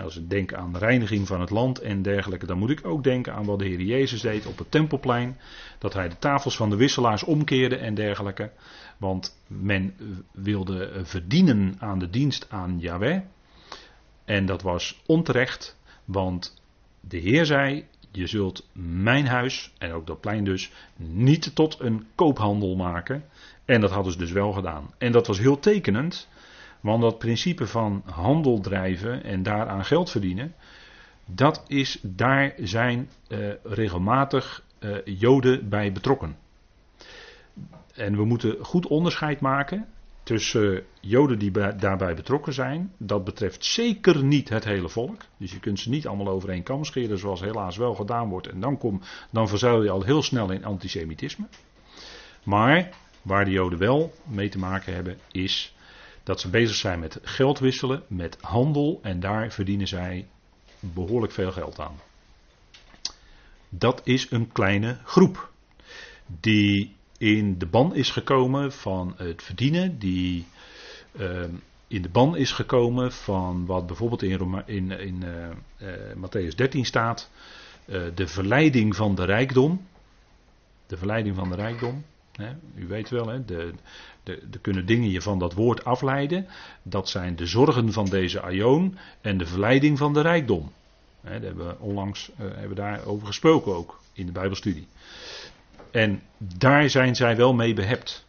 als 0.04 0.18
ik 0.18 0.30
denk 0.30 0.54
aan 0.54 0.78
reiniging 0.78 1.28
van 1.28 1.40
het 1.40 1.50
land 1.50 1.80
en 1.80 2.02
dergelijke, 2.02 2.46
dan 2.46 2.58
moet 2.58 2.70
ik 2.70 2.86
ook 2.86 3.04
denken 3.04 3.34
aan 3.34 3.46
wat 3.46 3.60
de 3.60 3.66
Heer 3.66 3.82
Jezus 3.82 4.22
deed 4.22 4.46
op 4.46 4.58
het 4.58 4.72
tempelplein. 4.72 5.38
Dat 5.80 5.94
hij 5.94 6.10
de 6.10 6.18
tafels 6.20 6.56
van 6.56 6.70
de 6.70 6.76
wisselaars 6.76 7.24
omkeerde 7.24 7.76
en 7.76 7.94
dergelijke. 7.94 8.52
Want 8.98 9.38
men 9.48 9.96
wilde 10.32 11.00
verdienen 11.04 11.76
aan 11.80 12.00
de 12.00 12.10
dienst 12.10 12.50
aan 12.50 12.80
Yahweh. 12.80 13.22
En 14.26 14.46
dat 14.46 14.62
was 14.62 15.02
onterecht, 15.06 15.78
want 16.06 16.62
de 17.00 17.18
Heer 17.18 17.46
zei: 17.46 17.86
je 18.12 18.28
zult 18.28 18.68
mijn 18.74 19.28
huis, 19.28 19.74
en 19.78 19.92
ook 19.92 20.08
dat 20.08 20.22
plein 20.22 20.44
dus, 20.44 20.72
niet 20.98 21.56
tot 21.56 21.80
een 21.80 22.08
koophandel 22.16 22.76
maken. 22.76 23.24
En 23.66 23.82
dat 23.82 23.92
hadden 23.92 24.12
ze 24.12 24.18
dus 24.18 24.32
wel 24.32 24.52
gedaan. 24.52 24.94
En 24.98 25.12
dat 25.12 25.28
was 25.28 25.40
heel 25.40 25.60
tekenend, 25.60 26.28
want 26.84 27.02
dat 27.02 27.18
principe 27.18 27.68
van 27.68 28.04
handel 28.06 28.60
drijven 28.60 29.24
en 29.24 29.44
daaraan 29.44 29.86
geld 29.86 30.10
verdienen, 30.10 30.54
dat 31.26 31.64
is, 31.68 32.00
daar 32.02 32.54
zijn 32.58 33.10
uh, 33.28 33.54
regelmatig 33.64 34.64
uh, 34.80 34.98
Joden 35.06 35.70
bij 35.70 35.92
betrokken. 35.92 36.38
En 37.94 38.16
we 38.16 38.26
moeten 38.26 38.58
goed 38.62 38.88
onderscheid 38.88 39.40
maken 39.40 39.88
tussen 40.24 40.84
Joden 41.00 41.40
die 41.40 41.52
daarbij 41.78 42.16
betrokken 42.16 42.54
zijn. 42.54 42.94
Dat 42.98 43.24
betreft 43.24 43.66
zeker 43.66 44.24
niet 44.24 44.50
het 44.50 44.64
hele 44.64 44.90
volk. 44.90 45.22
Dus 45.38 45.52
je 45.52 45.60
kunt 45.60 45.80
ze 45.80 45.90
niet 45.90 46.08
allemaal 46.08 46.34
over 46.34 46.50
één 46.50 46.64
kam 46.64 46.86
scheren, 46.86 47.18
zoals 47.18 47.42
helaas 47.42 47.78
wel 47.78 47.96
gedaan 47.96 48.30
wordt. 48.30 48.48
En 48.48 48.60
dan, 48.60 48.78
kom, 48.78 49.02
dan 49.30 49.48
verzuil 49.48 49.84
je 49.84 49.90
al 49.90 50.04
heel 50.04 50.24
snel 50.24 50.52
in 50.52 50.66
antisemitisme. 50.66 51.46
Maar 52.44 52.90
waar 53.22 53.46
de 53.46 53.52
Joden 53.52 53.80
wel 53.80 54.14
mee 54.24 54.50
te 54.50 54.60
maken 54.60 54.94
hebben, 54.94 55.18
is 55.32 55.76
dat 56.24 56.40
ze 56.40 56.50
bezig 56.50 56.76
zijn 56.76 57.00
met 57.00 57.20
geld 57.22 57.60
wisselen, 57.60 58.04
met 58.08 58.38
handel. 58.42 59.00
En 59.04 59.20
daar 59.20 59.52
verdienen 59.52 59.88
zij 59.88 60.28
behoorlijk 60.80 61.34
veel 61.34 61.52
geld 61.52 61.80
aan. 61.80 62.00
Dat 63.70 64.02
is 64.04 64.32
een 64.32 64.52
kleine 64.52 64.98
groep 65.04 65.52
die 66.26 66.96
in 67.18 67.58
de 67.58 67.66
ban 67.66 67.96
is 67.96 68.10
gekomen 68.10 68.72
van 68.72 69.14
het 69.18 69.44
verdienen, 69.44 70.00
die 70.00 70.46
uh, 71.12 71.44
in 71.88 72.02
de 72.02 72.10
ban 72.10 72.38
is 72.38 72.52
gekomen 72.52 73.12
van 73.12 73.66
wat 73.66 73.88
bijvoorbeeld 73.88 74.24
in, 74.24 74.92
in, 74.92 75.24
uh, 75.24 75.50
uh, 75.82 76.14
Matthäus 76.16 76.56
13 76.56 76.86
staat, 76.86 77.30
uh, 77.86 78.02
de 78.16 78.28
verleiding 78.28 78.96
van 78.96 79.16
de 79.16 79.26
rijkdom. 79.26 79.88
De 80.88 80.98
verleiding 80.98 81.36
van 81.36 81.50
de 81.50 81.56
rijkdom. 81.56 82.04
U 82.76 82.88
weet 82.88 83.10
wel, 83.10 83.28
hè, 83.28 83.46
de, 83.46 83.74
de, 84.24 84.50
de, 84.50 84.60
kunnen 84.60 84.86
dingen 84.86 85.10
je 85.10 85.22
van 85.22 85.40
dat 85.40 85.54
woord 85.54 85.86
afleiden. 85.86 86.48
Dat 86.84 87.10
zijn 87.10 87.36
de 87.36 87.46
zorgen 87.46 87.94
van 87.94 88.06
deze 88.06 88.42
aion 88.42 88.98
en 89.22 89.38
de 89.38 89.46
verleiding 89.46 89.98
van 89.98 90.14
de 90.14 90.22
rijkdom. 90.22 90.72
Daar 91.22 91.42
hebben 91.42 91.68
we 91.68 91.80
onlangs 91.80 92.32
hebben 92.38 92.70
we 92.70 92.76
daarover 92.76 93.28
gesproken 93.28 93.76
ook 93.76 94.00
in 94.14 94.26
de 94.26 94.32
Bijbelstudie. 94.32 94.88
En 95.92 96.22
daar 96.38 96.90
zijn 96.90 97.16
zij 97.16 97.36
wel 97.36 97.54
mee 97.54 97.74
behept. 97.74 98.26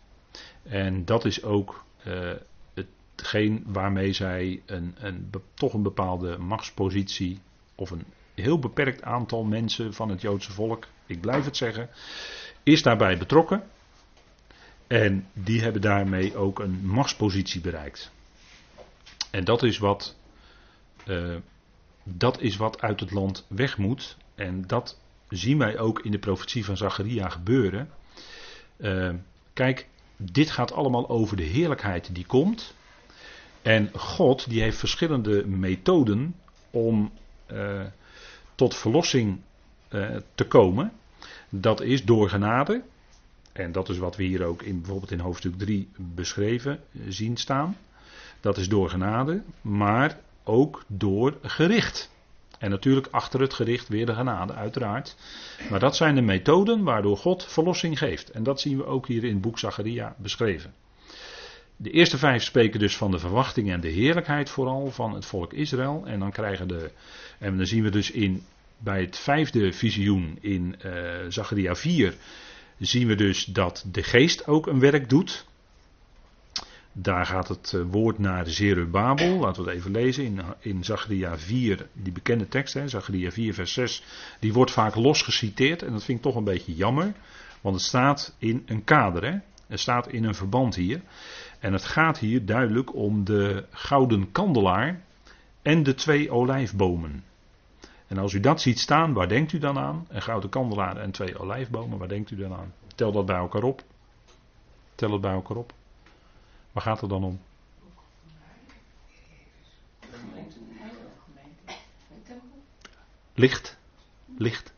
En 0.63 1.05
dat 1.05 1.25
is 1.25 1.43
ook 1.43 1.85
uh, 2.07 2.31
hetgeen 2.75 3.65
waarmee 3.67 4.13
zij 4.13 4.63
een, 4.67 4.95
een, 4.99 5.31
toch 5.55 5.73
een 5.73 5.83
bepaalde 5.83 6.39
machtspositie 6.39 7.41
of 7.75 7.91
een 7.91 8.05
heel 8.35 8.59
beperkt 8.59 9.03
aantal 9.03 9.45
mensen 9.45 9.95
van 9.95 10.09
het 10.09 10.21
Joodse 10.21 10.53
volk, 10.53 10.87
ik 11.07 11.21
blijf 11.21 11.45
het 11.45 11.57
zeggen, 11.57 11.89
is 12.63 12.83
daarbij 12.83 13.19
betrokken. 13.19 13.63
En 14.87 15.27
die 15.33 15.63
hebben 15.63 15.81
daarmee 15.81 16.37
ook 16.37 16.59
een 16.59 16.87
machtspositie 16.87 17.61
bereikt. 17.61 18.13
En 19.31 19.45
dat 19.45 19.63
is 19.63 19.79
wat, 19.79 20.17
uh, 21.07 21.37
dat 22.03 22.41
is 22.41 22.57
wat 22.57 22.81
uit 22.81 23.01
het 23.01 23.11
land 23.11 23.47
weg 23.49 23.79
moet. 23.79 24.17
En 24.35 24.67
dat 24.67 25.01
zien 25.29 25.59
wij 25.59 25.79
ook 25.79 26.01
in 26.01 26.11
de 26.11 26.19
profetie 26.19 26.65
van 26.65 26.77
Zacharia 26.77 27.29
gebeuren. 27.29 27.91
Uh, 28.77 29.15
kijk, 29.53 29.89
dit 30.17 30.51
gaat 30.51 30.73
allemaal 30.73 31.09
over 31.09 31.37
de 31.37 31.43
heerlijkheid 31.43 32.15
die 32.15 32.27
komt. 32.27 32.75
En 33.63 33.91
God 33.95 34.49
die 34.49 34.63
heeft 34.63 34.79
verschillende 34.79 35.47
methoden 35.47 36.37
om 36.71 37.13
uh, 37.53 37.83
tot 38.55 38.75
verlossing 38.75 39.41
te 40.35 40.45
komen. 40.49 40.93
Dat 41.49 41.81
is 41.81 42.05
door 42.05 42.29
genade. 42.29 42.83
En 43.55 43.73
dat 43.73 43.89
is 43.89 43.99
wat 43.99 44.17
we 44.17 44.23
hier 44.23 44.45
ook 44.45 44.63
in, 44.63 44.81
bijvoorbeeld 44.81 45.11
in 45.11 45.19
hoofdstuk 45.21 45.59
3 45.59 45.89
beschreven 45.97 46.81
zien 47.09 47.37
staan. 47.37 47.77
Dat 48.41 48.57
is 48.57 48.69
door 48.69 48.91
genade, 48.91 49.43
maar 49.61 50.19
ook 50.45 50.85
door 50.87 51.39
gericht. 51.43 52.11
En 52.59 52.71
natuurlijk 52.71 53.09
achter 53.11 53.41
het 53.41 53.55
gericht 53.55 53.89
weer 53.89 54.07
de 54.07 54.15
genade, 54.15 54.53
uiteraard. 54.53 55.17
Maar 55.71 55.81
dat 55.81 55.97
zijn 55.97 56.15
de 56.15 56.21
methoden 56.21 56.83
waardoor 56.83 57.17
God 57.17 57.45
verlossing 57.45 57.99
geeft. 57.99 58.31
En 58.31 58.43
dat 58.43 58.61
zien 58.61 58.77
we 58.77 58.87
ook 58.87 59.07
hier 59.07 59.25
in 59.25 59.33
het 59.33 59.41
boek 59.41 59.59
Zacharia 59.59 60.15
beschreven. 60.19 60.75
De 61.77 61.91
eerste 61.91 62.19
vijf 62.19 62.43
spreken 62.43 62.81
dus 62.81 62.97
van 62.97 63.11
de 63.11 63.19
verwachting 63.19 63.71
en 63.71 63.81
de 63.81 63.89
heerlijkheid 63.89 64.51
vooral 64.51 64.91
van 64.91 65.15
het 65.15 65.27
volk 65.27 65.53
Israël. 65.53 66.03
En 66.07 66.19
dan 66.19 66.33
krijgen 66.33 66.69
de. 66.69 66.91
En 67.39 67.57
dan 67.57 67.67
zien 67.67 67.83
we 67.83 67.91
dus 67.91 68.11
in, 68.11 68.43
bij 68.79 69.01
het 69.01 69.19
vijfde 69.19 69.73
visioen 69.73 70.39
in 70.41 70.75
uh, 70.85 70.93
Zacharia 71.29 71.75
4. 71.75 72.15
Zien 72.79 73.07
we 73.07 73.15
dus 73.15 73.45
dat 73.45 73.85
de 73.91 74.03
geest 74.03 74.47
ook 74.47 74.67
een 74.67 74.81
werk 74.81 75.09
doet. 75.09 75.47
Daar 76.93 77.27
gaat 77.27 77.49
het 77.49 77.73
eh, 77.75 77.81
woord 77.91 78.19
naar 78.19 78.47
Zerubabel. 78.47 79.39
Laten 79.39 79.65
we 79.65 79.71
het 79.71 79.79
even 79.79 79.91
lezen 79.91 80.25
in, 80.25 80.41
in 80.61 80.85
Zachariah 80.85 81.37
4, 81.37 81.87
die 81.93 82.13
bekende 82.13 82.49
tekst, 82.49 82.75
hè, 82.75 82.89
Zachariah 82.89 83.33
4, 83.33 83.55
vers 83.55 83.73
6. 83.73 84.03
Die 84.41 84.53
wordt 84.53 84.71
vaak 84.71 84.95
los 84.95 85.23
geciteerd 85.23 85.83
en 85.83 85.93
dat 85.93 86.05
vind 86.05 86.19
ik 86.19 86.25
toch 86.25 86.37
een 86.37 86.45
beetje 86.45 86.75
jammer. 86.75 87.13
Want 87.61 87.77
het 87.77 87.85
staat 87.85 88.35
in 88.39 88.63
een 88.67 88.85
kader, 88.85 89.25
hè. 89.25 89.39
het 89.67 89.81
staat 89.81 90.09
in 90.09 90.25
een 90.25 90.35
verband 90.35 90.75
hier. 90.75 91.01
En 91.59 91.73
het 91.73 91.85
gaat 91.85 92.19
hier 92.19 92.45
duidelijk 92.45 92.95
om 92.95 93.25
de 93.25 93.65
gouden 93.71 94.33
kandelaar 94.33 95.05
en 95.63 95.83
de 95.83 95.95
twee 95.95 96.31
olijfbomen. 96.31 97.25
En 98.07 98.19
als 98.19 98.33
u 98.33 98.41
dat 98.41 98.61
ziet 98.61 98.79
staan, 98.81 99.13
waar 99.13 99.29
denkt 99.29 99.53
u 99.53 99.59
dan 99.59 99.79
aan? 99.79 100.07
Een 100.09 100.23
gouden 100.23 100.51
kandelaar 100.51 100.97
en 100.97 101.11
twee 101.11 101.39
olijfbomen, 101.39 101.99
waar 101.99 102.09
denkt 102.09 102.31
u 102.31 102.37
dan 102.37 102.53
aan? 102.53 102.73
Tel 102.95 103.13
dat 103.13 103.27
bij 103.27 103.37
elkaar 103.37 103.63
op. 103.63 103.83
Tel 104.95 105.13
het 105.13 105.21
bij 105.21 105.33
elkaar 105.33 105.57
op. 105.57 105.73
Waar 106.73 106.83
gaat 106.83 107.01
het 107.01 107.11
dan 107.11 107.25
om? 107.25 107.41
Licht. 113.35 113.77
Licht. 114.39 114.75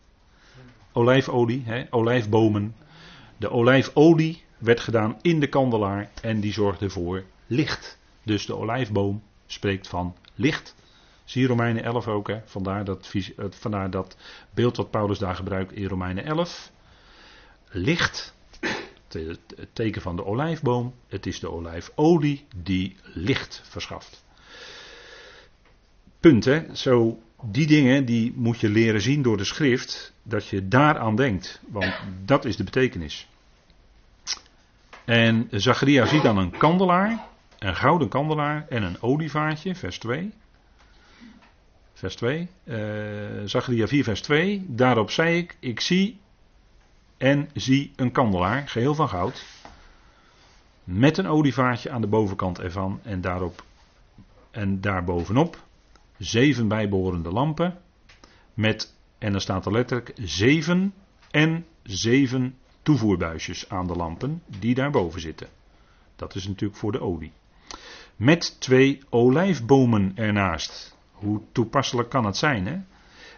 Olijfolie, 0.93 1.63
hè? 1.65 1.85
olijfbomen. 1.91 2.75
De 3.37 3.51
olijfolie 3.51 4.43
werd 4.59 4.81
gedaan 4.81 5.19
in 5.23 5.41
de 5.41 5.49
kandelaar 5.49 6.11
en 6.23 6.41
die 6.41 6.53
zorgde 6.53 6.91
voor 6.91 7.25
licht. 7.47 7.99
Dus 8.23 8.47
de 8.47 8.57
olijfboom 8.57 9.23
spreekt 9.47 9.89
van 9.89 10.17
licht. 10.35 10.75
Zie 11.27 11.47
Romeinen 11.47 11.83
11 11.83 12.09
ook, 12.09 12.29
hè? 12.29 12.41
Vandaar, 12.45 12.85
dat, 12.85 13.13
vandaar 13.51 13.91
dat 13.91 14.17
beeld 14.55 14.77
wat 14.77 14.91
Paulus 14.91 15.19
daar 15.19 15.35
gebruikt 15.35 15.73
in 15.73 15.87
Romeinen 15.87 16.25
11. 16.25 16.71
Licht 17.71 18.35
het 19.09 19.69
teken 19.73 20.03
van 20.03 20.17
de 20.17 20.25
olijfboom. 20.25 20.95
Het 21.09 21.27
is 21.27 21.41
de 21.41 21.51
olijfolie 21.51 22.45
die 22.57 22.97
licht 23.03 23.63
verschaft. 23.65 24.25
Punt 26.21 26.45
hè. 26.45 26.75
Zo, 26.75 27.19
die 27.43 27.67
dingen 27.67 28.05
die 28.05 28.33
moet 28.37 28.61
je 28.61 28.69
leren 28.69 29.01
zien 29.01 29.23
door 29.23 29.37
de 29.37 29.45
schrift. 29.45 30.13
Dat 30.23 30.47
je 30.49 30.69
daaraan 30.69 31.17
denkt. 31.17 31.61
Want 31.69 31.95
dat 32.25 32.45
is 32.45 32.57
de 32.57 32.65
betekenis. 32.65 33.29
En 35.05 35.49
Zacharia 35.51 36.07
ziet 36.07 36.23
dan 36.23 36.39
een 36.39 36.59
kandelaar. 36.59 37.27
Een 37.59 37.77
gouden 37.77 38.09
kandelaar 38.09 38.67
en 38.69 38.83
een 38.83 39.03
olievaartje. 39.03 39.75
Vers 39.75 39.99
2. 39.99 40.33
Vers 41.97 42.17
2. 42.17 42.49
Uh, 42.65 42.77
Zacharia 43.45 43.87
4 43.87 44.05
vers 44.05 44.21
2. 44.21 44.65
Daarop 44.69 45.11
zei 45.11 45.37
ik. 45.37 45.57
Ik 45.61 45.81
zie 45.81 46.21
en 47.17 47.49
zie 47.55 47.93
een 47.97 48.13
kandelaar, 48.13 48.69
geheel 48.69 48.95
van 48.95 49.09
goud, 49.09 49.47
met 50.85 51.19
een 51.19 51.27
olievaartje 51.27 51.91
aan 51.91 52.01
de 52.01 52.07
bovenkant 52.07 52.59
ervan 52.59 53.01
en 53.03 53.21
daarop 53.21 53.65
en 54.51 54.81
daarbovenop 54.81 55.65
zeven 56.19 56.69
bijbehorende 56.69 57.31
lampen 57.31 57.79
met, 58.55 58.95
en 59.19 59.33
dan 59.33 59.41
staat 59.41 59.67
er 59.67 59.73
letterlijk, 59.73 60.13
zeven 60.15 60.95
en 61.31 61.67
zeven 61.83 62.59
toevoerbuisjes 62.83 63.69
aan 63.69 63.87
de 63.87 63.95
lampen 63.95 64.43
die 64.59 64.75
daarboven 64.75 65.21
zitten. 65.21 65.49
Dat 66.17 66.35
is 66.35 66.47
natuurlijk 66.47 66.79
voor 66.79 66.93
de 66.93 67.01
olie. 67.01 67.33
Met 68.17 68.61
twee 68.61 69.03
olijfbomen 69.11 70.13
ernaast. 70.15 70.96
Hoe 71.17 71.41
toepasselijk 71.53 72.09
kan 72.09 72.25
het 72.25 72.37
zijn, 72.37 72.67
hè? 72.67 72.79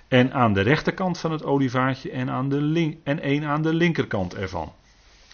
En 0.08 0.32
aan 0.32 0.52
de 0.52 0.60
rechterkant 0.60 1.18
van 1.18 1.32
het 1.32 1.44
olievaartje 1.44 2.10
en, 2.10 2.30
aan 2.30 2.48
de 2.48 2.96
en 3.04 3.20
één 3.20 3.44
aan 3.44 3.62
de 3.62 3.74
linkerkant 3.74 4.34
ervan. 4.34 4.72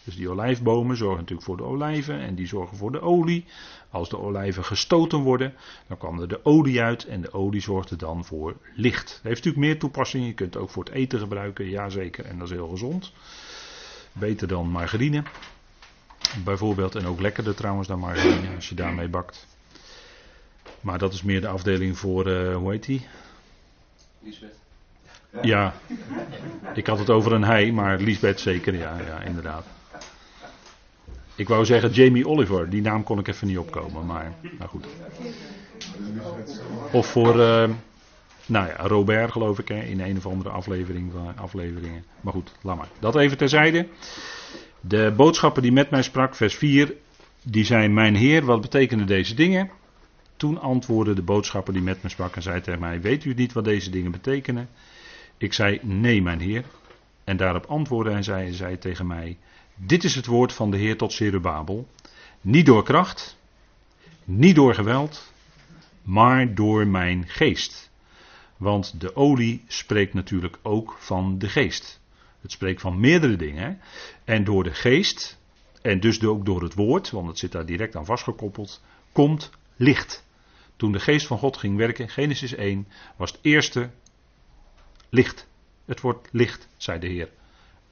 Dus 0.04 0.16
die 0.16 0.30
olijfbomen 0.30 0.96
zorgen 0.96 1.18
natuurlijk 1.18 1.46
voor 1.46 1.56
de 1.56 1.62
olijven 1.62 2.20
en 2.20 2.34
die 2.34 2.46
zorgen 2.46 2.76
voor 2.76 2.92
de 2.92 3.00
olie. 3.00 3.44
Als 3.90 4.08
de 4.08 4.18
olijven 4.18 4.64
gestoten 4.64 5.18
worden, 5.18 5.54
dan 5.86 5.98
kwam 5.98 6.20
er 6.20 6.28
de 6.28 6.44
olie 6.44 6.82
uit 6.82 7.04
en 7.04 7.20
de 7.20 7.32
olie 7.32 7.60
zorgde 7.60 7.96
dan 7.96 8.24
voor 8.24 8.56
licht. 8.74 9.20
Heeft 9.22 9.44
natuurlijk 9.44 9.64
meer 9.64 9.78
toepassingen. 9.78 10.26
Je 10.26 10.34
kunt 10.34 10.54
het 10.54 10.62
ook 10.62 10.70
voor 10.70 10.84
het 10.84 10.92
eten 10.92 11.18
gebruiken, 11.18 11.68
jazeker, 11.68 12.24
en 12.24 12.38
dat 12.38 12.48
is 12.48 12.54
heel 12.54 12.68
gezond. 12.68 13.12
Beter 14.12 14.48
dan 14.48 14.68
margarine. 14.68 15.22
Bijvoorbeeld, 16.44 16.94
en 16.94 17.06
ook 17.06 17.20
lekkerder 17.20 17.54
trouwens 17.54 17.88
dan 17.88 17.98
margarine 17.98 18.54
als 18.54 18.68
je 18.68 18.74
daarmee 18.74 19.08
bakt. 19.08 19.46
Maar 20.84 20.98
dat 20.98 21.12
is 21.12 21.22
meer 21.22 21.40
de 21.40 21.48
afdeling 21.48 21.98
voor, 21.98 22.26
uh, 22.28 22.56
hoe 22.56 22.70
heet 22.70 22.84
die? 22.84 23.06
Lisbeth. 24.22 24.54
Ja, 25.42 25.74
ik 26.74 26.86
had 26.86 26.98
het 26.98 27.10
over 27.10 27.32
een 27.32 27.44
hij, 27.44 27.72
maar 27.72 28.00
Lisbeth 28.00 28.40
zeker, 28.40 28.74
ja, 28.74 28.98
ja, 29.06 29.20
inderdaad. 29.20 29.66
Ik 31.34 31.48
wou 31.48 31.64
zeggen 31.64 31.90
Jamie 31.90 32.28
Oliver, 32.28 32.70
die 32.70 32.82
naam 32.82 33.02
kon 33.02 33.18
ik 33.18 33.28
even 33.28 33.46
niet 33.46 33.58
opkomen, 33.58 34.06
maar 34.06 34.32
nou 34.58 34.70
goed. 34.70 34.86
Of 36.92 37.06
voor, 37.06 37.36
uh, 37.36 37.68
nou 38.46 38.66
ja, 38.66 38.76
Robert 38.76 39.32
geloof 39.32 39.58
ik, 39.58 39.68
hè, 39.68 39.80
in 39.80 40.00
een 40.00 40.16
of 40.16 40.26
andere 40.26 40.50
aflevering, 40.50 41.12
afleveringen. 41.36 42.04
Maar 42.20 42.32
goed, 42.32 42.52
laat 42.62 42.76
maar. 42.76 42.88
Dat 42.98 43.16
even 43.16 43.36
terzijde. 43.36 43.86
De 44.80 45.12
boodschappen 45.16 45.62
die 45.62 45.72
met 45.72 45.90
mij 45.90 46.02
sprak, 46.02 46.34
vers 46.34 46.54
4, 46.54 46.94
die 47.42 47.64
zijn 47.64 47.94
mijn 47.94 48.14
Heer, 48.14 48.44
wat 48.44 48.60
betekenen 48.60 49.06
deze 49.06 49.34
dingen? 49.34 49.70
Toen 50.44 50.60
antwoordde 50.60 51.14
de 51.14 51.22
boodschapper 51.22 51.72
die 51.72 51.82
met 51.82 52.02
me 52.02 52.08
sprak 52.08 52.36
en 52.36 52.42
zei 52.42 52.60
tegen 52.60 52.80
mij, 52.80 53.00
weet 53.00 53.24
u 53.24 53.34
niet 53.34 53.52
wat 53.52 53.64
deze 53.64 53.90
dingen 53.90 54.10
betekenen? 54.10 54.68
Ik 55.38 55.52
zei, 55.52 55.78
nee 55.82 56.22
mijn 56.22 56.40
Heer. 56.40 56.64
En 57.24 57.36
daarop 57.36 57.64
antwoordde 57.66 58.12
en 58.12 58.24
zei, 58.24 58.52
zei 58.52 58.78
tegen 58.78 59.06
mij, 59.06 59.38
dit 59.74 60.04
is 60.04 60.14
het 60.14 60.26
woord 60.26 60.52
van 60.52 60.70
de 60.70 60.76
Heer 60.76 60.96
tot 60.96 61.12
Zerubabel. 61.12 61.88
Niet 62.40 62.66
door 62.66 62.82
kracht, 62.82 63.38
niet 64.24 64.54
door 64.54 64.74
geweld, 64.74 65.32
maar 66.02 66.54
door 66.54 66.86
mijn 66.86 67.24
geest. 67.28 67.90
Want 68.56 69.00
de 69.00 69.16
olie 69.16 69.64
spreekt 69.66 70.14
natuurlijk 70.14 70.58
ook 70.62 70.96
van 70.98 71.38
de 71.38 71.48
geest. 71.48 72.00
Het 72.40 72.52
spreekt 72.52 72.80
van 72.80 73.00
meerdere 73.00 73.36
dingen. 73.36 73.80
En 74.24 74.44
door 74.44 74.64
de 74.64 74.74
geest, 74.74 75.38
en 75.82 76.00
dus 76.00 76.24
ook 76.24 76.44
door 76.46 76.62
het 76.62 76.74
woord, 76.74 77.10
want 77.10 77.28
het 77.28 77.38
zit 77.38 77.52
daar 77.52 77.66
direct 77.66 77.96
aan 77.96 78.06
vastgekoppeld, 78.06 78.82
komt 79.12 79.50
licht. 79.76 80.23
Toen 80.84 80.92
de 80.92 81.00
geest 81.00 81.26
van 81.26 81.38
God 81.38 81.56
ging 81.56 81.76
werken, 81.76 82.08
Genesis 82.08 82.54
1, 82.54 82.88
was 83.16 83.30
het 83.30 83.40
eerste 83.42 83.90
licht. 85.08 85.48
Het 85.84 86.00
wordt 86.00 86.28
licht, 86.32 86.68
zei 86.76 86.98
de 86.98 87.06
Heer. 87.06 87.28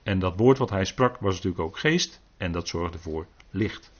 En 0.02 0.18
dat 0.18 0.37
woord 0.37 0.59
wat 0.59 0.70
hij 0.70 0.85
sprak 0.85 1.18
was 1.18 1.35
natuurlijk 1.35 1.62
ook 1.62 1.78
geest 1.78 2.20
en 2.37 2.52
dat 2.52 2.68
zorgde 2.68 2.98
voor 2.98 3.26
licht. 3.50 3.92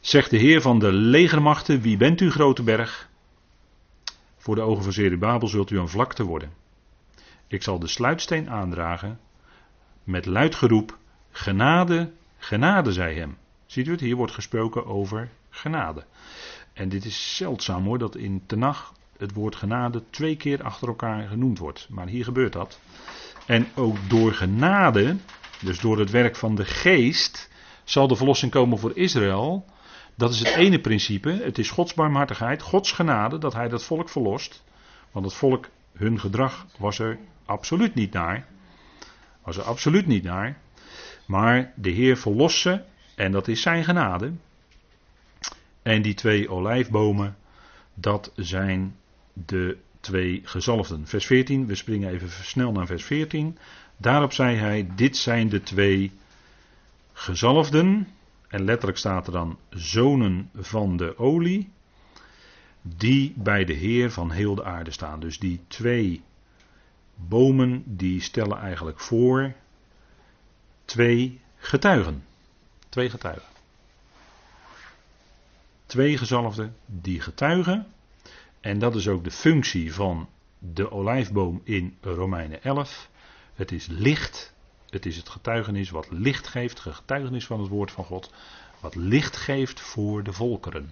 Zegt 0.00 0.30
de 0.30 0.36
Heer 0.36 0.60
van 0.60 0.78
de 0.78 0.92
legermachten, 0.92 1.80
wie 1.80 1.96
bent 1.96 2.20
u 2.20 2.30
grote 2.30 2.62
berg? 2.62 3.08
Voor 4.36 4.54
de 4.54 4.62
ogen 4.62 4.82
van 4.82 4.92
Zerubabel 4.92 5.48
zult 5.48 5.70
u 5.70 5.78
een 5.78 5.88
vlakte 5.88 6.24
worden. 6.24 6.52
Ik 7.46 7.62
zal 7.62 7.78
de 7.78 7.88
sluitsteen 7.88 8.50
aandragen 8.50 9.20
met 10.04 10.26
luid 10.26 10.54
geroep, 10.54 10.98
genade, 11.30 12.12
genade, 12.38 12.92
zei 12.92 13.18
hem. 13.18 13.36
Ziet 13.66 13.86
u 13.86 13.90
het, 13.90 14.00
hier 14.00 14.16
wordt 14.16 14.32
gesproken 14.32 14.86
over 14.86 15.30
genade. 15.50 16.04
En 16.72 16.88
dit 16.88 17.04
is 17.04 17.36
zeldzaam 17.36 17.84
hoor, 17.84 17.98
dat 17.98 18.16
in 18.16 18.42
Tenach 18.46 18.92
het 19.18 19.32
woord 19.32 19.56
genade 19.56 20.02
twee 20.10 20.36
keer 20.36 20.62
achter 20.62 20.88
elkaar 20.88 21.28
genoemd 21.28 21.58
wordt. 21.58 21.86
Maar 21.90 22.06
hier 22.06 22.24
gebeurt 22.24 22.52
dat. 22.52 22.80
En 23.46 23.66
ook 23.74 23.96
door 24.08 24.32
genade, 24.32 25.16
dus 25.60 25.80
door 25.80 25.98
het 25.98 26.10
werk 26.10 26.36
van 26.36 26.54
de 26.54 26.64
geest, 26.64 27.50
zal 27.84 28.08
de 28.08 28.16
verlossing 28.16 28.52
komen 28.52 28.78
voor 28.78 28.96
Israël. 28.96 29.64
Dat 30.14 30.30
is 30.30 30.38
het 30.38 30.54
ene 30.54 30.80
principe. 30.80 31.30
Het 31.30 31.58
is 31.58 31.70
Gods 31.70 31.94
barmhartigheid, 31.94 32.62
Gods 32.62 32.92
genade, 32.92 33.38
dat 33.38 33.52
hij 33.52 33.68
dat 33.68 33.84
volk 33.84 34.08
verlost. 34.08 34.64
Want 35.10 35.24
het 35.24 35.34
volk, 35.34 35.68
hun 35.92 36.20
gedrag 36.20 36.66
was 36.78 36.98
er 36.98 37.18
absoluut 37.44 37.94
niet 37.94 38.12
naar. 38.12 38.46
Was 39.42 39.56
er 39.56 39.62
absoluut 39.62 40.06
niet 40.06 40.22
naar. 40.22 40.58
Maar 41.26 41.72
de 41.76 41.90
Heer 41.90 42.16
verlost 42.16 42.58
ze 42.58 42.80
en 43.14 43.32
dat 43.32 43.48
is 43.48 43.62
zijn 43.62 43.84
genade. 43.84 44.32
En 45.82 46.02
die 46.02 46.14
twee 46.14 46.50
olijfbomen, 46.50 47.36
dat 47.94 48.32
zijn 48.36 48.96
de 49.32 49.78
twee 50.00 50.40
gezalfden. 50.44 51.06
Vers 51.06 51.26
14, 51.26 51.66
we 51.66 51.74
springen 51.74 52.10
even 52.10 52.30
snel 52.30 52.72
naar 52.72 52.86
vers 52.86 53.04
14. 53.04 53.58
Daarop 53.96 54.32
zei 54.32 54.56
hij: 54.56 54.90
Dit 54.96 55.16
zijn 55.16 55.48
de 55.48 55.62
twee 55.62 56.12
gezalfden. 57.12 58.08
En 58.48 58.64
letterlijk 58.64 58.98
staat 58.98 59.26
er 59.26 59.32
dan 59.32 59.58
zonen 59.70 60.50
van 60.54 60.96
de 60.96 61.18
olie. 61.18 61.68
Die 62.82 63.32
bij 63.36 63.64
de 63.64 63.72
Heer 63.72 64.10
van 64.10 64.30
heel 64.30 64.54
de 64.54 64.64
aarde 64.64 64.90
staan. 64.90 65.20
Dus 65.20 65.38
die 65.38 65.60
twee 65.68 66.22
bomen 67.14 67.82
die 67.86 68.20
stellen 68.20 68.58
eigenlijk 68.58 69.00
voor 69.00 69.52
twee 70.84 71.40
getuigen. 71.56 72.24
Twee 72.88 73.10
getuigen. 73.10 73.51
Twee 75.92 76.18
gezalfden 76.18 76.76
die 76.86 77.20
getuigen 77.20 77.86
en 78.60 78.78
dat 78.78 78.94
is 78.94 79.08
ook 79.08 79.24
de 79.24 79.30
functie 79.30 79.94
van 79.94 80.28
de 80.58 80.90
olijfboom 80.90 81.60
in 81.64 81.96
Romeinen 82.00 82.62
11. 82.62 83.10
Het 83.54 83.72
is 83.72 83.86
licht. 83.86 84.54
Het 84.88 85.06
is 85.06 85.16
het 85.16 85.28
getuigenis 85.28 85.90
wat 85.90 86.06
licht 86.10 86.46
geeft, 86.46 86.80
getuigenis 86.80 87.46
van 87.46 87.60
het 87.60 87.68
woord 87.68 87.90
van 87.90 88.04
God, 88.04 88.32
wat 88.80 88.94
licht 88.94 89.36
geeft 89.36 89.80
voor 89.80 90.22
de 90.22 90.32
volkeren. 90.32 90.90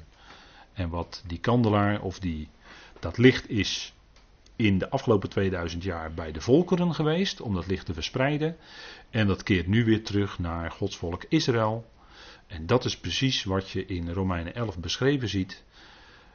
En 0.73 0.89
wat 0.89 1.25
die 1.27 1.39
kandelaar 1.39 2.01
of 2.01 2.19
die, 2.19 2.49
dat 2.99 3.19
licht 3.19 3.51
is 3.51 3.95
in 4.57 4.79
de 4.79 4.91
afgelopen 4.91 5.29
2000 5.29 5.83
jaar 5.83 6.15
bij 6.15 6.33
de 6.33 6.41
volkeren 6.41 6.95
geweest 6.95 7.41
om 7.41 7.55
dat 7.55 7.67
licht 7.67 7.87
te 7.87 7.95
verspreiden. 7.95 8.57
En 9.11 9.27
dat 9.27 9.43
keert 9.43 9.67
nu 9.67 9.85
weer 9.85 10.05
terug 10.05 10.39
naar 10.39 10.71
Gods 10.71 10.97
volk 10.97 11.25
Israël. 11.29 11.85
En 12.51 12.67
dat 12.67 12.85
is 12.85 12.99
precies 12.99 13.45
wat 13.45 13.71
je 13.71 13.87
in 13.87 14.11
Romeinen 14.11 14.55
11 14.55 14.79
beschreven 14.79 15.29
ziet. 15.29 15.63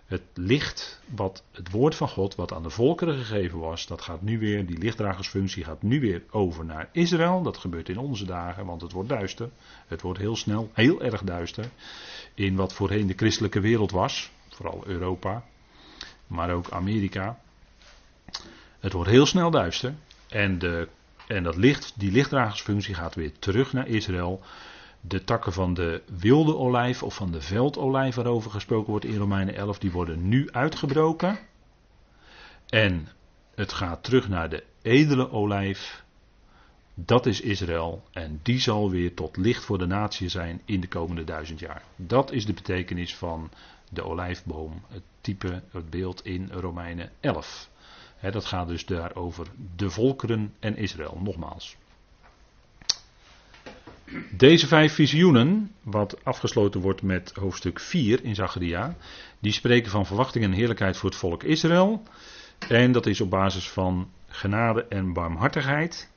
Het 0.06 0.22
licht, 0.34 1.02
wat 1.16 1.44
het 1.52 1.72
woord 1.72 1.96
van 1.96 2.10
God, 2.10 2.36
wat 2.36 2.54
aan 2.54 2.64
de 2.64 2.70
volkeren 2.70 3.18
gegeven 3.18 3.60
was, 3.60 3.88
dat 3.88 4.02
gaat 4.02 4.22
nu 4.22 4.40
weer, 4.40 4.66
die 4.66 4.78
lichtdragersfunctie 4.78 5.64
gaat 5.64 5.82
nu 5.82 6.00
weer 6.00 6.24
over 6.32 6.66
naar 6.66 6.90
Israël. 6.92 7.42
Dat 7.42 7.58
gebeurt 7.58 7.90
in 7.90 7.98
onze 7.98 8.26
dagen, 8.26 8.66
want 8.66 8.82
het 8.82 8.92
wordt 8.92 9.10
duister. 9.10 9.50
Het 9.88 10.02
wordt 10.02 10.20
heel 10.20 10.36
snel, 10.36 10.70
heel 10.74 11.02
erg 11.02 11.22
duister. 11.22 11.66
In 12.34 12.56
wat 12.56 12.74
voorheen 12.74 13.08
de 13.08 13.14
christelijke 13.16 13.60
wereld 13.60 13.92
was, 13.92 14.32
vooral 14.50 14.84
Europa, 14.86 15.44
maar 16.28 16.54
ook 16.54 16.70
Amerika. 16.70 17.40
Het 18.80 18.94
wordt 18.94 19.10
heel 19.10 19.26
snel 19.26 19.52
duister. 19.52 19.94
En, 20.28 20.60
de, 20.60 20.88
en 21.28 21.44
dat 21.44 21.56
licht, 21.56 21.94
die 21.96 22.12
lichtdragersfunctie 22.12 22.96
gaat 22.96 23.16
weer 23.16 23.32
terug 23.40 23.74
naar 23.74 23.88
Israël 23.88 24.42
de 25.08 25.24
takken 25.24 25.54
van 25.54 25.74
de 25.74 26.04
wilde 26.20 26.56
olijf 26.56 27.04
of 27.04 27.16
van 27.16 27.32
de 27.32 27.42
veldolijf 27.42 28.16
waarover 28.16 28.52
gesproken 28.52 28.90
wordt 28.90 29.06
in 29.06 29.18
Romeinen 29.18 29.56
11, 29.56 29.80
die 29.80 29.92
worden 29.92 30.28
nu 30.28 30.52
uitgebroken. 30.52 31.40
En 32.66 33.08
het 33.56 33.74
gaat 33.74 34.04
terug 34.04 34.28
naar 34.30 34.50
de 34.50 34.64
edele 34.82 35.32
olijf. 35.32 36.04
Dat 36.94 37.26
is 37.26 37.42
Israël 37.42 38.04
en 38.12 38.40
die 38.44 38.60
zal 38.60 38.90
weer 38.90 39.14
tot 39.14 39.38
licht 39.38 39.64
voor 39.64 39.78
de 39.78 39.86
natie 39.86 40.30
zijn 40.30 40.62
in 40.66 40.82
de 40.82 40.88
komende 40.88 41.24
duizend 41.24 41.60
jaar. 41.60 41.84
Dat 41.96 42.32
is 42.32 42.46
de 42.46 42.54
betekenis 42.54 43.16
van 43.16 43.52
de 43.90 44.04
olijfboom, 44.04 44.82
het 44.88 45.04
type, 45.22 45.64
het 45.72 45.90
beeld 45.90 46.26
in 46.26 46.50
Romeinen 46.52 47.12
11. 47.20 47.70
dat 48.22 48.46
gaat 48.46 48.68
dus 48.68 48.86
daar 48.86 49.16
over 49.16 49.48
de 49.76 49.90
volkeren 49.90 50.54
en 50.60 50.78
Israël, 50.78 51.20
nogmaals. 51.22 51.78
Deze 54.32 54.68
vijf 54.68 54.94
visioenen, 54.94 55.76
wat 55.82 56.24
afgesloten 56.24 56.82
wordt 56.82 57.02
met 57.02 57.32
hoofdstuk 57.34 57.80
4 57.80 58.24
in 58.24 58.36
Zacharia, 58.36 58.96
die 59.40 59.52
spreken 59.52 59.92
van 59.92 60.06
verwachting 60.06 60.44
en 60.44 60.52
heerlijkheid 60.52 60.98
voor 60.98 61.10
het 61.10 61.20
volk 61.20 61.44
Israël. 61.44 62.04
En 62.70 62.92
dat 62.92 63.06
is 63.06 63.22
op 63.22 63.30
basis 63.30 63.70
van 63.70 64.10
genade 64.28 64.86
en 64.86 65.14
barmhartigheid. 65.14 66.12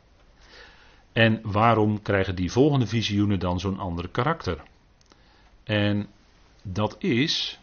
En 1.12 1.40
waarom 1.42 2.02
krijgen 2.02 2.34
die 2.34 2.52
volgende 2.52 2.86
visioenen 2.86 3.38
dan 3.38 3.60
zo'n 3.60 3.78
ander 3.78 4.08
karakter? 4.08 4.62
En 5.64 6.06
dat 6.62 6.96
is 6.98 7.58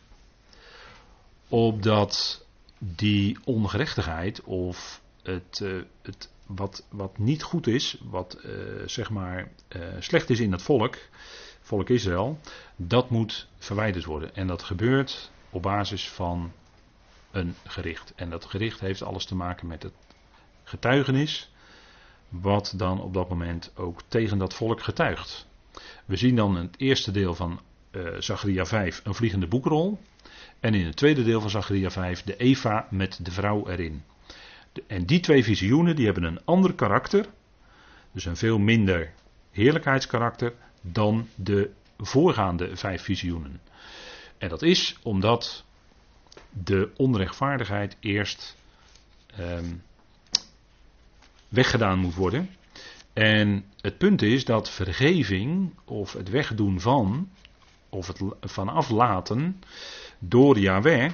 opdat 1.47 2.45
die 2.77 3.37
ongerechtigheid 3.43 4.41
of 4.43 5.01
het, 5.23 5.59
uh, 5.63 5.81
het 6.01 6.29
wat, 6.45 6.85
wat 6.89 7.17
niet 7.17 7.43
goed 7.43 7.67
is, 7.67 7.97
wat 8.03 8.37
uh, 8.45 8.51
zeg 8.85 9.09
maar 9.09 9.51
uh, 9.75 9.81
slecht 9.99 10.29
is 10.29 10.39
in 10.39 10.51
het 10.51 10.61
volk, 10.61 10.97
volk 11.61 11.89
Israël, 11.89 12.39
dat 12.75 13.09
moet 13.09 13.47
verwijderd 13.57 14.05
worden. 14.05 14.35
En 14.35 14.47
dat 14.47 14.63
gebeurt 14.63 15.31
op 15.49 15.61
basis 15.61 16.09
van 16.09 16.51
een 17.31 17.55
gericht. 17.65 18.13
En 18.15 18.29
dat 18.29 18.45
gericht 18.45 18.79
heeft 18.79 19.01
alles 19.01 19.25
te 19.25 19.35
maken 19.35 19.67
met 19.67 19.83
het 19.83 19.93
getuigenis, 20.63 21.51
wat 22.29 22.73
dan 22.77 23.01
op 23.01 23.13
dat 23.13 23.29
moment 23.29 23.71
ook 23.75 24.01
tegen 24.07 24.37
dat 24.37 24.53
volk 24.53 24.81
getuigt. 24.81 25.47
We 26.05 26.15
zien 26.15 26.35
dan 26.35 26.57
in 26.57 26.63
het 26.63 26.79
eerste 26.79 27.11
deel 27.11 27.35
van 27.35 27.59
uh, 27.91 28.15
Zachariah 28.19 28.65
5 28.65 29.01
een 29.03 29.15
vliegende 29.15 29.47
boekrol. 29.47 29.99
En 30.59 30.73
in 30.73 30.85
het 30.85 30.95
tweede 30.95 31.23
deel 31.23 31.41
van 31.41 31.49
Zachariah 31.49 31.91
5 31.91 32.23
de 32.23 32.37
Eva 32.37 32.87
met 32.89 33.25
de 33.25 33.31
vrouw 33.31 33.67
erin. 33.67 34.03
En 34.87 35.05
die 35.05 35.19
twee 35.19 35.43
visioenen 35.43 35.95
die 35.95 36.05
hebben 36.05 36.23
een 36.23 36.45
ander 36.45 36.73
karakter, 36.73 37.25
dus 38.11 38.25
een 38.25 38.37
veel 38.37 38.57
minder 38.57 39.13
heerlijkheidskarakter 39.51 40.53
dan 40.81 41.27
de 41.35 41.71
voorgaande 41.97 42.75
vijf 42.75 43.01
visioenen. 43.01 43.61
En 44.37 44.49
dat 44.49 44.61
is 44.61 44.97
omdat 45.03 45.65
de 46.49 46.91
onrechtvaardigheid 46.95 47.97
eerst 47.99 48.57
um, 49.39 49.83
weggedaan 51.47 51.99
moet 51.99 52.15
worden. 52.15 52.49
En 53.13 53.65
het 53.81 53.97
punt 53.97 54.21
is 54.21 54.45
dat 54.45 54.69
vergeving, 54.69 55.73
of 55.85 56.13
het 56.13 56.29
wegdoen 56.29 56.79
van, 56.79 57.29
of 57.89 58.07
het 58.07 58.21
vanaf 58.41 58.89
laten 58.89 59.61
door 60.19 60.59
Yahweh, 60.59 61.11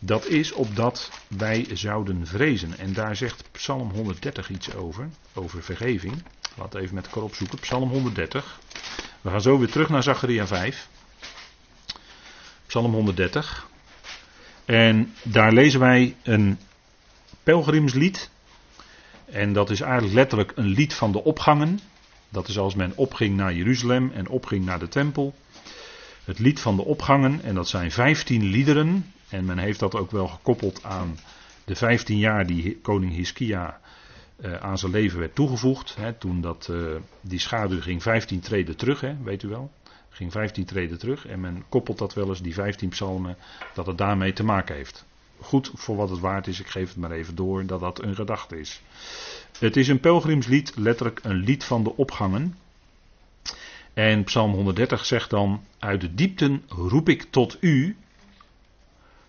dat 0.00 0.26
is 0.26 0.52
opdat 0.52 1.10
wij 1.28 1.66
zouden 1.72 2.26
vrezen. 2.26 2.78
En 2.78 2.92
daar 2.92 3.16
zegt 3.16 3.44
Psalm 3.52 3.90
130 3.90 4.50
iets 4.50 4.74
over, 4.74 5.08
over 5.34 5.62
vergeving. 5.62 6.22
Laten 6.56 6.78
we 6.78 6.82
even 6.82 6.94
met 6.94 7.06
elkaar 7.06 7.22
opzoeken. 7.22 7.58
Psalm 7.58 7.88
130. 7.88 8.60
We 9.20 9.30
gaan 9.30 9.40
zo 9.40 9.58
weer 9.58 9.70
terug 9.70 9.88
naar 9.88 10.02
Zacharia 10.02 10.46
5. 10.46 10.88
Psalm 12.66 12.92
130. 12.92 13.68
En 14.64 15.14
daar 15.22 15.52
lezen 15.52 15.80
wij 15.80 16.16
een 16.22 16.58
pelgrimslied. 17.42 18.30
En 19.24 19.52
dat 19.52 19.70
is 19.70 19.80
eigenlijk 19.80 20.14
letterlijk 20.14 20.52
een 20.54 20.66
lied 20.66 20.94
van 20.94 21.12
de 21.12 21.24
opgangen. 21.24 21.80
Dat 22.28 22.48
is 22.48 22.58
als 22.58 22.74
men 22.74 22.92
opging 22.96 23.36
naar 23.36 23.54
Jeruzalem 23.54 24.10
en 24.14 24.28
opging 24.28 24.64
naar 24.64 24.78
de 24.78 24.88
tempel. 24.88 25.34
Het 26.24 26.38
lied 26.38 26.60
van 26.60 26.76
de 26.76 26.84
opgangen, 26.84 27.40
en 27.42 27.54
dat 27.54 27.68
zijn 27.68 27.90
15 27.90 28.44
liederen. 28.44 29.12
En 29.34 29.44
men 29.44 29.58
heeft 29.58 29.78
dat 29.78 29.94
ook 29.94 30.10
wel 30.10 30.28
gekoppeld 30.28 30.84
aan 30.84 31.18
de 31.64 31.74
15 31.74 32.18
jaar 32.18 32.46
die 32.46 32.78
koning 32.82 33.12
Hiskia 33.12 33.80
uh, 34.40 34.54
aan 34.54 34.78
zijn 34.78 34.92
leven 34.92 35.18
werd 35.18 35.34
toegevoegd. 35.34 35.94
Hè, 35.96 36.12
toen 36.12 36.40
dat, 36.40 36.68
uh, 36.70 36.94
die 37.20 37.38
schaduw 37.38 37.80
ging 37.80 38.02
15 38.02 38.40
treden 38.40 38.76
terug, 38.76 39.00
hè, 39.00 39.16
weet 39.22 39.42
u 39.42 39.48
wel. 39.48 39.70
Ging 40.08 40.32
15 40.32 40.64
treden 40.64 40.98
terug. 40.98 41.26
En 41.26 41.40
men 41.40 41.64
koppelt 41.68 41.98
dat 41.98 42.14
wel 42.14 42.28
eens, 42.28 42.42
die 42.42 42.54
15 42.54 42.88
psalmen, 42.88 43.36
dat 43.74 43.86
het 43.86 43.98
daarmee 43.98 44.32
te 44.32 44.44
maken 44.44 44.74
heeft. 44.74 45.04
Goed 45.40 45.70
voor 45.74 45.96
wat 45.96 46.10
het 46.10 46.20
waard 46.20 46.46
is, 46.46 46.60
ik 46.60 46.66
geef 46.66 46.88
het 46.88 46.96
maar 46.96 47.10
even 47.10 47.34
door, 47.34 47.66
dat 47.66 47.80
dat 47.80 48.02
een 48.02 48.14
gedachte 48.14 48.60
is. 48.60 48.82
Het 49.58 49.76
is 49.76 49.88
een 49.88 50.00
pelgrimslied, 50.00 50.72
letterlijk 50.76 51.20
een 51.22 51.36
lied 51.36 51.64
van 51.64 51.84
de 51.84 51.96
opgangen. 51.96 52.56
En 53.94 54.24
Psalm 54.24 54.52
130 54.52 55.04
zegt 55.04 55.30
dan: 55.30 55.64
Uit 55.78 56.00
de 56.00 56.14
diepten 56.14 56.62
roep 56.68 57.08
ik 57.08 57.22
tot 57.30 57.56
u. 57.60 57.96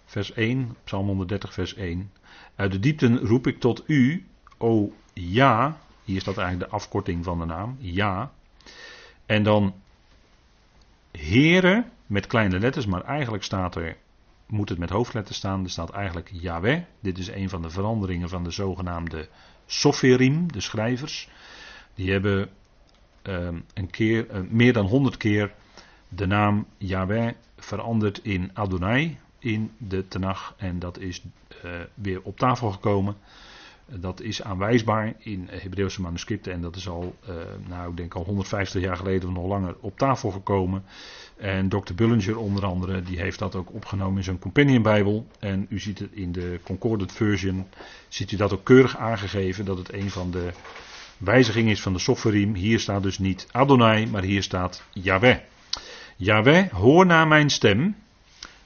Vers 0.06 0.34
1, 0.34 0.76
Psalm 0.84 1.08
130, 1.08 1.53
vers 1.53 1.76
1. 1.76 2.12
Uit 2.56 2.72
de 2.72 2.80
diepten 2.80 3.18
roep 3.20 3.47
ik 3.47 3.60
tot 3.60 3.84
u, 3.88 4.26
o 4.58 4.93
ja. 5.14 5.78
Hier 6.03 6.22
staat 6.22 6.38
eigenlijk 6.38 6.70
de 6.70 6.76
afkorting 6.76 7.24
van 7.24 7.39
de 7.39 7.45
naam, 7.45 7.78
ja. 7.80 8.32
En 9.26 9.43
dan 9.43 9.74
Here 11.12 11.86
met 12.06 12.28
kleine 12.28 12.60
letters, 12.60 12.86
maar 12.86 13.03
eigenlijk 13.03 13.43
staat 13.43 13.76
er, 13.76 13.97
moet 14.47 14.70
het 14.70 14.78
met 14.78 14.89
hoofdletters 14.89 15.38
staan, 15.38 15.64
er 15.64 15.70
staat 15.70 15.89
eigenlijk 15.89 16.30
Yahweh. 16.34 16.82
Dit 16.99 17.18
is 17.18 17.28
een 17.28 17.49
van 17.49 17.62
de 17.62 17.70
veranderingen 17.70 18.30
van 18.30 18.43
de 18.43 18.51
zogenaamde 18.51 19.28
Soferim, 19.66 20.51
de 20.51 20.62
schrijvers. 20.62 21.30
Die 21.93 22.12
hebben 22.12 22.49
Ehm, 23.26 23.60
een 23.74 23.89
keer, 23.89 24.30
eh, 24.30 24.41
meer 24.49 24.74
dan 24.74 24.86
honderd 24.86 25.18
keer 25.18 25.53
de 26.10 26.26
naam 26.26 26.66
Yahweh 26.78 27.34
veranderd 27.58 28.24
in 28.24 28.51
Adonai 28.53 29.18
in 29.45 29.71
de 29.77 30.07
Tenach. 30.07 30.53
En 30.57 30.79
dat 30.79 30.99
is 30.99 31.21
uh, 31.65 31.71
weer 31.93 32.21
op 32.21 32.37
tafel 32.37 32.71
gekomen. 32.71 33.15
Dat 33.85 34.21
is 34.21 34.43
aanwijsbaar 34.43 35.13
in 35.17 35.47
Hebreeuwse 35.51 36.01
manuscripten 36.01 36.53
en 36.53 36.61
dat 36.61 36.75
is 36.75 36.87
al, 36.87 37.15
uh, 37.29 37.35
nou 37.67 37.89
ik 37.89 37.97
denk 37.97 38.13
al 38.13 38.23
150 38.23 38.81
jaar 38.81 38.97
geleden 38.97 39.29
of 39.29 39.35
nog 39.35 39.47
langer 39.47 39.75
op 39.79 39.97
tafel 39.97 40.31
gekomen. 40.31 40.83
En 41.37 41.69
Dr. 41.69 41.93
Bullinger 41.95 42.37
onder 42.37 42.65
andere, 42.65 43.01
die 43.01 43.19
heeft 43.19 43.39
dat 43.39 43.55
ook 43.55 43.73
opgenomen 43.73 44.17
in 44.17 44.23
zijn 44.23 44.39
Companion 44.39 44.81
Bijbel. 44.81 45.27
En 45.39 45.65
u 45.69 45.79
ziet 45.79 45.99
het 45.99 46.11
in 46.11 46.31
de 46.31 46.59
Concordant 46.63 47.11
Version, 47.11 47.67
ziet 48.07 48.31
u 48.31 48.35
dat 48.35 48.53
ook 48.53 48.63
keurig 48.63 48.97
aangegeven, 48.97 49.65
dat 49.65 49.77
het 49.77 49.93
een 49.93 50.09
van 50.09 50.31
de 50.31 50.51
wijziging 51.17 51.69
is 51.69 51.81
van 51.81 51.93
de 51.93 51.99
Soferim. 51.99 52.53
Hier 52.53 52.79
staat 52.79 53.03
dus 53.03 53.19
niet 53.19 53.47
Adonai, 53.51 54.07
maar 54.07 54.23
hier 54.23 54.43
staat 54.43 54.83
Yahweh. 54.91 55.37
Yahweh, 56.15 56.71
hoor 56.71 57.05
naar 57.05 57.27
mijn 57.27 57.49
stem. 57.49 57.95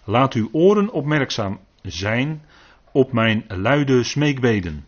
Laat 0.09 0.33
uw 0.33 0.49
oren 0.51 0.91
opmerkzaam 0.91 1.59
zijn 1.81 2.41
op 2.91 3.11
mijn 3.11 3.43
luide 3.47 4.03
smeekbeden. 4.03 4.87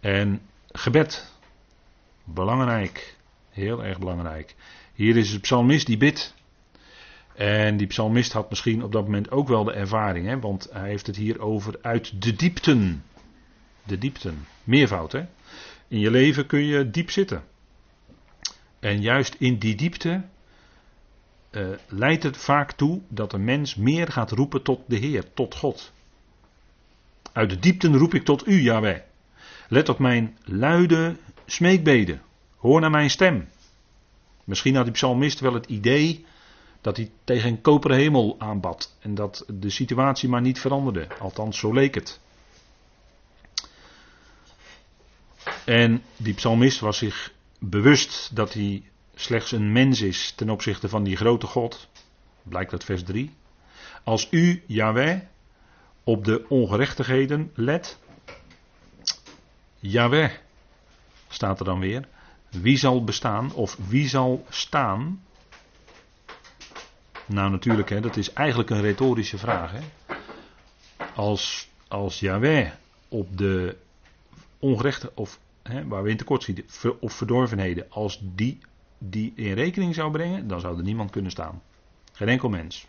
En 0.00 0.40
gebed. 0.68 1.34
Belangrijk. 2.24 3.16
Heel 3.50 3.84
erg 3.84 3.98
belangrijk. 3.98 4.54
Hier 4.94 5.16
is 5.16 5.32
de 5.32 5.40
psalmist 5.40 5.86
die 5.86 5.96
bidt. 5.96 6.34
En 7.34 7.76
die 7.76 7.86
psalmist 7.86 8.32
had 8.32 8.50
misschien 8.50 8.82
op 8.82 8.92
dat 8.92 9.04
moment 9.04 9.30
ook 9.30 9.48
wel 9.48 9.64
de 9.64 9.72
ervaring, 9.72 10.26
hè, 10.26 10.40
want 10.40 10.68
hij 10.72 10.88
heeft 10.88 11.06
het 11.06 11.16
hier 11.16 11.40
over 11.40 11.78
uit 11.82 12.22
de 12.22 12.36
diepten. 12.36 13.04
De 13.82 13.98
diepten. 13.98 14.46
Meervoud, 14.64 15.12
hè? 15.12 15.24
In 15.88 15.98
je 15.98 16.10
leven 16.10 16.46
kun 16.46 16.64
je 16.64 16.90
diep 16.90 17.10
zitten. 17.10 17.42
En 18.80 19.00
juist 19.00 19.34
in 19.38 19.58
die 19.58 19.74
diepte 19.74 20.24
uh, 21.50 21.68
leidt 21.88 22.22
het 22.22 22.36
vaak 22.36 22.72
toe 22.72 23.00
dat 23.08 23.32
een 23.32 23.44
mens 23.44 23.74
meer 23.74 24.12
gaat 24.12 24.30
roepen 24.30 24.62
tot 24.62 24.80
de 24.86 24.96
Heer, 24.96 25.32
tot 25.34 25.54
God. 25.54 25.92
Uit 27.32 27.50
de 27.50 27.58
diepten 27.58 27.96
roep 27.96 28.14
ik 28.14 28.24
tot 28.24 28.46
u, 28.46 28.60
Yahweh. 28.62 29.00
Let 29.68 29.88
op 29.88 29.98
mijn 29.98 30.38
luide 30.44 31.16
smeekbeden. 31.46 32.22
Hoor 32.56 32.80
naar 32.80 32.90
mijn 32.90 33.10
stem. 33.10 33.48
Misschien 34.44 34.74
had 34.74 34.84
die 34.84 34.92
psalmist 34.92 35.40
wel 35.40 35.54
het 35.54 35.66
idee 35.66 36.24
dat 36.80 36.96
hij 36.96 37.10
tegen 37.24 37.48
een 37.48 37.60
koperen 37.60 37.96
hemel 37.96 38.36
aanbad 38.38 38.96
en 39.00 39.14
dat 39.14 39.44
de 39.48 39.70
situatie 39.70 40.28
maar 40.28 40.40
niet 40.40 40.60
veranderde. 40.60 41.08
Althans, 41.18 41.58
zo 41.58 41.72
leek 41.72 41.94
het. 41.94 42.20
En 45.64 46.02
die 46.16 46.34
psalmist 46.34 46.80
was 46.80 46.98
zich 46.98 47.32
bewust 47.58 48.36
dat 48.36 48.52
hij 48.52 48.89
slechts 49.20 49.52
een 49.52 49.72
mens 49.72 50.00
is 50.00 50.32
ten 50.32 50.50
opzichte 50.50 50.88
van 50.88 51.02
die 51.02 51.16
grote 51.16 51.46
God. 51.46 51.88
Blijkt 52.42 52.72
uit 52.72 52.84
vers 52.84 53.02
3. 53.02 53.34
Als 54.04 54.28
u, 54.30 54.62
Yahweh, 54.66 55.20
op 56.04 56.24
de 56.24 56.44
ongerechtigheden 56.48 57.50
let. 57.54 57.98
Yahweh, 59.78 60.30
staat 61.28 61.58
er 61.58 61.64
dan 61.64 61.80
weer. 61.80 62.08
Wie 62.50 62.76
zal 62.76 63.04
bestaan 63.04 63.52
of 63.52 63.76
wie 63.88 64.08
zal 64.08 64.44
staan? 64.48 65.22
Nou 67.26 67.50
natuurlijk, 67.50 67.88
hè, 67.88 68.00
dat 68.00 68.16
is 68.16 68.32
eigenlijk 68.32 68.70
een 68.70 68.80
retorische 68.80 69.38
vraag. 69.38 69.72
Hè. 69.72 69.80
Als, 71.14 71.68
als 71.88 72.20
Yahweh 72.20 72.70
op 73.08 73.38
de 73.38 73.76
ongerechte 74.58 75.12
of 75.14 75.38
hè, 75.62 75.86
waar 75.86 76.02
we 76.02 76.10
in 76.10 76.16
tekort 76.16 76.42
schieten, 76.42 76.64
of 77.00 77.12
verdorvenheden, 77.12 77.86
als 77.90 78.20
die 78.22 78.58
die 79.00 79.32
in 79.34 79.52
rekening 79.52 79.94
zou 79.94 80.10
brengen, 80.10 80.46
dan 80.48 80.60
zou 80.60 80.76
er 80.76 80.82
niemand 80.82 81.10
kunnen 81.10 81.30
staan. 81.30 81.62
Geen 82.12 82.28
enkel 82.28 82.48
mens. 82.48 82.86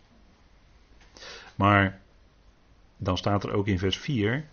Maar 1.56 2.00
dan 2.98 3.18
staat 3.18 3.44
er 3.44 3.54
ook 3.54 3.68
in 3.68 3.80
vers 3.80 3.98
4. 3.98 4.46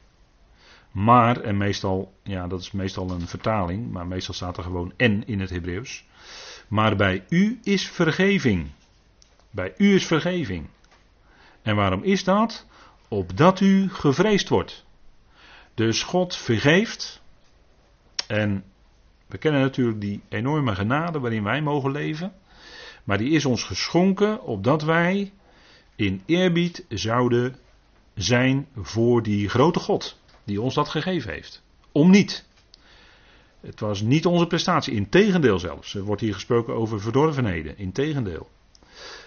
Maar, 0.93 1.41
en 1.41 1.57
meestal, 1.57 2.13
ja, 2.23 2.47
dat 2.47 2.61
is 2.61 2.71
meestal 2.71 3.11
een 3.11 3.27
vertaling, 3.27 3.91
maar 3.91 4.07
meestal 4.07 4.35
staat 4.35 4.57
er 4.57 4.63
gewoon 4.63 4.93
en 4.97 5.27
in 5.27 5.41
het 5.41 5.51
Hebreeuws. 5.51 6.05
Maar 6.69 6.97
bij 6.97 7.25
u 7.29 7.59
is 7.63 7.89
vergeving. 7.89 8.71
Bij 9.51 9.75
u 9.77 9.95
is 9.95 10.07
vergeving. 10.07 10.67
En 11.63 11.77
waarom 11.77 12.03
is 12.03 12.25
dat? 12.25 12.67
Opdat 13.09 13.61
u 13.61 13.89
gevreesd 13.89 14.49
wordt. 14.49 14.85
Dus 15.75 16.03
God 16.03 16.37
vergeeft 16.37 17.23
en 18.27 18.65
we 19.29 19.39
kennen 19.39 19.61
natuurlijk 19.61 20.01
die 20.01 20.21
enorme 20.29 20.75
genade 20.75 21.19
waarin 21.19 21.43
wij 21.43 21.63
mogen 21.63 21.91
leven. 21.91 22.33
Maar 23.05 23.19
die 23.19 23.31
is 23.31 23.45
ons 23.45 23.65
geschonken 23.65 24.43
opdat 24.43 24.83
wij 24.83 25.33
in 25.97 26.23
eerbied 26.27 26.85
zouden 26.89 27.57
zijn 28.15 28.67
voor 28.77 29.23
die 29.23 29.49
grote 29.49 29.79
God 29.79 30.21
die 30.45 30.61
ons 30.61 30.75
dat 30.75 30.89
gegeven 30.89 31.33
heeft. 31.33 31.63
Om 31.93 32.11
niet. 32.11 32.47
Het 33.61 33.81
was 33.81 34.01
niet 34.01 34.27
onze 34.27 34.47
prestatie, 34.47 34.95
integendeel 34.95 35.59
zelfs. 35.59 35.95
Er 35.95 36.03
wordt 36.03 36.21
hier 36.21 36.35
gesproken 36.35 36.75
over 36.75 37.01
verdorvenheden, 37.01 37.79
integendeel. 37.79 38.49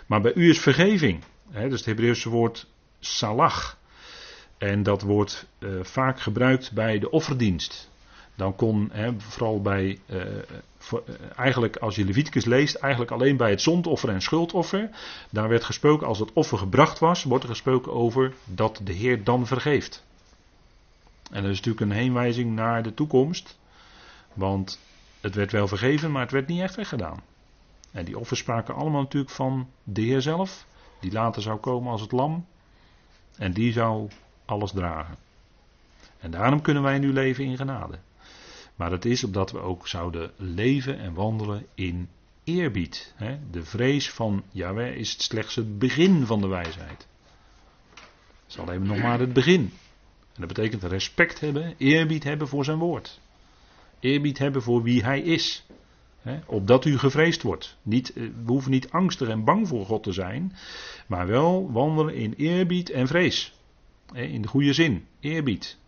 Maar 0.05 0.21
bij 0.21 0.33
u 0.33 0.49
is 0.49 0.59
vergeving. 0.59 1.23
Hè, 1.49 1.61
dat 1.61 1.71
is 1.71 1.77
het 1.77 1.85
Hebreeuwse 1.85 2.29
woord 2.29 2.67
salach. 2.99 3.77
En 4.57 4.83
dat 4.83 5.01
wordt 5.01 5.47
uh, 5.59 5.83
vaak 5.83 6.19
gebruikt 6.19 6.71
bij 6.71 6.99
de 6.99 7.09
offerdienst. 7.09 7.90
Dan 8.41 8.55
kon, 8.55 8.89
hè, 8.91 9.19
vooral 9.19 9.61
bij, 9.61 9.99
voor, 10.77 11.03
uh, 11.07 11.15
eigenlijk 11.35 11.77
als 11.77 11.95
je 11.95 12.05
Leviticus 12.05 12.45
leest, 12.45 12.75
eigenlijk 12.75 13.11
alleen 13.11 13.37
bij 13.37 13.49
het 13.49 13.61
zondoffer 13.61 14.09
en 14.09 14.21
schuldoffer. 14.21 14.89
Daar 15.29 15.49
werd 15.49 15.63
gesproken, 15.63 16.07
als 16.07 16.19
het 16.19 16.33
offer 16.33 16.57
gebracht 16.57 16.99
was, 16.99 17.23
wordt 17.23 17.43
er 17.43 17.49
gesproken 17.49 17.93
over 17.93 18.33
dat 18.45 18.81
de 18.83 18.93
Heer 18.93 19.23
dan 19.23 19.47
vergeeft. 19.47 20.05
En 21.31 21.41
dat 21.41 21.51
is 21.51 21.57
natuurlijk 21.57 21.85
een 21.85 21.97
heenwijzing 21.97 22.55
naar 22.55 22.83
de 22.83 22.93
toekomst. 22.93 23.59
Want 24.33 24.79
het 25.19 25.35
werd 25.35 25.51
wel 25.51 25.67
vergeven, 25.67 26.11
maar 26.11 26.21
het 26.21 26.31
werd 26.31 26.47
niet 26.47 26.61
echt 26.61 26.75
weggedaan. 26.75 27.23
En 27.91 28.05
die 28.05 28.19
offers 28.19 28.39
spraken 28.39 28.75
allemaal 28.75 29.01
natuurlijk 29.01 29.31
van 29.31 29.69
de 29.83 30.01
Heer 30.01 30.21
zelf, 30.21 30.65
die 30.99 31.11
later 31.11 31.41
zou 31.41 31.59
komen 31.59 31.91
als 31.91 32.01
het 32.01 32.11
lam. 32.11 32.45
En 33.37 33.53
die 33.53 33.71
zou 33.71 34.09
alles 34.45 34.71
dragen. 34.71 35.15
En 36.19 36.31
daarom 36.31 36.61
kunnen 36.61 36.83
wij 36.83 36.99
nu 36.99 37.13
leven 37.13 37.43
in 37.45 37.57
genade. 37.57 37.99
Maar 38.81 38.91
het 38.91 39.05
is 39.05 39.23
opdat 39.23 39.51
we 39.51 39.59
ook 39.59 39.87
zouden 39.87 40.31
leven 40.35 40.99
en 40.99 41.13
wandelen 41.13 41.65
in 41.75 42.09
eerbied. 42.43 43.13
De 43.51 43.63
vrees 43.63 44.09
van 44.09 44.43
Yahweh 44.51 44.95
is 44.95 45.23
slechts 45.23 45.55
het 45.55 45.79
begin 45.79 46.25
van 46.25 46.41
de 46.41 46.47
wijsheid. 46.47 47.07
Het 47.93 48.47
is 48.47 48.57
alleen 48.57 48.83
nog 48.83 48.97
maar 48.97 49.19
het 49.19 49.33
begin. 49.33 49.61
En 50.33 50.39
dat 50.39 50.47
betekent 50.47 50.83
respect 50.83 51.39
hebben, 51.39 51.75
eerbied 51.77 52.23
hebben 52.23 52.47
voor 52.47 52.65
zijn 52.65 52.77
woord. 52.77 53.19
Eerbied 53.99 54.37
hebben 54.37 54.61
voor 54.61 54.83
wie 54.83 55.03
hij 55.03 55.21
is. 55.21 55.65
Opdat 56.45 56.85
u 56.85 56.97
gevreesd 56.97 57.41
wordt. 57.41 57.77
Niet, 57.81 58.13
eh, 58.13 58.23
we 58.23 58.51
hoeven 58.51 58.71
niet 58.71 58.89
angstig 58.89 59.27
en 59.27 59.43
bang 59.43 59.67
voor 59.67 59.85
God 59.85 60.03
te 60.03 60.11
zijn, 60.11 60.55
maar 61.07 61.27
wel 61.27 61.71
wandelen 61.71 62.15
in 62.15 62.33
eerbied 62.37 62.89
en 62.89 63.07
vrees. 63.07 63.53
In 64.13 64.41
de 64.41 64.47
goede 64.47 64.73
zin, 64.73 65.05
eerbied. 65.19 65.79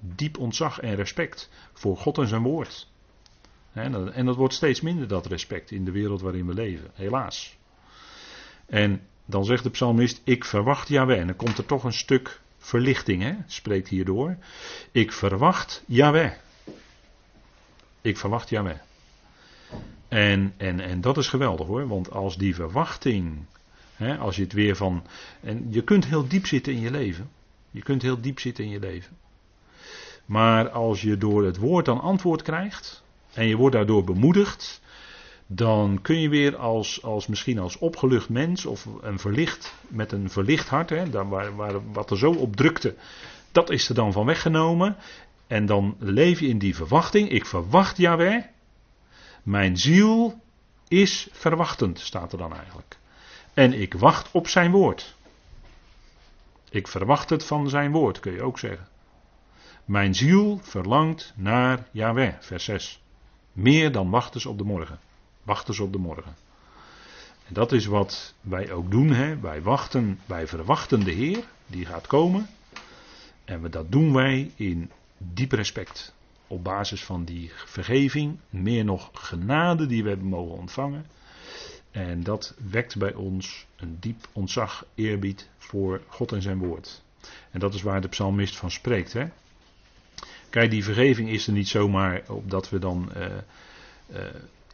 Diep 0.00 0.38
ontzag 0.38 0.80
en 0.80 0.94
respect 0.94 1.50
voor 1.72 1.96
God 1.96 2.18
en 2.18 2.28
zijn 2.28 2.42
woord. 2.42 2.88
En 3.72 4.24
dat 4.24 4.36
wordt 4.36 4.54
steeds 4.54 4.80
minder, 4.80 5.08
dat 5.08 5.26
respect, 5.26 5.70
in 5.70 5.84
de 5.84 5.90
wereld 5.90 6.20
waarin 6.20 6.46
we 6.46 6.54
leven, 6.54 6.90
helaas. 6.94 7.56
En 8.66 9.00
dan 9.24 9.44
zegt 9.44 9.62
de 9.62 9.70
psalmist, 9.70 10.20
ik 10.24 10.44
verwacht 10.44 10.88
Yahweh. 10.88 11.18
En 11.18 11.26
dan 11.26 11.36
komt 11.36 11.58
er 11.58 11.66
toch 11.66 11.84
een 11.84 11.92
stuk 11.92 12.40
verlichting, 12.58 13.22
hè? 13.22 13.34
spreekt 13.46 13.88
hierdoor. 13.88 14.36
Ik 14.92 15.12
verwacht 15.12 15.82
Yahweh. 15.86 16.32
Ik 18.00 18.16
verwacht 18.16 18.48
Yahweh. 18.48 18.78
En, 20.08 20.54
en, 20.56 20.80
en 20.80 21.00
dat 21.00 21.16
is 21.16 21.28
geweldig 21.28 21.66
hoor, 21.66 21.88
want 21.88 22.10
als 22.10 22.36
die 22.36 22.54
verwachting, 22.54 23.44
hè, 23.94 24.16
als 24.18 24.36
je 24.36 24.42
het 24.42 24.52
weer 24.52 24.76
van. 24.76 25.06
En 25.40 25.66
je 25.70 25.82
kunt 25.82 26.06
heel 26.06 26.28
diep 26.28 26.46
zitten 26.46 26.72
in 26.72 26.80
je 26.80 26.90
leven. 26.90 27.30
Je 27.70 27.82
kunt 27.82 28.02
heel 28.02 28.20
diep 28.20 28.38
zitten 28.38 28.64
in 28.64 28.70
je 28.70 28.80
leven. 28.80 29.16
Maar 30.26 30.70
als 30.70 31.00
je 31.02 31.16
door 31.16 31.44
het 31.44 31.56
woord 31.56 31.84
dan 31.84 32.00
antwoord 32.00 32.42
krijgt, 32.42 33.02
en 33.32 33.46
je 33.46 33.56
wordt 33.56 33.74
daardoor 33.74 34.04
bemoedigd, 34.04 34.80
dan 35.46 35.98
kun 36.02 36.20
je 36.20 36.28
weer 36.28 36.56
als, 36.56 37.02
als 37.02 37.26
misschien 37.26 37.58
als 37.58 37.78
opgelucht 37.78 38.28
mens 38.28 38.66
of 38.66 38.86
een 39.00 39.18
verlicht, 39.18 39.74
met 39.88 40.12
een 40.12 40.30
verlicht 40.30 40.68
hart, 40.68 40.90
hè, 40.90 41.10
daar 41.10 41.28
waar, 41.28 41.56
waar, 41.56 41.92
wat 41.92 42.10
er 42.10 42.18
zo 42.18 42.32
op 42.32 42.56
drukte, 42.56 42.94
dat 43.52 43.70
is 43.70 43.88
er 43.88 43.94
dan 43.94 44.12
van 44.12 44.26
weggenomen. 44.26 44.96
En 45.46 45.66
dan 45.66 45.96
leef 45.98 46.40
je 46.40 46.48
in 46.48 46.58
die 46.58 46.76
verwachting. 46.76 47.28
Ik 47.28 47.46
verwacht 47.46 47.96
Yahweh. 47.96 48.44
Mijn 49.42 49.76
ziel 49.76 50.40
is 50.88 51.28
verwachtend, 51.32 52.00
staat 52.00 52.32
er 52.32 52.38
dan 52.38 52.54
eigenlijk. 52.54 52.98
En 53.54 53.72
ik 53.80 53.94
wacht 53.94 54.28
op 54.32 54.48
zijn 54.48 54.70
woord. 54.70 55.14
Ik 56.70 56.88
verwacht 56.88 57.30
het 57.30 57.44
van 57.44 57.68
zijn 57.68 57.92
woord, 57.92 58.20
kun 58.20 58.32
je 58.32 58.42
ook 58.42 58.58
zeggen. 58.58 58.88
Mijn 59.86 60.14
ziel 60.14 60.58
verlangt 60.62 61.32
naar 61.36 61.88
Yahweh, 61.90 62.34
vers 62.40 62.64
6. 62.64 63.02
Meer 63.52 63.92
dan 63.92 64.10
wachten 64.10 64.40
ze 64.40 64.48
op 64.48 64.58
de 64.58 64.64
morgen. 64.64 64.98
Wachten 65.42 65.74
ze 65.74 65.82
op 65.82 65.92
de 65.92 65.98
morgen. 65.98 66.36
En 67.46 67.54
dat 67.54 67.72
is 67.72 67.86
wat 67.86 68.34
wij 68.40 68.72
ook 68.72 68.90
doen. 68.90 69.10
Hè? 69.10 69.38
Wij 69.38 69.62
wachten, 69.62 70.20
wij 70.24 70.46
verwachten 70.46 71.04
de 71.04 71.10
Heer, 71.10 71.44
die 71.66 71.86
gaat 71.86 72.06
komen. 72.06 72.48
En 73.44 73.70
dat 73.70 73.92
doen 73.92 74.12
wij 74.12 74.50
in 74.54 74.90
diep 75.18 75.52
respect. 75.52 76.14
Op 76.46 76.64
basis 76.64 77.04
van 77.04 77.24
die 77.24 77.50
vergeving, 77.54 78.38
meer 78.50 78.84
nog 78.84 79.10
genade 79.12 79.86
die 79.86 80.02
we 80.02 80.08
hebben 80.08 80.28
mogen 80.28 80.56
ontvangen. 80.56 81.06
En 81.90 82.22
dat 82.22 82.54
wekt 82.70 82.96
bij 82.96 83.14
ons 83.14 83.66
een 83.76 83.96
diep 84.00 84.28
ontzag, 84.32 84.86
eerbied 84.94 85.48
voor 85.58 86.02
God 86.08 86.32
en 86.32 86.42
zijn 86.42 86.58
woord. 86.58 87.02
En 87.50 87.60
dat 87.60 87.74
is 87.74 87.82
waar 87.82 88.00
de 88.00 88.08
psalmist 88.08 88.56
van 88.56 88.70
spreekt. 88.70 89.12
Hè? 89.12 89.26
Kijk, 90.56 90.70
die 90.70 90.84
vergeving 90.84 91.28
is 91.28 91.46
er 91.46 91.52
niet 91.52 91.68
zomaar 91.68 92.22
opdat 92.28 92.70
we 92.70 92.78
dan 92.78 93.10
uh, 93.16 93.24
uh, 94.10 94.18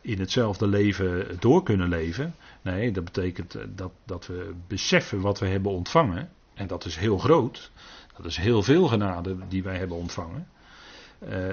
in 0.00 0.20
hetzelfde 0.20 0.66
leven 0.66 1.36
door 1.38 1.62
kunnen 1.62 1.88
leven. 1.88 2.34
Nee, 2.60 2.90
dat 2.92 3.04
betekent 3.04 3.54
eh, 3.54 3.62
dat, 3.74 3.92
dat 4.04 4.26
we 4.26 4.54
beseffen 4.66 5.20
wat 5.20 5.38
we 5.38 5.46
hebben 5.46 5.72
ontvangen. 5.72 6.28
En 6.54 6.66
dat 6.66 6.84
is 6.84 6.96
heel 6.96 7.18
groot. 7.18 7.70
Dat 8.16 8.26
is 8.26 8.36
heel 8.36 8.62
veel 8.62 8.86
genade 8.86 9.36
die 9.48 9.62
wij 9.62 9.76
hebben 9.76 9.96
ontvangen. 9.96 10.48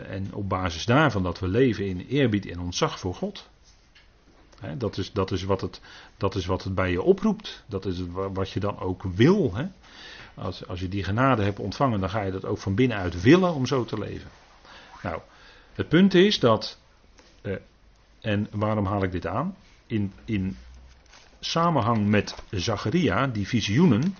En 0.07 0.33
op 0.33 0.49
basis 0.49 0.85
daarvan 0.85 1.23
dat 1.23 1.39
we 1.39 1.47
leven 1.47 1.85
in 1.85 1.99
eerbied 1.99 2.45
en 2.45 2.59
ontzag 2.59 2.99
voor 2.99 3.15
God. 3.15 3.49
Dat, 4.77 4.97
is, 4.97 5.11
dat, 5.11 5.31
is 5.31 5.43
wat 5.43 5.61
het, 5.61 5.81
dat 6.17 6.35
is 6.35 6.45
wat 6.45 6.63
het 6.63 6.75
bij 6.75 6.91
je 6.91 7.01
oproept. 7.01 7.63
Dat 7.65 7.85
is 7.85 8.01
wat 8.33 8.49
je 8.49 8.59
dan 8.59 8.79
ook 8.79 9.03
wil. 9.03 9.55
He. 9.55 9.65
Als, 10.41 10.67
als 10.67 10.79
je 10.79 10.89
die 10.89 11.03
genade 11.03 11.43
hebt 11.43 11.59
ontvangen, 11.59 11.99
dan 11.99 12.09
ga 12.09 12.21
je 12.21 12.31
dat 12.31 12.45
ook 12.45 12.57
van 12.57 12.75
binnenuit 12.75 13.21
willen 13.21 13.53
om 13.53 13.65
zo 13.65 13.85
te 13.85 13.99
leven. 13.99 14.29
Nou, 15.03 15.21
het 15.73 15.89
punt 15.89 16.13
is 16.13 16.39
dat, 16.39 16.79
eh, 17.41 17.55
en 18.21 18.47
waarom 18.51 18.85
haal 18.85 19.03
ik 19.03 19.11
dit 19.11 19.27
aan? 19.27 19.55
In, 19.87 20.13
in 20.25 20.57
samenhang 21.39 22.07
met 22.07 22.35
Zacharia, 22.51 23.27
die 23.27 23.47
visioenen. 23.47 24.15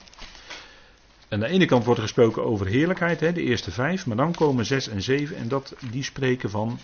Aan 1.30 1.40
de 1.40 1.48
ene 1.48 1.66
kant 1.66 1.84
wordt 1.84 2.00
er 2.00 2.06
gesproken 2.06 2.46
over 2.46 2.68
heerlijkheid, 2.68 3.20
hè, 3.20 3.32
de 3.32 3.44
eerste 3.44 3.72
vijf, 3.72 4.06
maar 4.06 4.18
dan 4.18 4.34
komen 4.34 4.66
zes 4.66 4.88
en 4.88 5.02
zeven 5.02 5.36
en 5.36 5.48
dat, 5.48 5.76
die 5.92 6.04
spreken 6.04 6.50
van 6.50 6.80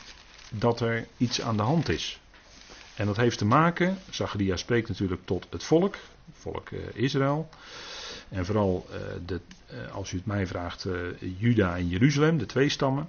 dat 0.49 0.79
er 0.79 1.07
iets 1.17 1.41
aan 1.41 1.57
de 1.57 1.63
hand 1.63 1.89
is. 1.89 2.19
En 2.95 3.05
dat 3.05 3.17
heeft 3.17 3.37
te 3.37 3.45
maken, 3.45 3.97
Zacharia 4.09 4.55
spreekt 4.55 4.87
natuurlijk 4.87 5.21
tot 5.25 5.47
het 5.49 5.63
volk, 5.63 5.95
volk 6.33 6.69
uh, 6.69 6.79
Israël. 6.93 7.49
En 8.29 8.45
vooral 8.45 8.87
uh, 8.89 8.97
de, 9.25 9.39
uh, 9.73 9.91
als 9.91 10.11
u 10.11 10.17
het 10.17 10.25
mij 10.25 10.47
vraagt, 10.47 10.87
Juda 11.37 11.77
en 11.77 11.87
Jeruzalem, 11.87 12.37
de 12.37 12.45
twee 12.45 12.69
stammen. 12.69 13.07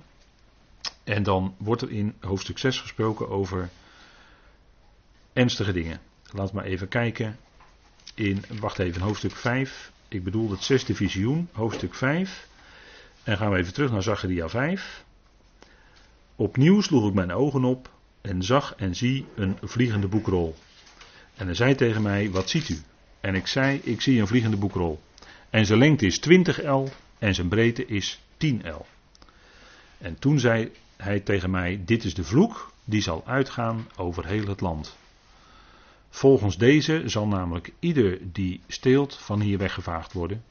En 1.04 1.22
dan 1.22 1.54
wordt 1.58 1.82
er 1.82 1.90
in 1.90 2.14
hoofdstuk 2.20 2.58
6 2.58 2.80
gesproken 2.80 3.28
over 3.28 3.68
ernstige 5.32 5.72
dingen. 5.72 6.00
Laat 6.30 6.52
maar 6.52 6.64
even 6.64 6.88
kijken. 6.88 7.36
In, 8.14 8.44
wacht 8.60 8.78
even, 8.78 9.02
hoofdstuk 9.02 9.36
5. 9.36 9.92
Ik 10.08 10.24
bedoel 10.24 10.50
het 10.50 10.62
zesde 10.62 10.94
visioen, 10.94 11.48
hoofdstuk 11.52 11.94
5. 11.94 12.48
En 13.22 13.36
gaan 13.36 13.50
we 13.50 13.58
even 13.58 13.72
terug 13.72 13.90
naar 13.90 14.02
Zacharia 14.02 14.48
5. 14.48 15.04
Opnieuw 16.36 16.80
sloeg 16.80 17.08
ik 17.08 17.14
mijn 17.14 17.32
ogen 17.32 17.64
op 17.64 17.90
en 18.20 18.42
zag 18.42 18.74
en 18.76 18.94
zie 18.94 19.26
een 19.34 19.58
vliegende 19.62 20.08
boekrol. 20.08 20.56
En 21.34 21.46
hij 21.46 21.54
zei 21.54 21.74
tegen 21.74 22.02
mij: 22.02 22.30
Wat 22.30 22.50
ziet 22.50 22.68
u? 22.68 22.78
En 23.26 23.34
ik 23.34 23.46
zei: 23.46 23.80
Ik 23.82 24.00
zie 24.00 24.20
een 24.20 24.26
vliegende 24.26 24.56
boekrol. 24.56 25.00
En 25.50 25.66
zijn 25.66 25.78
lengte 25.78 26.06
is 26.06 26.18
20 26.18 26.62
L 26.62 26.84
en 27.18 27.34
zijn 27.34 27.48
breedte 27.48 27.86
is 27.86 28.20
10 28.36 28.62
L. 28.68 28.86
En 29.98 30.18
toen 30.18 30.38
zei 30.38 30.72
hij 30.96 31.20
tegen 31.20 31.50
mij: 31.50 31.82
Dit 31.84 32.04
is 32.04 32.14
de 32.14 32.24
vloek 32.24 32.72
die 32.84 33.00
zal 33.00 33.22
uitgaan 33.26 33.88
over 33.96 34.26
heel 34.26 34.46
het 34.46 34.60
land. 34.60 34.96
Volgens 36.10 36.58
deze 36.58 37.02
zal 37.04 37.26
namelijk 37.26 37.72
ieder 37.78 38.18
die 38.32 38.60
steelt 38.66 39.16
van 39.16 39.40
hier 39.40 39.58
weggevaagd 39.58 40.12
worden. 40.12 40.44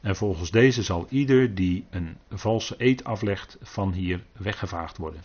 En 0.00 0.16
volgens 0.16 0.50
deze 0.50 0.82
zal 0.82 1.06
ieder 1.10 1.54
die 1.54 1.84
een 1.90 2.16
valse 2.30 2.74
eed 2.78 3.04
aflegt 3.04 3.56
van 3.62 3.92
hier 3.92 4.24
weggevaagd 4.32 4.96
worden. 4.96 5.22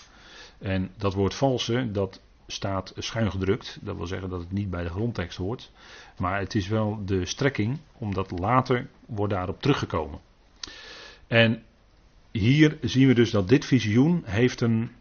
En 0.57 0.91
dat 0.97 1.13
woord 1.13 1.33
valse, 1.33 1.91
dat 1.91 2.21
staat 2.47 2.93
schuin 2.97 3.31
gedrukt. 3.31 3.77
Dat 3.81 3.95
wil 3.95 4.07
zeggen 4.07 4.29
dat 4.29 4.39
het 4.39 4.51
niet 4.51 4.69
bij 4.69 4.83
de 4.83 4.89
grondtekst 4.89 5.37
hoort. 5.37 5.71
Maar 6.17 6.39
het 6.39 6.55
is 6.55 6.67
wel 6.67 7.01
de 7.05 7.25
strekking, 7.25 7.79
omdat 7.97 8.39
later 8.39 8.87
wordt 9.05 9.33
daarop 9.33 9.61
teruggekomen. 9.61 10.19
En 11.27 11.63
hier 12.31 12.77
zien 12.81 13.07
we 13.07 13.13
dus 13.13 13.31
dat 13.31 13.49
dit 13.49 13.65
visioen 13.65 14.23
heeft 14.25 14.61
een, 14.61 14.91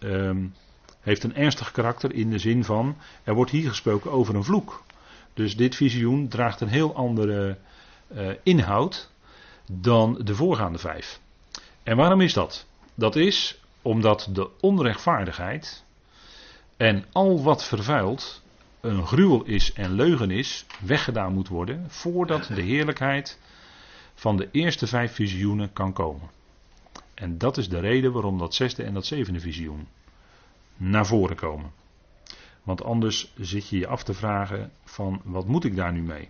um, 0.00 0.54
heeft 1.00 1.24
een 1.24 1.34
ernstig 1.34 1.70
karakter 1.70 2.14
in 2.14 2.30
de 2.30 2.38
zin 2.38 2.64
van, 2.64 2.96
er 3.24 3.34
wordt 3.34 3.50
hier 3.50 3.68
gesproken 3.68 4.10
over 4.10 4.34
een 4.34 4.44
vloek. 4.44 4.84
Dus 5.34 5.56
dit 5.56 5.76
visioen 5.76 6.28
draagt 6.28 6.60
een 6.60 6.68
heel 6.68 6.94
andere 6.94 7.58
uh, 8.14 8.28
inhoud 8.42 9.10
dan 9.70 10.20
de 10.24 10.34
voorgaande 10.34 10.78
vijf. 10.78 11.20
En 11.82 11.96
waarom 11.96 12.20
is 12.20 12.32
dat? 12.32 12.66
Dat 12.94 13.16
is 13.16 13.60
omdat 13.82 14.28
de 14.32 14.50
onrechtvaardigheid 14.60 15.84
en 16.82 17.04
al 17.12 17.42
wat 17.42 17.64
vervuilt 17.64 18.42
een 18.80 19.06
gruwel 19.06 19.44
is 19.44 19.72
en 19.72 19.92
leugen 19.92 20.30
is, 20.30 20.66
weggedaan 20.80 21.32
moet 21.32 21.48
worden 21.48 21.90
voordat 21.90 22.46
de 22.54 22.62
heerlijkheid 22.62 23.38
van 24.14 24.36
de 24.36 24.48
eerste 24.52 24.86
vijf 24.86 25.12
visioenen 25.12 25.72
kan 25.72 25.92
komen. 25.92 26.30
En 27.14 27.38
dat 27.38 27.56
is 27.56 27.68
de 27.68 27.80
reden 27.80 28.12
waarom 28.12 28.38
dat 28.38 28.54
zesde 28.54 28.82
en 28.82 28.94
dat 28.94 29.06
zevende 29.06 29.40
visioen 29.40 29.88
naar 30.76 31.06
voren 31.06 31.36
komen. 31.36 31.72
Want 32.62 32.84
anders 32.84 33.32
zit 33.36 33.68
je 33.68 33.78
je 33.78 33.86
af 33.86 34.02
te 34.02 34.14
vragen 34.14 34.72
van 34.84 35.20
wat 35.24 35.46
moet 35.46 35.64
ik 35.64 35.76
daar 35.76 35.92
nu 35.92 36.02
mee? 36.02 36.28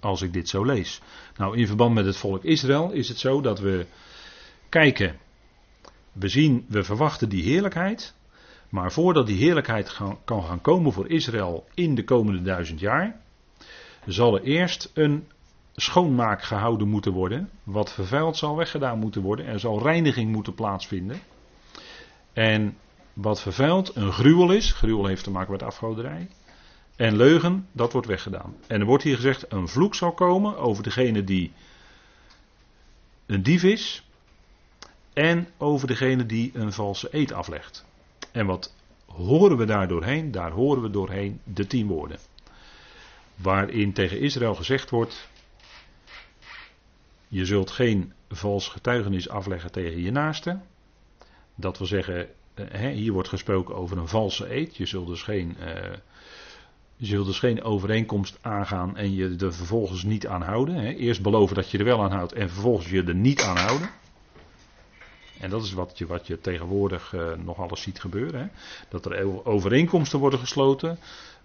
Als 0.00 0.22
ik 0.22 0.32
dit 0.32 0.48
zo 0.48 0.64
lees. 0.64 1.00
Nou, 1.36 1.56
in 1.56 1.66
verband 1.66 1.94
met 1.94 2.06
het 2.06 2.16
volk 2.16 2.44
Israël 2.44 2.90
is 2.90 3.08
het 3.08 3.18
zo 3.18 3.40
dat 3.40 3.60
we 3.60 3.86
kijken. 4.68 5.18
We 6.12 6.28
zien, 6.28 6.64
we 6.68 6.84
verwachten 6.84 7.28
die 7.28 7.42
heerlijkheid. 7.42 8.14
Maar 8.68 8.92
voordat 8.92 9.26
die 9.26 9.36
heerlijkheid 9.36 10.00
kan 10.24 10.42
gaan 10.44 10.60
komen 10.60 10.92
voor 10.92 11.08
Israël 11.08 11.66
in 11.74 11.94
de 11.94 12.04
komende 12.04 12.42
duizend 12.42 12.80
jaar, 12.80 13.20
zal 14.06 14.34
er 14.34 14.42
eerst 14.42 14.90
een 14.94 15.26
schoonmaak 15.76 16.42
gehouden 16.42 16.88
moeten 16.88 17.12
worden. 17.12 17.50
Wat 17.62 17.92
vervuild 17.92 18.36
zal 18.36 18.56
weggedaan 18.56 18.98
moeten 18.98 19.22
worden. 19.22 19.46
Er 19.46 19.60
zal 19.60 19.82
reiniging 19.82 20.32
moeten 20.32 20.54
plaatsvinden. 20.54 21.20
En 22.32 22.76
wat 23.12 23.40
vervuild 23.40 23.96
een 23.96 24.12
gruwel 24.12 24.52
is, 24.52 24.72
gruwel 24.72 25.06
heeft 25.06 25.24
te 25.24 25.30
maken 25.30 25.52
met 25.52 25.62
afgoderij. 25.62 26.28
En 26.96 27.16
leugen, 27.16 27.68
dat 27.72 27.92
wordt 27.92 28.06
weggedaan. 28.06 28.56
En 28.66 28.80
er 28.80 28.86
wordt 28.86 29.04
hier 29.04 29.16
gezegd, 29.16 29.52
een 29.52 29.68
vloek 29.68 29.94
zal 29.94 30.12
komen 30.12 30.56
over 30.58 30.82
degene 30.82 31.24
die 31.24 31.52
een 33.26 33.42
dief 33.42 33.62
is. 33.62 34.06
En 35.12 35.48
over 35.58 35.86
degene 35.86 36.26
die 36.26 36.50
een 36.54 36.72
valse 36.72 37.08
eed 37.10 37.32
aflegt. 37.32 37.84
En 38.36 38.46
wat 38.46 38.74
horen 39.06 39.56
we 39.56 39.64
daar 39.64 39.88
doorheen? 39.88 40.30
Daar 40.30 40.50
horen 40.50 40.82
we 40.82 40.90
doorheen 40.90 41.40
de 41.44 41.66
tien 41.66 41.86
woorden. 41.86 42.18
Waarin 43.34 43.92
tegen 43.92 44.20
Israël 44.20 44.54
gezegd 44.54 44.90
wordt: 44.90 45.28
Je 47.28 47.44
zult 47.44 47.70
geen 47.70 48.12
vals 48.28 48.68
getuigenis 48.68 49.28
afleggen 49.28 49.72
tegen 49.72 50.00
je 50.00 50.10
naaste. 50.10 50.58
Dat 51.54 51.78
wil 51.78 51.86
zeggen, 51.86 52.28
eh, 52.54 52.80
hier 52.80 53.12
wordt 53.12 53.28
gesproken 53.28 53.74
over 53.74 53.98
een 53.98 54.08
valse 54.08 54.54
eed. 54.54 54.76
Je 54.76 54.86
zult 54.86 55.06
dus 55.06 55.22
geen, 55.22 55.56
uh, 55.60 55.92
je 56.96 57.06
zult 57.06 57.26
dus 57.26 57.38
geen 57.38 57.62
overeenkomst 57.62 58.38
aangaan 58.40 58.96
en 58.96 59.14
je 59.14 59.36
er 59.38 59.54
vervolgens 59.54 60.02
niet 60.02 60.26
aan 60.26 60.42
houden. 60.42 60.76
Eerst 60.96 61.22
beloven 61.22 61.56
dat 61.56 61.70
je 61.70 61.78
er 61.78 61.84
wel 61.84 62.02
aan 62.02 62.12
houdt 62.12 62.32
en 62.32 62.50
vervolgens 62.50 62.90
je 62.90 63.02
er 63.02 63.14
niet 63.14 63.40
aan 63.40 63.56
houden. 63.56 63.90
En 65.40 65.50
dat 65.50 65.64
is 65.64 65.72
wat 65.72 65.98
je, 65.98 66.06
wat 66.06 66.26
je 66.26 66.40
tegenwoordig 66.40 67.12
uh, 67.12 67.32
nog 67.44 67.58
alles 67.58 67.82
ziet 67.82 68.00
gebeuren. 68.00 68.40
Hè? 68.40 68.46
Dat 68.88 69.06
er 69.06 69.46
overeenkomsten 69.46 70.18
worden 70.18 70.38
gesloten. 70.38 70.98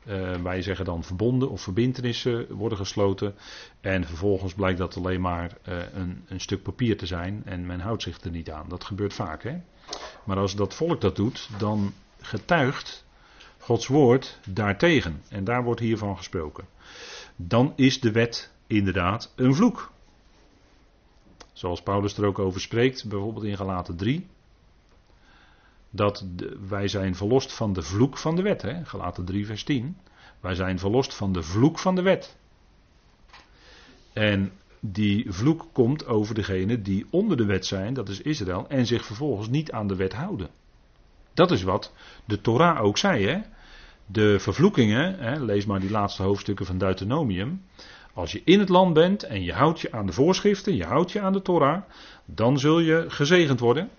Uh, 0.08 0.42
wij 0.42 0.62
zeggen 0.62 0.86
dan 0.86 1.04
verbonden 1.04 1.50
of 1.50 1.62
verbindenissen 1.62 2.54
worden 2.54 2.78
gesloten. 2.78 3.36
En 3.82 4.06
vervolgens 4.06 4.54
blijkt 4.54 4.78
dat 4.78 4.98
alleen 4.98 5.22
maar 5.22 5.58
uh, 5.70 5.76
een, 5.94 6.24
een, 6.28 6.39
stuk 6.39 6.64
papier 6.64 6.98
te 6.98 7.06
zijn. 7.06 7.42
En 7.46 7.66
men 7.66 7.80
houdt 7.80 8.04
zich 8.04 8.22
er 8.22 8.32
niet 8.32 8.52
aan. 8.52 8.70
Dat 8.70 8.84
gebeurt 8.84 9.14
vaak. 9.14 9.44
Hè? 9.44 9.58
Maar 10.24 10.38
als 10.38 10.56
dat 10.56 10.74
volk 10.74 11.02
dat 11.02 11.16
doet, 11.16 11.50
dan 11.58 11.94
getuigt 12.22 13.06
Gods 13.58 13.88
woord 13.88 14.39
daartegen. 14.48 15.22
En 15.30 15.44
daar 15.44 15.64
wordt 15.64 15.80
hiervan 15.80 16.18
gesproken. 16.18 16.66
Dan 17.36 17.74
is 17.76 18.00
de 18.00 18.12
wet 18.12 18.52
inderdaad 18.68 19.34
een 19.36 19.56
vloek. 19.56 19.92
Zoals 21.62 21.82
Paulus 21.82 22.18
er 22.18 22.26
ook 22.26 22.39
over 22.39 22.62
spreekt, 22.62 23.07
bijvoorbeeld 23.07 23.45
in 23.45 23.57
Galaten 23.57 23.95
3. 23.95 24.28
Dat 25.89 26.26
wij 26.70 26.88
zijn 26.88 27.16
verlost 27.16 27.53
van 27.53 27.74
de 27.74 27.82
vloek 27.82 28.18
van 28.18 28.36
de 28.36 28.41
wet. 28.41 28.62
Hè? 28.62 28.86
Galaten 28.86 29.26
3, 29.26 29.45
vers 29.45 29.64
10. 29.64 29.97
Wij 30.39 30.55
zijn 30.55 30.80
verlost 30.80 31.14
van 31.14 31.34
de 31.34 31.43
vloek 31.43 31.80
van 31.80 31.95
de 31.95 32.01
wet. 32.01 32.38
En 34.14 34.51
die 34.80 35.32
vloek 35.32 35.68
komt 35.72 36.05
over 36.05 36.36
degene 36.36 36.82
die 36.82 37.05
onder 37.09 37.38
de 37.38 37.45
wet 37.45 37.66
zijn, 37.66 37.93
dat 37.93 38.09
is 38.09 38.22
Israël, 38.22 38.66
en 38.68 38.86
zich 38.86 39.05
vervolgens 39.05 39.47
niet 39.47 39.72
aan 39.72 39.88
de 39.88 39.95
wet 39.95 40.14
houden. 40.14 40.49
Dat 41.34 41.51
is 41.51 41.64
wat 41.64 41.93
de 42.26 42.41
Torah 42.41 42.84
ook 42.84 42.97
zei. 42.97 43.26
Hè? 43.26 43.39
De 44.05 44.39
vervloekingen, 44.39 45.20
hè, 45.20 45.39
lees 45.39 45.66
maar 45.66 45.80
die 45.80 45.91
laatste 45.91 46.24
hoofdstukken 46.24 46.66
van 46.66 46.78
Deuteronomium. 46.78 47.62
Als 48.14 48.32
je 48.32 48.41
in 48.45 48.59
het 48.59 48.70
land 48.70 48.93
bent 48.93 49.24
en 49.24 49.43
je 49.43 49.53
houdt 49.53 49.80
je 49.80 49.91
aan 49.91 50.05
de 50.05 50.14
voorschriften, 50.14 50.76
je 50.76 50.86
houdt 50.86 51.12
je 51.12 51.22
aan 51.22 51.34
de 51.34 51.41
Torah, 51.41 51.82
dan 52.26 52.59
zul 52.59 52.80
je 52.80 53.05
gezegend 53.07 53.59
worden. 53.59 53.89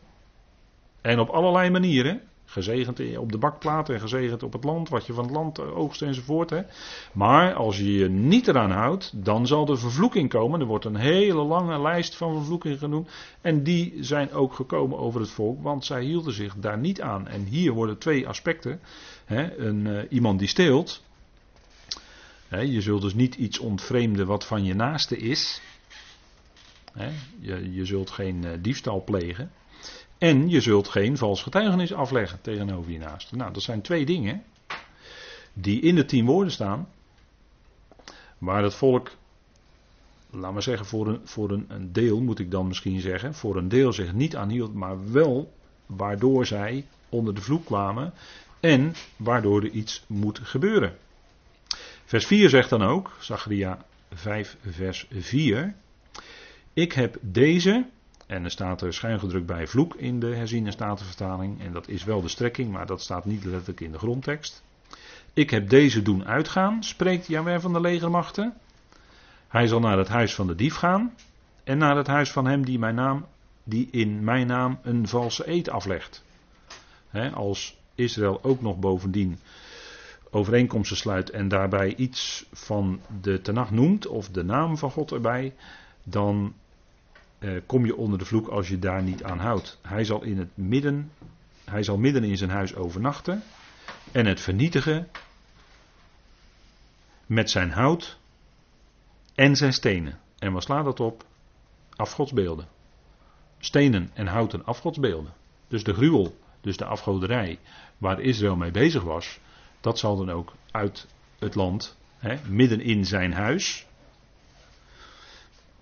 En 1.00 1.18
op 1.18 1.28
allerlei 1.28 1.70
manieren. 1.70 2.20
Gezegend 2.44 3.16
op 3.16 3.32
de 3.32 3.38
bakplaat 3.38 3.88
en 3.88 4.00
gezegend 4.00 4.42
op 4.42 4.52
het 4.52 4.64
land, 4.64 4.88
wat 4.88 5.06
je 5.06 5.12
van 5.12 5.24
het 5.24 5.32
land 5.32 5.60
oogst 5.60 6.02
enzovoort. 6.02 6.50
Hè. 6.50 6.62
Maar 7.12 7.54
als 7.54 7.78
je 7.78 7.92
je 7.92 8.08
niet 8.08 8.48
eraan 8.48 8.70
houdt, 8.70 9.24
dan 9.24 9.46
zal 9.46 9.68
er 9.68 9.78
vervloeking 9.78 10.28
komen. 10.28 10.60
Er 10.60 10.66
wordt 10.66 10.84
een 10.84 10.96
hele 10.96 11.42
lange 11.42 11.80
lijst 11.80 12.16
van 12.16 12.34
vervloekingen 12.34 12.78
genoemd. 12.78 13.10
En 13.40 13.62
die 13.62 13.94
zijn 14.00 14.32
ook 14.32 14.54
gekomen 14.54 14.98
over 14.98 15.20
het 15.20 15.30
volk, 15.30 15.62
want 15.62 15.84
zij 15.84 16.02
hielden 16.02 16.32
zich 16.32 16.54
daar 16.56 16.78
niet 16.78 17.00
aan. 17.00 17.28
En 17.28 17.44
hier 17.44 17.72
worden 17.72 17.98
twee 17.98 18.28
aspecten. 18.28 18.80
Hè. 19.24 19.56
Een, 19.58 19.86
uh, 19.86 19.98
iemand 20.08 20.38
die 20.38 20.48
steelt, 20.48 21.02
je 22.60 22.80
zult 22.80 23.02
dus 23.02 23.14
niet 23.14 23.34
iets 23.34 23.58
ontvreemden 23.58 24.26
wat 24.26 24.46
van 24.46 24.64
je 24.64 24.74
naaste 24.74 25.16
is. 25.16 25.60
je, 27.40 27.84
zult 27.84 28.10
geen 28.10 28.42
uh, 28.44 28.50
diefstal 28.60 29.04
plegen. 29.04 29.52
En 30.18 30.48
je 30.48 30.60
zult 30.60 30.88
geen 30.88 31.16
vals 31.16 31.42
getuigenis 31.42 31.92
afleggen 31.92 32.40
tegenover 32.40 32.92
je 32.92 32.98
naaste. 32.98 33.36
Nou, 33.36 33.52
dat 33.52 33.62
zijn 33.62 33.80
twee 33.80 34.06
dingen 34.06 34.42
die 35.52 35.80
in 35.80 35.94
de 35.94 36.04
tien 36.04 36.26
woorden 36.26 36.52
staan. 36.52 36.88
Waar 38.38 38.62
het 38.62 38.74
volk, 38.74 39.10
laat 40.30 40.52
maar 40.52 40.62
zeggen, 40.62 40.86
voor 40.86 41.06
een, 41.06 41.20
voor 41.24 41.50
een, 41.50 41.64
een 41.68 41.92
deel 41.92 42.20
moet 42.20 42.38
ik 42.38 42.50
dan 42.50 42.66
misschien 42.66 43.00
zeggen, 43.00 43.34
voor 43.34 43.56
een 43.56 43.68
deel 43.68 43.92
zich 43.92 44.12
niet 44.12 44.36
aanhield, 44.36 44.74
maar 44.74 45.12
wel 45.12 45.52
waardoor 45.86 46.46
zij 46.46 46.86
onder 47.08 47.34
de 47.34 47.40
vloek 47.40 47.64
kwamen 47.64 48.12
en 48.60 48.94
waardoor 49.16 49.62
er 49.62 49.70
iets 49.70 50.04
moet 50.06 50.38
gebeuren. 50.42 50.96
Vers 52.12 52.26
4 52.26 52.48
zegt 52.48 52.70
dan 52.70 52.82
ook, 52.82 53.16
Zacharia 53.20 53.84
5, 54.12 54.56
vers 54.70 55.06
4. 55.10 55.74
Ik 56.72 56.92
heb 56.92 57.16
deze, 57.20 57.86
en 58.26 58.44
er 58.44 58.50
staat 58.50 58.80
er 58.80 58.94
schuingedrukt 58.94 59.46
bij 59.46 59.66
vloek 59.66 59.94
in 59.94 60.20
de 60.20 60.34
herziene 60.34 60.70
statenvertaling, 60.70 61.60
en 61.60 61.72
dat 61.72 61.88
is 61.88 62.04
wel 62.04 62.20
de 62.20 62.28
strekking, 62.28 62.70
maar 62.72 62.86
dat 62.86 63.02
staat 63.02 63.24
niet 63.24 63.44
letterlijk 63.44 63.80
in 63.80 63.92
de 63.92 63.98
grondtekst. 63.98 64.62
Ik 65.32 65.50
heb 65.50 65.68
deze 65.68 66.02
doen 66.02 66.26
uitgaan, 66.26 66.84
spreekt 66.84 67.26
Jaweh 67.26 67.60
van 67.60 67.72
de 67.72 67.80
legermachten. 67.80 68.54
Hij 69.48 69.66
zal 69.66 69.80
naar 69.80 69.98
het 69.98 70.08
huis 70.08 70.34
van 70.34 70.46
de 70.46 70.54
dief 70.54 70.74
gaan, 70.74 71.14
en 71.64 71.78
naar 71.78 71.96
het 71.96 72.06
huis 72.06 72.30
van 72.30 72.46
hem 72.46 72.64
die, 72.64 72.78
mijn 72.78 72.94
naam, 72.94 73.26
die 73.64 73.88
in 73.90 74.24
mijn 74.24 74.46
naam 74.46 74.78
een 74.82 75.08
valse 75.08 75.50
eed 75.50 75.68
aflegt. 75.68 76.24
als 77.34 77.76
Israël 77.94 78.40
ook 78.42 78.60
nog 78.60 78.78
bovendien 78.78 79.38
overeenkomsten 80.34 80.96
sluit 80.96 81.30
en 81.30 81.48
daarbij 81.48 81.94
iets 81.94 82.46
van 82.52 83.00
de 83.20 83.40
Tenach 83.40 83.70
noemt, 83.70 84.06
of 84.06 84.28
de 84.28 84.44
naam 84.44 84.78
van 84.78 84.90
God 84.90 85.12
erbij, 85.12 85.54
dan 86.02 86.54
eh, 87.38 87.50
kom 87.66 87.86
je 87.86 87.96
onder 87.96 88.18
de 88.18 88.24
vloek 88.24 88.48
als 88.48 88.68
je 88.68 88.78
daar 88.78 89.02
niet 89.02 89.22
aan 89.24 89.38
houdt. 89.38 89.78
Hij 89.82 90.04
zal 90.04 90.22
in 90.22 90.38
het 90.38 90.56
midden, 90.56 91.12
hij 91.64 91.82
zal 91.82 91.98
midden 91.98 92.24
in 92.24 92.36
zijn 92.36 92.50
huis 92.50 92.74
overnachten 92.74 93.42
en 94.12 94.26
het 94.26 94.40
vernietigen 94.40 95.08
met 97.26 97.50
zijn 97.50 97.70
hout 97.70 98.18
en 99.34 99.56
zijn 99.56 99.72
stenen. 99.72 100.18
En 100.38 100.52
wat 100.52 100.62
slaat 100.62 100.84
dat 100.84 101.00
op? 101.00 101.24
Afgodsbeelden. 101.96 102.68
Stenen 103.58 104.10
en 104.14 104.26
houten 104.26 104.64
afgodsbeelden. 104.64 105.32
Dus 105.68 105.84
de 105.84 105.94
gruwel, 105.94 106.36
dus 106.60 106.76
de 106.76 106.84
afgoderij 106.84 107.58
waar 107.98 108.20
Israël 108.20 108.56
mee 108.56 108.70
bezig 108.70 109.02
was, 109.02 109.40
dat 109.82 109.98
zal 109.98 110.16
dan 110.16 110.30
ook 110.30 110.52
uit 110.70 111.06
het 111.38 111.54
land, 111.54 111.96
hè, 112.18 112.36
midden 112.48 112.80
in 112.80 113.04
zijn 113.04 113.32
huis. 113.32 113.86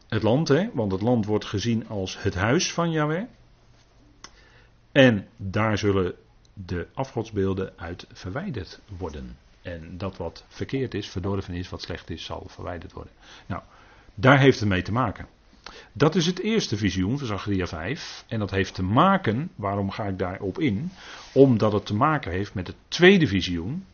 Het 0.09 0.23
land, 0.23 0.49
hè, 0.49 0.71
want 0.73 0.93
het 0.93 1.01
land 1.01 1.27
wordt 1.27 1.45
gezien 1.45 1.89
als 1.89 2.23
het 2.23 2.35
huis 2.35 2.73
van 2.73 2.91
Yahweh. 2.91 3.25
En 4.93 5.29
daar 5.37 5.79
zullen 5.79 6.15
de 6.53 6.87
afgodsbeelden 6.95 7.73
uit 7.77 8.07
verwijderd 8.13 8.81
worden. 8.99 9.37
En 9.63 9.99
dat 9.99 10.17
wat 10.17 10.45
verkeerd 10.49 10.95
is, 10.95 11.09
verdorven 11.09 11.55
is, 11.55 11.69
wat 11.69 11.83
slecht 11.83 12.11
is, 12.11 12.25
zal 12.25 12.47
verwijderd 12.49 12.93
worden. 12.93 13.13
Nou, 13.47 13.63
daar 14.15 14.39
heeft 14.39 14.61
het 14.61 14.69
mee 14.69 14.83
te 14.83 14.93
maken. 14.93 15.27
Dat 15.93 16.15
is 16.15 16.27
het 16.27 16.41
eerste 16.41 16.77
visioen 16.77 17.19
van 17.19 17.27
Zachariah 17.27 17.67
5. 17.67 18.25
En 18.29 18.39
dat 18.39 18.51
heeft 18.51 18.75
te 18.75 18.83
maken, 18.83 19.51
waarom 19.55 19.91
ga 19.91 20.05
ik 20.05 20.19
daarop 20.19 20.59
in? 20.59 20.91
Omdat 21.33 21.73
het 21.73 21.87
te 21.87 21.95
maken 21.95 22.33
heeft 22.33 22.55
met 22.55 22.67
het 22.67 22.77
tweede 22.89 23.27
visioen. 23.27 23.87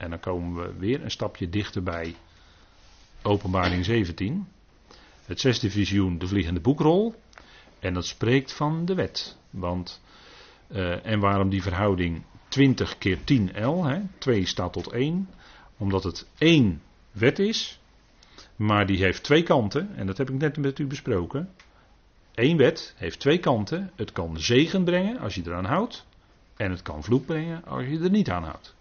En 0.00 0.10
dan 0.10 0.20
komen 0.20 0.62
we 0.62 0.78
weer 0.78 1.02
een 1.02 1.10
stapje 1.10 1.48
dichter 1.48 1.82
bij 1.82 2.14
Openbaring 3.22 3.84
17. 3.84 4.48
Het 5.24 5.40
zesde 5.40 5.70
visioen, 5.70 6.18
de 6.18 6.26
vliegende 6.26 6.60
boekrol. 6.60 7.14
En 7.78 7.94
dat 7.94 8.06
spreekt 8.06 8.52
van 8.52 8.84
de 8.84 8.94
wet. 8.94 9.36
Want, 9.50 10.02
uh, 10.68 11.06
en 11.06 11.20
waarom 11.20 11.48
die 11.48 11.62
verhouding 11.62 12.22
20 12.48 12.98
keer 12.98 13.24
10 13.24 13.64
L, 13.64 13.84
hè, 13.84 14.00
2 14.18 14.46
staat 14.46 14.72
tot 14.72 14.92
1. 14.92 15.28
Omdat 15.76 16.04
het 16.04 16.28
één 16.38 16.82
wet 17.10 17.38
is, 17.38 17.80
maar 18.56 18.86
die 18.86 18.98
heeft 18.98 19.22
twee 19.22 19.42
kanten. 19.42 19.96
En 19.96 20.06
dat 20.06 20.18
heb 20.18 20.30
ik 20.30 20.38
net 20.38 20.56
met 20.56 20.78
u 20.78 20.86
besproken. 20.86 21.50
Eén 22.34 22.56
wet 22.56 22.94
heeft 22.96 23.20
twee 23.20 23.38
kanten. 23.38 23.90
Het 23.96 24.12
kan 24.12 24.38
zegen 24.38 24.84
brengen 24.84 25.18
als 25.18 25.34
je 25.34 25.42
eraan 25.44 25.64
houdt. 25.64 26.06
En 26.56 26.70
het 26.70 26.82
kan 26.82 27.02
vloek 27.02 27.26
brengen 27.26 27.64
als 27.64 27.84
je 27.84 27.98
er 27.98 28.10
niet 28.10 28.30
aan 28.30 28.44
houdt. 28.44 28.78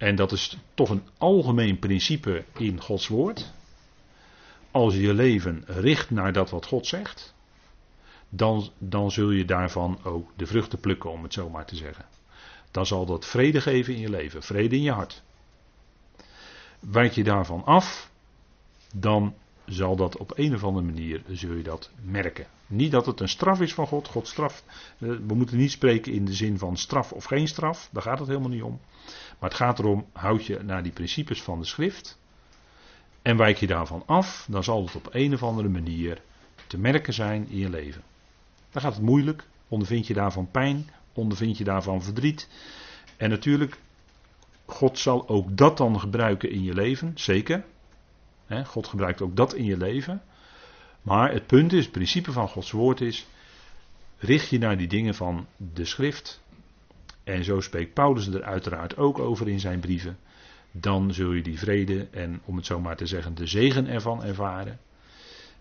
En 0.00 0.16
dat 0.16 0.32
is 0.32 0.56
toch 0.74 0.90
een 0.90 1.02
algemeen 1.18 1.78
principe 1.78 2.44
in 2.58 2.80
Gods 2.80 3.08
woord. 3.08 3.52
Als 4.70 4.94
je 4.94 5.00
je 5.00 5.14
leven 5.14 5.62
richt 5.66 6.10
naar 6.10 6.32
dat 6.32 6.50
wat 6.50 6.66
God 6.66 6.86
zegt, 6.86 7.34
dan, 8.28 8.70
dan 8.78 9.10
zul 9.10 9.30
je 9.30 9.44
daarvan 9.44 9.98
ook 10.02 10.30
de 10.36 10.46
vruchten 10.46 10.80
plukken, 10.80 11.10
om 11.10 11.22
het 11.22 11.32
zo 11.32 11.50
maar 11.50 11.64
te 11.64 11.76
zeggen. 11.76 12.04
Dan 12.70 12.86
zal 12.86 13.06
dat 13.06 13.26
vrede 13.26 13.60
geven 13.60 13.94
in 13.94 14.00
je 14.00 14.10
leven, 14.10 14.42
vrede 14.42 14.76
in 14.76 14.82
je 14.82 14.92
hart. 14.92 15.22
Wijk 16.80 17.12
je 17.12 17.24
daarvan 17.24 17.64
af, 17.64 18.10
dan 18.94 19.34
zal 19.66 19.96
dat 19.96 20.16
op 20.16 20.32
een 20.38 20.54
of 20.54 20.64
andere 20.64 20.86
manier, 20.86 21.22
zul 21.28 21.52
je 21.52 21.62
dat 21.62 21.90
merken. 22.02 22.46
Niet 22.66 22.90
dat 22.90 23.06
het 23.06 23.20
een 23.20 23.28
straf 23.28 23.60
is 23.60 23.74
van 23.74 23.86
God, 23.86 24.08
God 24.08 24.28
straft. 24.28 24.64
Eh, 24.98 25.08
we 25.08 25.34
moeten 25.34 25.56
niet 25.56 25.70
spreken 25.70 26.12
in 26.12 26.24
de 26.24 26.34
zin 26.34 26.58
van 26.58 26.76
straf 26.76 27.12
of 27.12 27.24
geen 27.24 27.48
straf, 27.48 27.88
daar 27.92 28.02
gaat 28.02 28.18
het 28.18 28.28
helemaal 28.28 28.48
niet 28.48 28.62
om. 28.62 28.80
Maar 29.40 29.48
het 29.48 29.58
gaat 29.58 29.78
erom, 29.78 30.06
houd 30.12 30.46
je 30.46 30.58
naar 30.62 30.82
die 30.82 30.92
principes 30.92 31.42
van 31.42 31.58
de 31.58 31.64
schrift 31.64 32.18
en 33.22 33.36
wijk 33.36 33.56
je 33.56 33.66
daarvan 33.66 34.02
af, 34.06 34.46
dan 34.50 34.64
zal 34.64 34.84
het 34.84 34.94
op 34.94 35.08
een 35.10 35.34
of 35.34 35.42
andere 35.42 35.68
manier 35.68 36.22
te 36.66 36.78
merken 36.78 37.12
zijn 37.12 37.48
in 37.48 37.58
je 37.58 37.70
leven. 37.70 38.02
Dan 38.70 38.82
gaat 38.82 38.94
het 38.94 39.02
moeilijk, 39.02 39.44
ondervind 39.68 40.06
je 40.06 40.14
daarvan 40.14 40.50
pijn, 40.50 40.90
ondervind 41.12 41.58
je 41.58 41.64
daarvan 41.64 42.02
verdriet. 42.02 42.48
En 43.16 43.30
natuurlijk, 43.30 43.78
God 44.64 44.98
zal 44.98 45.28
ook 45.28 45.56
dat 45.56 45.76
dan 45.76 46.00
gebruiken 46.00 46.50
in 46.50 46.62
je 46.62 46.74
leven, 46.74 47.12
zeker. 47.14 47.64
God 48.64 48.86
gebruikt 48.86 49.20
ook 49.20 49.36
dat 49.36 49.54
in 49.54 49.64
je 49.64 49.76
leven. 49.76 50.22
Maar 51.02 51.32
het 51.32 51.46
punt 51.46 51.72
is, 51.72 51.82
het 51.82 51.92
principe 51.92 52.32
van 52.32 52.48
Gods 52.48 52.70
woord 52.70 53.00
is, 53.00 53.26
richt 54.18 54.48
je 54.48 54.58
naar 54.58 54.76
die 54.76 54.88
dingen 54.88 55.14
van 55.14 55.46
de 55.56 55.84
schrift. 55.84 56.42
En 57.24 57.44
zo 57.44 57.60
spreekt 57.60 57.94
Paulus 57.94 58.26
er 58.26 58.42
uiteraard 58.42 58.96
ook 58.96 59.18
over 59.18 59.48
in 59.48 59.60
zijn 59.60 59.80
brieven. 59.80 60.18
Dan 60.70 61.14
zul 61.14 61.32
je 61.32 61.42
die 61.42 61.58
vrede 61.58 62.08
en, 62.10 62.40
om 62.44 62.56
het 62.56 62.66
zo 62.66 62.80
maar 62.80 62.96
te 62.96 63.06
zeggen, 63.06 63.34
de 63.34 63.46
zegen 63.46 63.86
ervan 63.86 64.24
ervaren. 64.24 64.78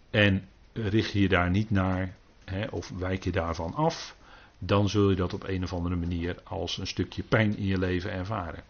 En 0.10 0.48
richt 0.74 1.12
je 1.12 1.30
daar 1.30 1.50
niet 1.50 1.70
naar, 1.70 2.16
hè, 2.46 2.66
of 2.68 2.90
wijk 2.90 3.24
je 3.24 3.32
daarvan 3.32 3.74
af, 3.74 4.16
dan 4.58 4.90
zul 4.90 5.10
je 5.10 5.16
dat 5.16 5.34
op 5.34 5.48
een 5.48 5.64
of 5.64 5.74
andere 5.74 5.96
manier 5.96 6.36
als 6.44 6.78
een 6.78 6.88
stukje 6.88 7.24
pijn 7.24 7.58
in 7.58 7.66
je 7.66 7.78
leven 7.78 8.12
ervaren. 8.12 8.64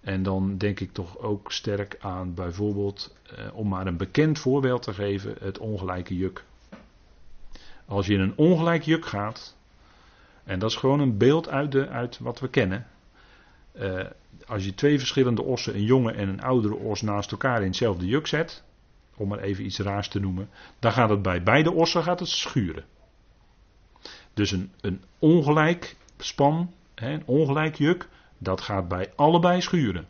En 0.00 0.22
dan 0.22 0.58
denk 0.58 0.80
ik 0.80 0.92
toch 0.92 1.18
ook 1.18 1.52
sterk 1.52 1.96
aan 2.00 2.34
bijvoorbeeld, 2.34 3.14
eh, 3.36 3.56
om 3.56 3.68
maar 3.68 3.86
een 3.86 3.96
bekend 3.96 4.38
voorbeeld 4.38 4.82
te 4.82 4.94
geven, 4.94 5.36
het 5.40 5.58
ongelijke 5.58 6.16
juk. 6.16 6.44
Als 7.86 8.06
je 8.06 8.14
in 8.14 8.20
een 8.20 8.36
ongelijk 8.36 8.82
juk 8.82 9.06
gaat, 9.06 9.55
en 10.46 10.58
dat 10.58 10.70
is 10.70 10.76
gewoon 10.76 11.00
een 11.00 11.18
beeld 11.18 11.48
uit, 11.48 11.72
de, 11.72 11.88
uit 11.88 12.18
wat 12.18 12.40
we 12.40 12.48
kennen. 12.48 12.86
Eh, 13.72 14.06
als 14.46 14.64
je 14.64 14.74
twee 14.74 14.98
verschillende 14.98 15.42
ossen, 15.42 15.74
een 15.74 15.84
jonge 15.84 16.12
en 16.12 16.28
een 16.28 16.42
oudere 16.42 16.74
os, 16.74 17.02
naast 17.02 17.30
elkaar 17.30 17.60
in 17.60 17.66
hetzelfde 17.66 18.06
juk 18.06 18.26
zet, 18.26 18.64
om 19.16 19.28
maar 19.28 19.38
even 19.38 19.64
iets 19.64 19.78
raars 19.78 20.08
te 20.08 20.20
noemen, 20.20 20.48
dan 20.78 20.92
gaat 20.92 21.10
het 21.10 21.22
bij 21.22 21.42
beide 21.42 21.72
ossen 21.72 22.02
gaat 22.02 22.20
het 22.20 22.28
schuren. 22.28 22.84
Dus 24.34 24.50
een, 24.50 24.72
een 24.80 25.02
ongelijk 25.18 25.96
span, 26.18 26.74
een 26.94 27.22
ongelijk 27.26 27.74
juk, 27.74 28.08
dat 28.38 28.60
gaat 28.60 28.88
bij 28.88 29.12
allebei 29.14 29.60
schuren. 29.60 30.08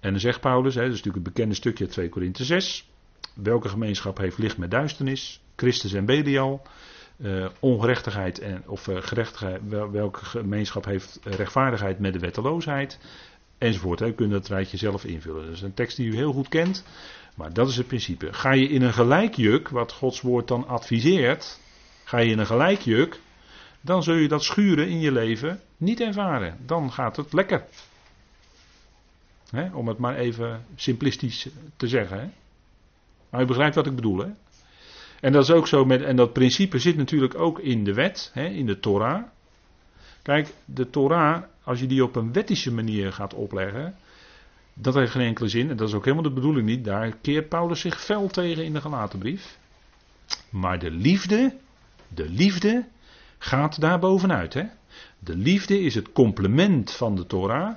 En 0.00 0.10
dan 0.10 0.20
zegt 0.20 0.40
Paulus, 0.40 0.74
hè, 0.74 0.80
dat 0.80 0.92
is 0.92 0.96
natuurlijk 0.96 1.24
het 1.24 1.34
bekende 1.34 1.54
stukje 1.54 1.86
2 1.86 2.08
Korinthe 2.08 2.44
6. 2.44 2.88
Welke 3.34 3.68
gemeenschap 3.68 4.18
heeft 4.18 4.38
licht 4.38 4.58
met 4.58 4.70
duisternis? 4.70 5.40
Christus 5.56 5.92
en 5.92 6.04
Belial. 6.04 6.62
Uh, 7.18 7.46
ongerechtigheid 7.60 8.38
en, 8.38 8.62
of 8.66 8.86
uh, 8.86 8.96
gerechtigheid, 9.00 9.60
welke 9.90 10.24
gemeenschap 10.24 10.84
heeft 10.84 11.18
rechtvaardigheid 11.22 11.98
met 11.98 12.12
de 12.12 12.18
wetteloosheid? 12.18 12.98
Enzovoort. 13.58 13.98
Hè. 13.98 14.06
U 14.06 14.12
kunt 14.12 14.30
dat 14.30 14.48
rijtje 14.48 14.76
zelf 14.76 15.04
invullen. 15.04 15.44
Dat 15.44 15.54
is 15.54 15.62
een 15.62 15.74
tekst 15.74 15.96
die 15.96 16.06
u 16.06 16.14
heel 16.14 16.32
goed 16.32 16.48
kent. 16.48 16.84
Maar 17.34 17.52
dat 17.52 17.68
is 17.68 17.76
het 17.76 17.86
principe. 17.86 18.32
Ga 18.32 18.52
je 18.52 18.68
in 18.68 18.82
een 18.82 18.92
gelijkjuk, 18.92 19.68
wat 19.68 19.92
Gods 19.92 20.20
woord 20.20 20.48
dan 20.48 20.68
adviseert. 20.68 21.60
Ga 22.04 22.18
je 22.18 22.30
in 22.30 22.38
een 22.38 22.46
gelijkjuk, 22.46 23.20
dan 23.80 24.02
zul 24.02 24.14
je 24.14 24.28
dat 24.28 24.42
schuren 24.42 24.88
in 24.88 25.00
je 25.00 25.12
leven 25.12 25.60
niet 25.76 26.00
ervaren. 26.00 26.58
Dan 26.66 26.92
gaat 26.92 27.16
het 27.16 27.32
lekker. 27.32 27.64
om 29.72 29.88
het 29.88 29.98
maar 29.98 30.16
even 30.16 30.64
simplistisch 30.74 31.48
te 31.76 31.88
zeggen. 31.88 32.32
Maar 33.30 33.42
u 33.42 33.44
begrijpt 33.44 33.74
wat 33.74 33.86
ik 33.86 33.94
bedoel. 33.94 34.18
Hè? 34.18 34.28
En 35.26 35.32
dat 35.32 35.42
is 35.42 35.50
ook 35.50 35.66
zo 35.66 35.84
met, 35.84 36.02
en 36.02 36.16
dat 36.16 36.32
principe 36.32 36.78
zit 36.78 36.96
natuurlijk 36.96 37.38
ook 37.38 37.58
in 37.58 37.84
de 37.84 37.94
wet, 37.94 38.32
in 38.34 38.66
de 38.66 38.80
Torah. 38.80 39.22
Kijk, 40.22 40.54
de 40.64 40.90
Torah, 40.90 41.42
als 41.62 41.80
je 41.80 41.86
die 41.86 42.04
op 42.04 42.16
een 42.16 42.32
wettische 42.32 42.72
manier 42.72 43.12
gaat 43.12 43.34
opleggen, 43.34 43.96
dat 44.74 44.94
heeft 44.94 45.10
geen 45.10 45.26
enkele 45.26 45.48
zin. 45.48 45.70
En 45.70 45.76
dat 45.76 45.88
is 45.88 45.94
ook 45.94 46.04
helemaal 46.04 46.28
de 46.28 46.34
bedoeling 46.34 46.66
niet. 46.66 46.84
Daar 46.84 47.16
keert 47.20 47.48
Paulus 47.48 47.80
zich 47.80 48.00
fel 48.00 48.28
tegen 48.28 48.64
in 48.64 48.72
de 48.72 48.80
gelaten 48.80 49.18
brief. 49.18 49.58
Maar 50.50 50.78
de 50.78 50.90
liefde, 50.90 51.56
de 52.08 52.28
liefde 52.28 52.84
gaat 53.38 53.80
daar 53.80 53.98
bovenuit. 53.98 54.54
Hè? 54.54 54.64
De 55.18 55.36
liefde 55.36 55.80
is 55.80 55.94
het 55.94 56.12
complement 56.12 56.92
van 56.92 57.16
de 57.16 57.26
Torah. 57.26 57.76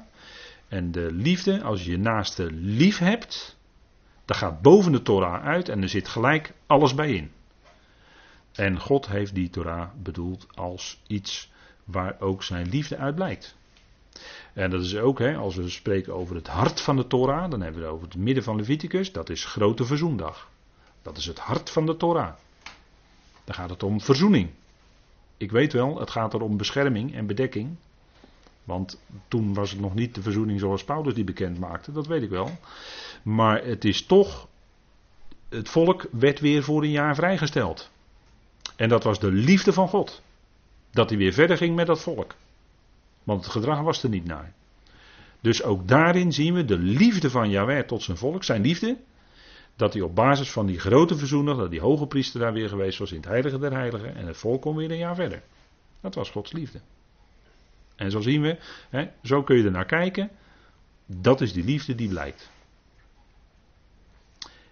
En 0.68 0.92
de 0.92 1.12
liefde, 1.12 1.62
als 1.62 1.84
je 1.84 1.92
je 1.92 1.98
naaste 1.98 2.52
lief 2.52 2.98
hebt, 2.98 3.58
dat 4.26 4.38
gaat 4.38 4.62
boven 4.62 4.92
de 4.92 5.02
Torah 5.02 5.46
uit 5.46 5.70
en 5.70 5.82
er 5.82 5.90
zit 5.90 6.08
gelijk 6.08 6.54
alles 6.68 6.96
bij 6.96 7.14
in. 7.14 7.38
En 8.60 8.80
God 8.80 9.08
heeft 9.08 9.36
die 9.36 9.50
Torah 9.50 9.90
bedoeld 10.04 10.48
als 10.56 11.02
iets 11.08 11.52
waar 11.84 12.16
ook 12.20 12.44
zijn 12.44 12.70
liefde 12.70 12.98
uit 12.98 13.16
blijkt. 13.16 13.56
En 14.54 14.70
dat 14.70 14.82
is 14.82 14.96
ook, 14.96 15.20
hè, 15.20 15.36
als 15.36 15.56
we 15.56 15.70
spreken 15.70 16.14
over 16.14 16.36
het 16.36 16.48
hart 16.48 16.82
van 16.82 16.96
de 16.96 17.08
Torah, 17.08 17.52
dan 17.52 17.62
hebben 17.62 17.82
we 17.82 17.88
het 17.88 17.96
over 17.96 18.08
het 18.08 18.18
midden 18.18 18.44
van 18.44 18.56
Leviticus, 18.56 19.12
dat 19.12 19.30
is 19.30 19.46
grote 19.46 19.86
verzoendag. 19.86 20.50
Dat 21.02 21.18
is 21.18 21.26
het 21.26 21.40
hart 21.40 21.70
van 21.70 21.86
de 21.86 21.98
Torah. 21.98 22.34
Dan 23.44 23.56
gaat 23.56 23.70
het 23.70 23.84
om 23.84 24.02
verzoening. 24.02 24.50
Ik 25.38 25.52
weet 25.52 25.74
wel, 25.74 26.00
het 26.00 26.10
gaat 26.10 26.34
er 26.34 26.42
om 26.42 26.58
bescherming 26.58 27.16
en 27.16 27.28
bedekking. 27.28 27.76
Want 28.64 29.02
toen 29.28 29.54
was 29.54 29.72
het 29.72 29.80
nog 29.80 29.94
niet 29.94 30.16
de 30.16 30.22
verzoening 30.22 30.60
zoals 30.60 30.84
Paulus 30.84 31.14
die 31.14 31.24
bekend 31.24 31.60
maakte, 31.60 31.92
dat 31.92 32.08
weet 32.08 32.24
ik 32.24 32.30
wel. 32.30 32.52
Maar 33.24 33.64
het 33.64 33.86
is 33.86 34.06
toch, 34.06 34.48
het 35.50 35.70
volk 35.70 36.08
werd 36.12 36.40
weer 36.40 36.64
voor 36.64 36.84
een 36.84 36.92
jaar 36.92 37.16
vrijgesteld. 37.16 37.90
En 38.80 38.90
dat 38.90 39.04
was 39.04 39.20
de 39.20 39.32
liefde 39.32 39.74
van 39.74 39.88
God. 39.88 40.22
Dat 40.92 41.10
hij 41.10 41.18
weer 41.18 41.34
verder 41.34 41.58
ging 41.58 41.76
met 41.76 41.88
dat 41.88 42.02
volk. 42.02 42.36
Want 43.24 43.44
het 43.44 43.52
gedrag 43.52 43.82
was 43.82 44.04
er 44.04 44.10
niet 44.10 44.26
naar. 44.26 44.54
Dus 45.42 45.64
ook 45.64 45.88
daarin 45.88 46.34
zien 46.34 46.54
we 46.54 46.66
de 46.66 46.78
liefde 46.78 47.30
van 47.30 47.50
Yahweh 47.50 47.86
tot 47.86 48.04
zijn 48.04 48.18
volk, 48.18 48.44
zijn 48.44 48.62
liefde. 48.62 48.98
Dat 49.76 49.94
hij 49.94 50.02
op 50.02 50.16
basis 50.16 50.52
van 50.52 50.66
die 50.66 50.80
grote 50.80 51.18
verzoener, 51.18 51.56
dat 51.56 51.70
die 51.70 51.80
hoge 51.80 52.08
priester 52.08 52.40
daar 52.40 52.54
weer 52.54 52.70
geweest 52.70 53.00
was 53.00 53.12
in 53.12 53.18
het 53.18 53.26
heilige 53.26 53.60
der 53.60 53.74
heiligen. 53.74 54.16
En 54.16 54.28
het 54.28 54.38
volk 54.38 54.62
kon 54.62 54.76
weer 54.76 54.92
een 54.92 54.98
jaar 54.98 55.16
verder. 55.16 55.44
Dat 56.02 56.16
was 56.16 56.30
Gods 56.30 56.52
liefde. 56.52 56.82
En 57.96 58.12
zo 58.12 58.22
zien 58.22 58.42
we, 58.42 58.58
hè, 58.90 59.10
zo 59.24 59.44
kun 59.44 59.58
je 59.58 59.64
er 59.64 59.72
naar 59.72 59.86
kijken. 59.86 60.30
Dat 61.06 61.42
is 61.42 61.54
die 61.54 61.64
liefde 61.64 61.96
die 61.96 62.10
blijkt. 62.10 62.52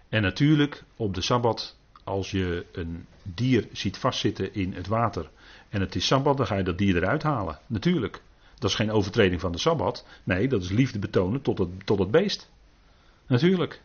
En 0.08 0.22
natuurlijk 0.22 0.84
op 0.96 1.14
de 1.14 1.20
Sabbat, 1.20 1.77
als 2.08 2.30
je 2.30 2.66
een 2.72 3.06
dier 3.22 3.68
ziet 3.72 3.98
vastzitten 3.98 4.54
in 4.54 4.72
het 4.72 4.86
water 4.86 5.30
en 5.68 5.80
het 5.80 5.94
is 5.94 6.06
Sabbat, 6.06 6.36
dan 6.36 6.46
ga 6.46 6.56
je 6.56 6.62
dat 6.62 6.78
dier 6.78 6.96
eruit 6.96 7.22
halen. 7.22 7.58
Natuurlijk. 7.66 8.22
Dat 8.58 8.70
is 8.70 8.76
geen 8.76 8.90
overtreding 8.90 9.40
van 9.40 9.52
de 9.52 9.58
Sabbat. 9.58 10.06
Nee, 10.24 10.48
dat 10.48 10.62
is 10.62 10.70
liefde 10.70 10.98
betonen 10.98 11.42
tot 11.42 11.58
het, 11.58 11.68
tot 11.84 11.98
het 11.98 12.10
beest. 12.10 12.50
Natuurlijk. 13.26 13.80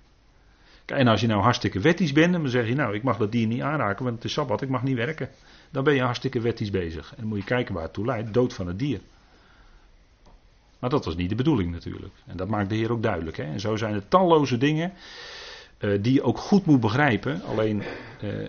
En 0.86 1.08
als 1.08 1.22
je 1.22 1.28
nou 1.28 1.42
hartstikke 1.42 1.80
wettisch 1.80 2.12
bent, 2.12 2.34
dan 2.34 2.50
zeg 2.50 2.68
je 2.68 2.76
nou, 2.76 2.96
ik 2.96 3.04
mag 3.04 3.18
dat 3.18 3.32
dier 3.32 3.48
niet 3.48 3.62
aanraken, 3.62 4.04
want 4.04 4.16
het 4.16 4.26
is 4.26 4.34
Sabbat, 4.34 4.62
ik 4.62 4.70
mag 4.70 4.84
niet 4.84 4.96
werken. 4.96 5.30
Dan 5.72 5.84
ben 5.84 5.94
je 5.94 6.02
hartstikke 6.02 6.40
wettisch 6.40 6.70
bezig. 6.70 7.10
En 7.10 7.16
dan 7.18 7.28
moet 7.28 7.38
je 7.38 7.44
kijken 7.44 7.74
waar 7.74 7.84
het 7.84 7.94
toe 7.94 8.06
leidt, 8.06 8.34
dood 8.34 8.54
van 8.54 8.68
het 8.68 8.80
dier. 8.80 9.00
Maar 10.80 10.90
dat 10.90 11.06
was 11.06 11.16
niet 11.16 11.30
de 11.30 11.36
bedoeling 11.36 11.72
natuurlijk. 11.72 12.14
En 12.26 12.38
dat 12.38 12.48
maakt 12.48 12.70
de 12.70 12.76
Heer 12.76 12.92
ook 12.92 13.04
duidelijk. 13.04 13.38
Hè? 13.38 13.44
En 13.44 13.60
zo 13.60 13.76
zijn 13.76 13.94
er 13.94 14.08
talloze 14.08 14.58
dingen 14.58 14.94
die 16.02 16.14
je 16.14 16.24
ook 16.24 16.38
goed 16.38 16.66
moet 16.66 16.80
begrijpen. 16.80 17.42
Alleen, 17.42 17.84
uh, 18.24 18.48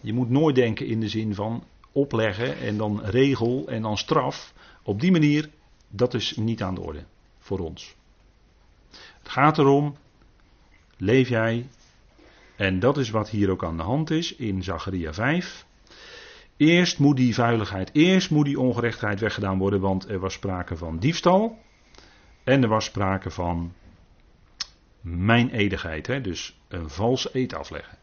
je 0.00 0.12
moet 0.12 0.30
nooit 0.30 0.54
denken 0.54 0.86
in 0.86 1.00
de 1.00 1.08
zin 1.08 1.34
van 1.34 1.64
opleggen 1.92 2.58
en 2.58 2.76
dan 2.76 3.00
regel 3.04 3.68
en 3.68 3.82
dan 3.82 3.96
straf. 3.96 4.54
Op 4.82 5.00
die 5.00 5.12
manier, 5.12 5.50
dat 5.88 6.14
is 6.14 6.36
niet 6.36 6.62
aan 6.62 6.74
de 6.74 6.80
orde 6.80 7.04
voor 7.38 7.58
ons. 7.58 7.94
Het 9.18 9.28
gaat 9.28 9.58
erom, 9.58 9.96
leef 10.96 11.28
jij, 11.28 11.66
en 12.56 12.78
dat 12.78 12.98
is 12.98 13.10
wat 13.10 13.30
hier 13.30 13.50
ook 13.50 13.64
aan 13.64 13.76
de 13.76 13.82
hand 13.82 14.10
is 14.10 14.34
in 14.34 14.62
Zacharia 14.62 15.12
5. 15.12 15.66
Eerst 16.56 16.98
moet 16.98 17.16
die 17.16 17.34
vuiligheid, 17.34 17.90
eerst 17.92 18.30
moet 18.30 18.44
die 18.44 18.60
ongerechtigheid 18.60 19.20
weggedaan 19.20 19.58
worden, 19.58 19.80
want 19.80 20.08
er 20.08 20.18
was 20.18 20.32
sprake 20.32 20.76
van 20.76 20.98
diefstal. 20.98 21.58
En 22.44 22.62
er 22.62 22.68
was 22.68 22.84
sprake 22.84 23.30
van 23.30 23.72
mijn 25.02 25.50
edigheid, 25.50 26.06
hè, 26.06 26.20
dus 26.20 26.58
een 26.68 26.90
vals 26.90 27.34
eed 27.34 27.54
afleggen. 27.54 27.98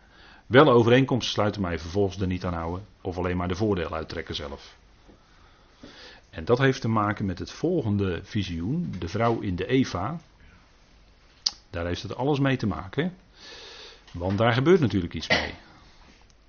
Wel 0.46 0.70
overeenkomsten 0.70 1.34
sluiten, 1.34 1.62
mij 1.62 1.80
vervolgens 1.80 2.22
er 2.22 2.28
niet 2.28 2.46
aan 2.46 2.54
houden, 2.54 2.86
of 3.02 3.18
alleen 3.18 3.38
maar 3.38 3.48
de 3.48 3.56
voordeel 3.56 3.94
uittrekken 3.94 4.36
zelf. 4.36 4.78
En 6.30 6.46
dat 6.46 6.58
heeft 6.58 6.82
te 6.82 6.88
maken 6.88 7.26
met 7.26 7.40
het 7.40 7.52
volgende 7.52 8.20
visioen, 8.24 8.94
de 9.00 9.08
vrouw 9.08 9.40
in 9.40 9.56
de 9.56 9.68
Eva. 9.68 10.20
Daar 11.70 11.86
heeft 11.86 12.02
het 12.02 12.16
alles 12.16 12.40
mee 12.40 12.58
te 12.58 12.68
maken, 12.68 13.14
want 14.12 14.38
daar 14.38 14.54
gebeurt 14.54 14.80
natuurlijk 14.80 15.14
iets 15.14 15.28
mee. 15.28 15.54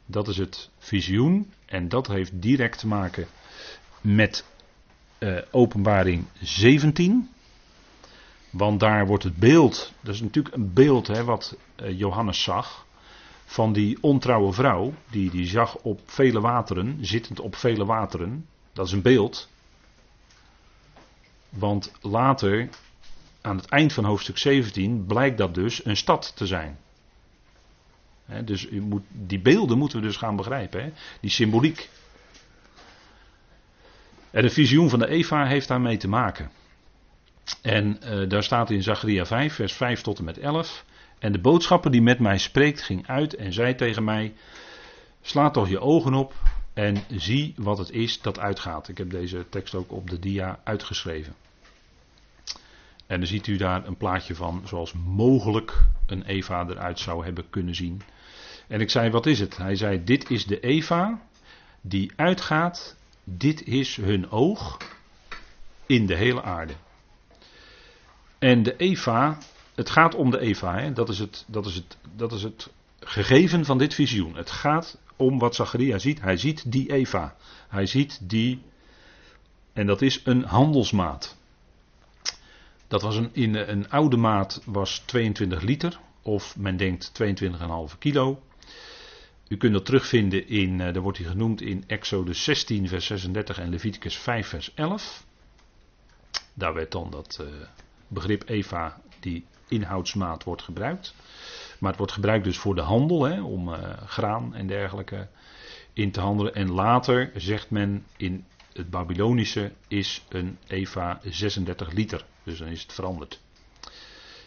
Dat 0.06 0.28
is 0.28 0.36
het 0.36 0.70
visioen 0.78 1.52
en 1.66 1.88
dat 1.88 2.06
heeft 2.06 2.42
direct 2.42 2.78
te 2.78 2.86
maken 2.86 3.26
met 4.00 4.44
uh, 5.18 5.38
openbaring 5.50 6.24
17. 6.40 7.30
Want 8.50 8.80
daar 8.80 9.06
wordt 9.06 9.24
het 9.24 9.36
beeld, 9.36 9.92
dat 10.00 10.14
is 10.14 10.20
natuurlijk 10.20 10.54
een 10.54 10.72
beeld 10.72 11.06
hè, 11.06 11.24
wat 11.24 11.56
uh, 11.82 11.98
Johannes 11.98 12.42
zag. 12.42 12.86
van 13.44 13.72
die 13.72 13.98
ontrouwe 14.00 14.52
vrouw, 14.52 14.94
die 15.10 15.30
die 15.30 15.46
zag 15.46 15.76
op 15.76 16.00
vele 16.04 16.40
wateren, 16.40 16.98
zittend 17.00 17.40
op 17.40 17.56
vele 17.56 17.84
wateren. 17.84 18.46
Dat 18.72 18.86
is 18.86 18.92
een 18.92 19.02
beeld. 19.02 19.48
Want 21.48 21.92
later, 22.00 22.68
aan 23.40 23.56
het 23.56 23.66
eind 23.66 23.92
van 23.92 24.04
hoofdstuk 24.04 24.38
17, 24.38 25.04
blijkt 25.06 25.38
dat 25.38 25.54
dus 25.54 25.84
een 25.84 25.96
stad 25.96 26.32
te 26.36 26.46
zijn. 26.46 26.78
dus 28.44 28.70
u 28.70 28.80
moet, 28.80 29.04
die 29.08 29.40
beelden 29.40 29.78
moeten 29.78 30.00
we 30.00 30.06
dus 30.06 30.16
gaan 30.16 30.36
begrijpen, 30.36 30.94
die 31.20 31.30
symboliek. 31.30 31.88
En 34.30 34.42
de 34.42 34.50
visioen 34.50 34.88
van 34.88 34.98
de 34.98 35.08
Eva 35.08 35.46
heeft 35.46 35.68
daarmee 35.68 35.96
te 35.96 36.08
maken. 36.08 36.50
En 37.62 37.98
uh, 38.04 38.28
daar 38.28 38.42
staat 38.42 38.70
in 38.70 38.82
Zacharia 38.82 39.26
5, 39.26 39.54
vers 39.54 39.72
5 39.72 40.00
tot 40.00 40.18
en 40.18 40.24
met 40.24 40.38
11. 40.38 40.84
En 41.18 41.32
de 41.32 41.40
boodschapper 41.40 41.90
die 41.90 42.02
met 42.02 42.18
mij 42.18 42.38
spreekt 42.38 42.82
ging 42.82 43.06
uit 43.06 43.34
en 43.34 43.52
zei 43.52 43.74
tegen 43.74 44.04
mij: 44.04 44.32
Sla 45.22 45.50
toch 45.50 45.68
je 45.68 45.80
ogen 45.80 46.14
op 46.14 46.34
en 46.74 46.96
zie 47.08 47.54
wat 47.56 47.78
het 47.78 47.90
is 47.90 48.20
dat 48.20 48.38
uitgaat. 48.38 48.88
Ik 48.88 48.98
heb 48.98 49.10
deze 49.10 49.48
tekst 49.48 49.74
ook 49.74 49.92
op 49.92 50.10
de 50.10 50.18
dia 50.18 50.60
uitgeschreven. 50.64 51.34
En 53.06 53.18
dan 53.18 53.26
ziet 53.26 53.46
u 53.46 53.56
daar 53.56 53.86
een 53.86 53.96
plaatje 53.96 54.34
van 54.34 54.62
zoals 54.64 54.92
mogelijk 54.92 55.84
een 56.06 56.22
Eva 56.22 56.66
eruit 56.68 56.98
zou 56.98 57.24
hebben 57.24 57.50
kunnen 57.50 57.74
zien. 57.74 58.02
En 58.68 58.80
ik 58.80 58.90
zei: 58.90 59.10
Wat 59.10 59.26
is 59.26 59.40
het? 59.40 59.56
Hij 59.56 59.76
zei: 59.76 60.04
Dit 60.04 60.30
is 60.30 60.46
de 60.46 60.60
Eva 60.60 61.20
die 61.80 62.12
uitgaat. 62.16 62.96
Dit 63.24 63.66
is 63.66 63.96
hun 63.96 64.30
oog 64.30 64.76
in 65.86 66.06
de 66.06 66.16
hele 66.16 66.42
aarde. 66.42 66.72
En 68.40 68.62
de 68.62 68.76
Eva, 68.76 69.38
het 69.74 69.90
gaat 69.90 70.14
om 70.14 70.30
de 70.30 70.38
Eva, 70.38 70.78
hè? 70.78 70.92
Dat, 70.92 71.08
is 71.08 71.18
het, 71.18 71.44
dat, 71.48 71.66
is 71.66 71.74
het, 71.74 71.96
dat 72.16 72.32
is 72.32 72.42
het 72.42 72.70
gegeven 73.00 73.64
van 73.64 73.78
dit 73.78 73.94
visioen. 73.94 74.36
Het 74.36 74.50
gaat 74.50 74.98
om 75.16 75.38
wat 75.38 75.54
Zacharia 75.54 75.98
ziet. 75.98 76.20
Hij 76.20 76.36
ziet 76.36 76.72
die 76.72 76.92
Eva. 76.92 77.36
Hij 77.68 77.86
ziet 77.86 78.18
die, 78.22 78.62
en 79.72 79.86
dat 79.86 80.02
is 80.02 80.20
een 80.24 80.42
handelsmaat. 80.42 81.36
Dat 82.88 83.02
was 83.02 83.16
een, 83.16 83.30
in 83.32 83.54
een 83.54 83.90
oude 83.90 84.16
maat 84.16 84.62
was 84.64 84.98
22 84.98 85.60
liter, 85.60 86.00
of 86.22 86.56
men 86.56 86.76
denkt 86.76 87.12
22,5 87.92 87.98
kilo. 87.98 88.42
U 89.48 89.56
kunt 89.56 89.72
dat 89.72 89.84
terugvinden 89.84 90.48
in, 90.48 90.80
eh, 90.80 90.92
daar 90.92 91.02
wordt 91.02 91.18
hij 91.18 91.26
genoemd 91.26 91.60
in 91.60 91.84
Exodus 91.86 92.44
16 92.44 92.88
vers 92.88 93.06
36 93.06 93.58
en 93.58 93.70
Leviticus 93.70 94.16
5 94.16 94.46
vers 94.46 94.74
11. 94.74 95.24
Daar 96.54 96.74
werd 96.74 96.92
dan 96.92 97.10
dat 97.10 97.38
uh, 97.40 97.46
begrip 98.10 98.48
Eva, 98.48 99.00
die 99.20 99.44
inhoudsmaat, 99.68 100.44
wordt 100.44 100.62
gebruikt. 100.62 101.14
Maar 101.78 101.88
het 101.88 101.98
wordt 101.98 102.12
gebruikt 102.12 102.44
dus 102.44 102.58
voor 102.58 102.74
de 102.74 102.80
handel, 102.80 103.22
hè, 103.22 103.42
om 103.42 103.68
uh, 103.68 103.78
graan 104.06 104.54
en 104.54 104.66
dergelijke 104.66 105.28
in 105.92 106.10
te 106.10 106.20
handelen. 106.20 106.54
En 106.54 106.70
later 106.70 107.30
zegt 107.34 107.70
men 107.70 108.04
in 108.16 108.44
het 108.72 108.90
Babylonische 108.90 109.72
is 109.88 110.24
een 110.28 110.58
Eva 110.66 111.20
36 111.24 111.92
liter. 111.92 112.24
Dus 112.42 112.58
dan 112.58 112.68
is 112.68 112.82
het 112.82 112.92
veranderd. 112.92 113.40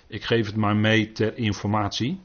Ik 0.07 0.23
geef 0.23 0.45
het 0.45 0.55
maar 0.55 0.75
mee 0.75 1.11
ter 1.11 1.37
informatie. 1.37 2.19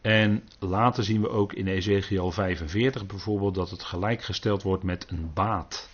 En 0.00 0.48
later 0.58 1.04
zien 1.04 1.20
we 1.20 1.28
ook 1.28 1.52
in 1.52 1.66
Ezekiel 1.66 2.30
45 2.30 3.06
bijvoorbeeld 3.06 3.54
dat 3.54 3.70
het 3.70 3.82
gelijkgesteld 3.82 4.62
wordt 4.62 4.82
met 4.82 5.06
een 5.08 5.30
baat. 5.34 5.89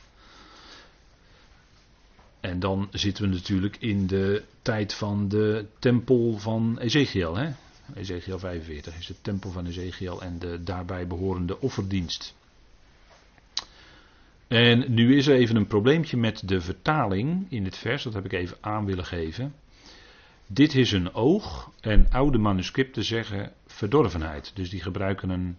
En 2.46 2.58
dan 2.58 2.88
zitten 2.90 3.24
we 3.24 3.34
natuurlijk 3.34 3.76
in 3.76 4.06
de 4.06 4.44
tijd 4.62 4.94
van 4.94 5.28
de 5.28 5.66
tempel 5.78 6.38
van 6.38 6.78
Ezekiel. 6.78 7.36
Hè? 7.36 7.50
Ezekiel 7.94 8.38
45 8.38 8.98
is 8.98 9.06
de 9.06 9.14
tempel 9.22 9.50
van 9.50 9.66
Ezekiel 9.66 10.22
en 10.22 10.38
de 10.38 10.62
daarbij 10.62 11.06
behorende 11.06 11.60
offerdienst. 11.60 12.34
En 14.48 14.92
nu 14.94 15.16
is 15.16 15.26
er 15.26 15.36
even 15.36 15.56
een 15.56 15.66
probleempje 15.66 16.16
met 16.16 16.48
de 16.48 16.60
vertaling 16.60 17.46
in 17.48 17.64
het 17.64 17.76
vers, 17.76 18.02
dat 18.02 18.14
heb 18.14 18.24
ik 18.24 18.32
even 18.32 18.56
aan 18.60 18.84
willen 18.84 19.06
geven. 19.06 19.54
Dit 20.46 20.74
is 20.74 20.92
een 20.92 21.14
oog 21.14 21.70
en 21.80 22.06
oude 22.10 22.38
manuscripten 22.38 23.04
zeggen 23.04 23.52
verdorvenheid. 23.66 24.50
Dus 24.54 24.70
die 24.70 24.82
gebruiken 24.82 25.30
een, 25.30 25.56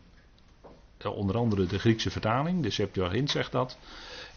onder 1.03 1.37
andere 1.37 1.65
de 1.65 1.79
Griekse 1.79 2.09
vertaling, 2.09 2.63
de 2.63 2.69
Septuagint 2.69 3.29
zegt 3.29 3.51
dat. 3.51 3.77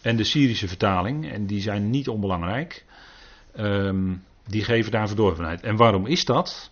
En 0.02 0.16
de 0.16 0.24
Syrische 0.24 0.68
vertaling, 0.68 1.30
en 1.30 1.46
die 1.46 1.60
zijn 1.60 1.90
niet 1.90 2.08
onbelangrijk, 2.08 2.84
um, 3.58 4.24
die 4.46 4.64
geven 4.64 4.90
daar 4.90 5.06
verdorvenheid. 5.06 5.62
En 5.62 5.76
waarom 5.76 6.06
is 6.06 6.24
dat? 6.24 6.70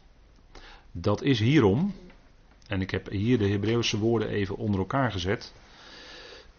Dat 0.92 1.22
is 1.22 1.40
hierom, 1.40 1.94
en 2.68 2.80
ik 2.80 2.90
heb 2.90 3.10
hier 3.10 3.38
de 3.38 3.48
Hebreeuwse 3.48 3.98
woorden 3.98 4.28
even 4.28 4.56
onder 4.56 4.80
elkaar 4.80 5.10
gezet. 5.10 5.52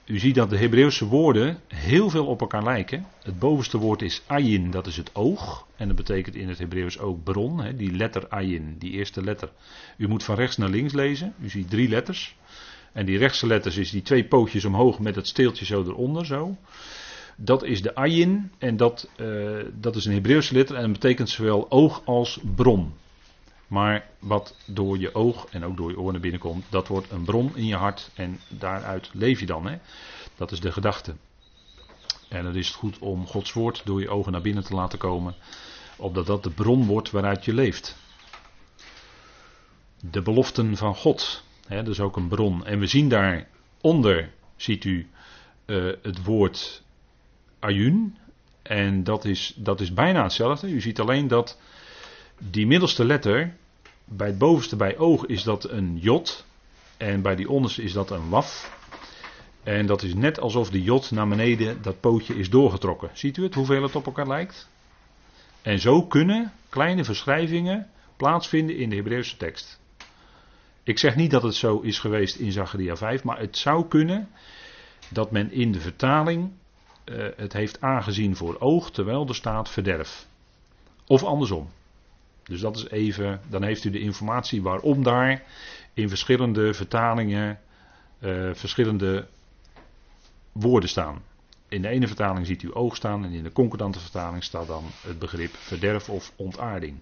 U 0.06 0.20
ziet 0.20 0.36
dat 0.36 0.50
de 0.50 0.58
Hebreeuwse 0.58 1.06
woorden 1.06 1.60
heel 1.68 2.10
veel 2.10 2.26
op 2.26 2.42
elkaar 2.42 2.64
lijken. 2.64 3.06
Het 3.24 3.40
bovenste 3.40 3.78
woord 3.78 4.02
is 4.02 4.22
ayin, 4.28 4.72
dat 4.72 4.88
is 4.88 4.98
het 4.98 5.16
oog. 5.16 5.68
En 5.76 5.88
dat 5.88 5.96
betekent 5.96 6.36
in 6.36 6.50
het 6.50 6.58
Hebreeuws 6.58 7.00
ook 7.00 7.24
bron, 7.24 7.62
hè, 7.62 7.76
die 7.76 7.92
letter 7.92 8.28
ayin, 8.28 8.76
die 8.78 8.92
eerste 8.92 9.24
letter. 9.24 9.52
U 9.98 10.08
moet 10.08 10.24
van 10.24 10.36
rechts 10.36 10.58
naar 10.58 10.70
links 10.70 10.94
lezen. 10.94 11.34
U 11.42 11.50
ziet 11.50 11.70
drie 11.70 11.90
letters. 11.90 12.36
En 12.94 13.06
die 13.06 13.18
rechtse 13.18 13.48
letters 13.48 13.78
is 13.78 13.92
die 13.92 14.02
twee 14.02 14.24
pootjes 14.24 14.66
omhoog 14.66 15.00
met 15.00 15.16
het 15.16 15.28
steeltje 15.28 15.66
zo 15.66 15.84
eronder, 15.84 16.26
zo. 16.26 16.58
Dat 17.36 17.64
is 17.64 17.82
de 17.82 17.96
ayin 17.96 18.52
en 18.58 18.78
dat, 18.78 19.10
uh, 19.18 19.64
dat 19.74 19.96
is 19.96 20.06
een 20.06 20.14
Hebreeuwse 20.14 20.54
letter 20.54 20.76
en 20.76 20.82
dat 20.82 20.92
betekent 20.92 21.30
zowel 21.30 21.72
oog 21.72 22.02
als 22.06 22.40
bron. 22.56 22.94
Maar 23.68 24.10
wat 24.20 24.56
door 24.66 24.98
je 24.98 25.16
oog 25.16 25.48
en 25.52 25.66
ook 25.66 25.78
door 25.78 25.90
je 25.90 26.00
oren 26.00 26.12
naar 26.12 26.22
binnen 26.22 26.40
komt, 26.40 26.66
dat 26.70 26.88
wordt 26.88 27.12
een 27.12 27.24
bron 27.24 27.56
in 27.56 27.66
je 27.66 27.76
hart 27.76 28.10
en 28.14 28.40
daaruit 28.48 29.10
leef 29.14 29.40
je 29.40 29.46
dan. 29.46 29.68
Hè? 29.68 29.78
Dat 30.36 30.52
is 30.52 30.60
de 30.60 30.72
gedachte. 30.72 31.16
En 32.30 32.44
dan 32.44 32.56
is 32.56 32.68
het 32.68 32.76
goed 32.76 33.00
om 33.00 33.28
Gods 33.28 33.54
woord 33.54 33.82
door 33.86 34.02
je 34.02 34.10
ogen 34.10 34.32
naar 34.32 34.42
binnen 34.42 34.64
te 34.64 34.76
laten 34.76 35.00
komen, 35.00 35.36
opdat 35.98 36.26
dat 36.26 36.44
de 36.44 36.50
bron 36.50 36.86
wordt 36.86 37.12
waaruit 37.12 37.46
je 37.46 37.54
leeft. 37.54 37.96
De 40.00 40.22
beloften 40.22 40.78
van 40.78 40.96
God, 40.96 41.44
Dat 41.70 41.88
is 41.88 42.00
ook 42.00 42.16
een 42.16 42.28
bron. 42.28 42.66
En 42.66 42.80
we 42.80 42.88
zien 42.88 43.10
daaronder, 43.10 44.32
ziet 44.56 44.84
u, 44.84 45.08
uh, 45.66 45.94
het 46.02 46.24
woord 46.24 46.84
ayun. 47.60 48.18
En 48.62 49.04
dat 49.04 49.26
is, 49.26 49.54
dat 49.56 49.82
is 49.82 49.94
bijna 49.94 50.24
hetzelfde. 50.24 50.70
U 50.70 50.82
ziet 50.82 51.00
alleen 51.00 51.28
dat 51.28 51.60
die 52.38 52.68
middelste 52.68 53.06
letter, 53.06 53.56
bij 54.06 54.28
het 54.28 54.38
bovenste 54.38 54.76
bij 54.76 54.98
oog 54.98 55.26
is 55.26 55.44
dat 55.44 55.70
een 55.70 55.98
jot. 55.98 56.46
En 56.98 57.22
bij 57.22 57.36
die 57.36 57.50
onderste 57.50 57.84
is 57.84 57.94
dat 57.94 58.12
een 58.12 58.30
waf. 58.30 58.78
En 59.64 59.86
dat 59.86 60.04
is 60.04 60.14
net 60.14 60.40
alsof 60.40 60.70
de 60.70 60.82
jot 60.82 61.12
naar 61.12 61.28
beneden, 61.28 61.82
dat 61.82 62.00
pootje 62.00 62.36
is 62.36 62.50
doorgetrokken. 62.50 63.10
Ziet 63.14 63.38
u 63.38 63.44
het, 63.44 63.54
hoeveel 63.54 63.84
het 63.84 63.96
op 63.96 64.06
elkaar 64.06 64.28
lijkt? 64.28 64.70
En 65.62 65.80
zo 65.80 66.04
kunnen 66.04 66.54
kleine 66.70 67.04
verschrijvingen 67.04 67.90
plaatsvinden 68.18 68.78
in 68.78 68.90
de 68.90 68.96
Hebreeuwse 68.96 69.38
tekst. 69.38 69.80
Ik 70.90 70.98
zeg 70.98 71.16
niet 71.16 71.32
dat 71.32 71.44
het 71.44 71.56
zo 71.56 71.80
is 71.80 72.00
geweest 72.00 72.36
in 72.36 72.52
Zacharia 72.52 72.96
5, 72.96 73.24
maar 73.24 73.40
het 73.40 73.58
zou 73.58 73.88
kunnen 73.88 74.30
dat 75.10 75.32
men 75.32 75.52
in 75.52 75.72
de 75.72 75.80
vertaling 75.80 76.52
uh, 77.06 77.28
het 77.36 77.54
heeft 77.54 77.82
aangezien 77.82 78.36
voor 78.36 78.60
oog, 78.60 78.92
terwijl 78.92 79.28
er 79.28 79.36
staat 79.36 79.70
verderf. 79.70 80.28
Of 81.08 81.24
andersom. 81.24 81.70
Dus 82.44 82.60
dat 82.60 82.76
is 82.76 82.90
even, 82.90 83.42
dan 83.50 83.64
heeft 83.64 83.84
u 83.84 83.90
de 83.90 84.00
informatie 84.00 84.62
waarom 84.62 85.04
daar 85.04 85.44
in 85.94 86.10
verschillende 86.10 86.74
vertalingen 86.74 87.60
uh, 88.20 88.54
verschillende 88.54 89.28
woorden 90.52 90.90
staan. 90.90 91.22
In 91.68 91.82
de 91.82 91.88
ene 91.88 92.08
vertaling 92.08 92.46
ziet 92.46 92.64
u 92.64 92.76
oog 92.76 92.96
staan 92.96 93.26
en 93.26 93.32
in 93.32 93.44
de 93.44 93.52
concordante 93.52 94.00
vertaling 94.00 94.44
staat 94.44 94.68
dan 94.68 94.84
het 95.02 95.20
begrip 95.20 95.56
verderf 95.56 96.10
of 96.10 96.32
ontaarding. 96.36 97.00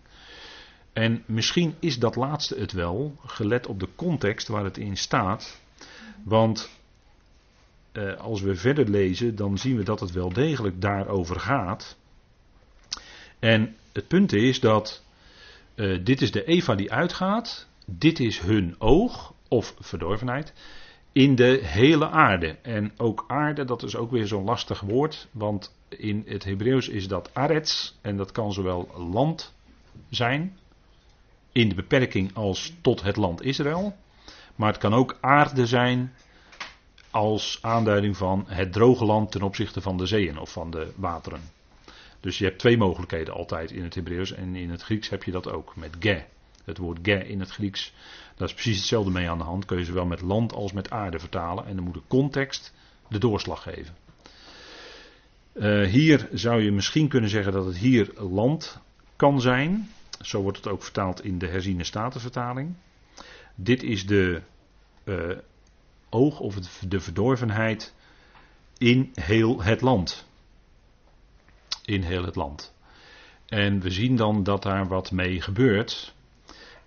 En 0.98 1.24
misschien 1.26 1.76
is 1.80 2.00
dat 2.00 2.16
laatste 2.16 2.56
het 2.56 2.72
wel, 2.72 3.16
gelet 3.26 3.68
op 3.68 3.80
de 3.80 3.88
context 3.96 4.48
waar 4.48 4.64
het 4.64 4.78
in 4.78 4.98
staat. 4.98 5.62
Want 6.24 6.70
eh, 7.92 8.14
als 8.14 8.42
we 8.42 8.56
verder 8.56 8.90
lezen, 8.90 9.36
dan 9.36 9.58
zien 9.58 9.78
we 9.78 9.84
dat 9.84 10.00
het 10.00 10.12
wel 10.12 10.34
degelijk 10.34 10.82
daarover 10.82 11.40
gaat. 11.40 11.98
En 13.40 13.76
het 13.92 14.08
punt 14.08 14.34
is 14.34 14.60
dat 14.60 15.04
uh, 15.76 16.04
dit 16.04 16.22
is 16.22 16.32
de 16.32 16.44
Eva 16.46 16.76
die 16.76 16.92
uitgaat, 16.92 17.68
dit 17.86 18.20
is 18.20 18.40
hun 18.40 18.76
oog, 18.78 19.34
of 19.48 19.76
verdorvenheid, 19.80 20.54
in 21.12 21.36
de 21.36 21.60
hele 21.64 22.10
aarde. 22.10 22.58
En 22.62 22.92
ook 22.98 23.24
aarde, 23.28 23.66
dat 23.66 23.84
is 23.84 23.96
ook 23.96 24.12
weer 24.12 24.28
zo'n 24.28 24.44
lastig 24.44 24.80
woord, 24.80 25.28
want 25.32 25.76
in 25.90 26.24
het 26.28 26.44
Hebreeuws 26.44 26.88
is 26.88 27.08
dat 27.08 27.30
arets, 27.34 27.98
en 28.02 28.18
dat 28.18 28.32
kan 28.32 28.54
zowel 28.54 28.90
land 29.12 29.54
zijn, 30.10 30.58
in 31.58 31.70
de 31.70 31.76
beperking 31.76 32.36
als 32.36 32.74
tot 32.82 33.02
het 33.02 33.16
land 33.16 33.42
Israël. 33.42 33.96
Maar 34.56 34.72
het 34.72 34.78
kan 34.78 34.94
ook 34.94 35.18
aarde 35.22 35.66
zijn 35.66 36.14
als 37.12 37.60
aanduiding 37.62 38.18
van 38.18 38.46
het 38.48 38.74
droge 38.74 39.06
land 39.06 39.32
ten 39.32 39.42
opzichte 39.42 39.82
van 39.82 39.98
de 39.98 40.06
zeeën 40.06 40.38
of 40.38 40.52
van 40.52 40.72
de 40.72 40.92
wateren. 40.96 41.42
Dus 42.20 42.38
je 42.38 42.46
hebt 42.46 42.60
twee 42.60 42.78
mogelijkheden 42.78 43.34
altijd 43.34 43.72
in 43.72 43.84
het 43.84 43.96
Hebreeuws 43.96 44.32
en 44.32 44.56
in 44.56 44.70
het 44.70 44.82
Grieks 44.82 45.10
heb 45.10 45.24
je 45.24 45.32
dat 45.32 45.52
ook 45.52 45.76
met 45.76 45.96
ge. 46.00 46.24
Het 46.64 46.78
woord 46.78 47.00
ge 47.02 47.28
in 47.28 47.40
het 47.40 47.50
Grieks, 47.50 47.94
daar 48.36 48.48
is 48.48 48.54
precies 48.54 48.78
hetzelfde 48.78 49.12
mee 49.12 49.30
aan 49.30 49.38
de 49.38 49.44
hand. 49.44 49.66
Kun 49.66 49.78
je 49.78 49.86
zowel 49.86 50.06
met 50.06 50.22
land 50.22 50.54
als 50.54 50.72
met 50.72 50.90
aarde 50.90 51.20
vertalen. 51.20 51.66
En 51.66 51.76
dan 51.76 51.84
moet 51.84 51.94
de 51.94 52.02
context 52.08 52.74
de 53.10 53.18
doorslag 53.18 53.62
geven. 53.62 53.96
Uh, 55.54 55.88
hier 55.88 56.30
zou 56.34 56.62
je 56.62 56.72
misschien 56.72 57.08
kunnen 57.08 57.30
zeggen 57.30 57.54
dat 57.54 57.66
het 57.66 57.78
hier 57.78 58.12
land 58.16 58.82
kan 59.16 59.42
zijn. 59.42 59.90
Zo 60.28 60.42
wordt 60.42 60.58
het 60.58 60.68
ook 60.68 60.84
vertaald 60.84 61.24
in 61.24 61.38
de 61.38 61.48
herziene 61.48 61.84
statenvertaling. 61.84 62.76
Dit 63.56 63.84
is 63.84 64.06
de 64.06 64.42
uh, 65.04 65.38
oog 66.10 66.40
of 66.40 66.56
de 66.88 67.00
verdorvenheid 67.00 67.94
in 68.78 69.12
heel 69.14 69.64
het 69.64 69.82
land. 69.82 70.28
In 71.86 72.02
heel 72.02 72.24
het 72.24 72.36
land. 72.36 72.74
En 73.46 73.80
we 73.80 73.90
zien 73.90 74.16
dan 74.16 74.44
dat 74.44 74.64
daar 74.64 74.88
wat 74.88 75.12
mee 75.12 75.42
gebeurt. 75.42 76.16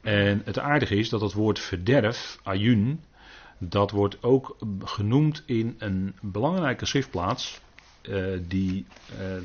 En 0.01 0.43
het 0.45 0.59
aardige 0.59 0.97
is 0.97 1.09
dat 1.09 1.21
het 1.21 1.33
woord 1.33 1.59
verderf, 1.59 2.39
ayun, 2.43 3.05
dat 3.59 3.91
wordt 3.91 4.23
ook 4.23 4.57
genoemd 4.85 5.43
in 5.47 5.75
een 5.79 6.15
belangrijke 6.21 6.87
schriftplaats. 6.87 7.61
Uh, 8.03 8.39
die 8.43 8.87
uh, 9.21 9.43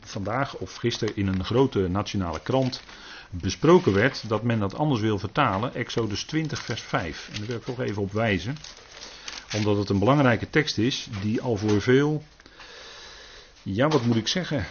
vandaag 0.00 0.56
of 0.56 0.74
gisteren 0.74 1.16
in 1.16 1.26
een 1.26 1.44
grote 1.44 1.88
nationale 1.88 2.40
krant 2.40 2.82
besproken 3.30 3.92
werd. 3.92 4.28
Dat 4.28 4.42
men 4.42 4.58
dat 4.58 4.74
anders 4.74 5.00
wil 5.00 5.18
vertalen. 5.18 5.74
Exodus 5.74 6.24
20, 6.24 6.62
vers 6.62 6.80
5. 6.80 7.28
En 7.32 7.38
daar 7.38 7.46
wil 7.46 7.56
ik 7.56 7.64
toch 7.64 7.80
even 7.80 8.02
op 8.02 8.12
wijzen. 8.12 8.56
Omdat 9.54 9.76
het 9.76 9.88
een 9.88 9.98
belangrijke 9.98 10.50
tekst 10.50 10.78
is 10.78 11.08
die 11.22 11.40
al 11.40 11.56
voor 11.56 11.80
veel. 11.80 12.22
Ja, 13.62 13.88
wat 13.88 14.04
moet 14.04 14.16
ik 14.16 14.28
zeggen? 14.28 14.66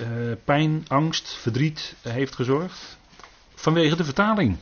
Uh, 0.00 0.32
pijn, 0.44 0.84
angst, 0.88 1.36
verdriet 1.40 1.94
heeft 2.02 2.34
gezorgd. 2.34 2.98
Vanwege 3.54 3.96
de 3.96 4.04
vertaling. 4.04 4.56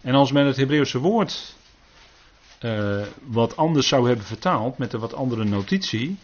En 0.00 0.14
als 0.14 0.32
men 0.32 0.46
het 0.46 0.56
Hebreeuwse 0.56 0.98
woord 0.98 1.54
uh, 2.60 3.02
wat 3.24 3.56
anders 3.56 3.88
zou 3.88 4.06
hebben 4.06 4.26
vertaald, 4.26 4.78
met 4.78 4.92
een 4.92 5.00
wat 5.00 5.14
andere 5.14 5.44
notitie, 5.44 6.18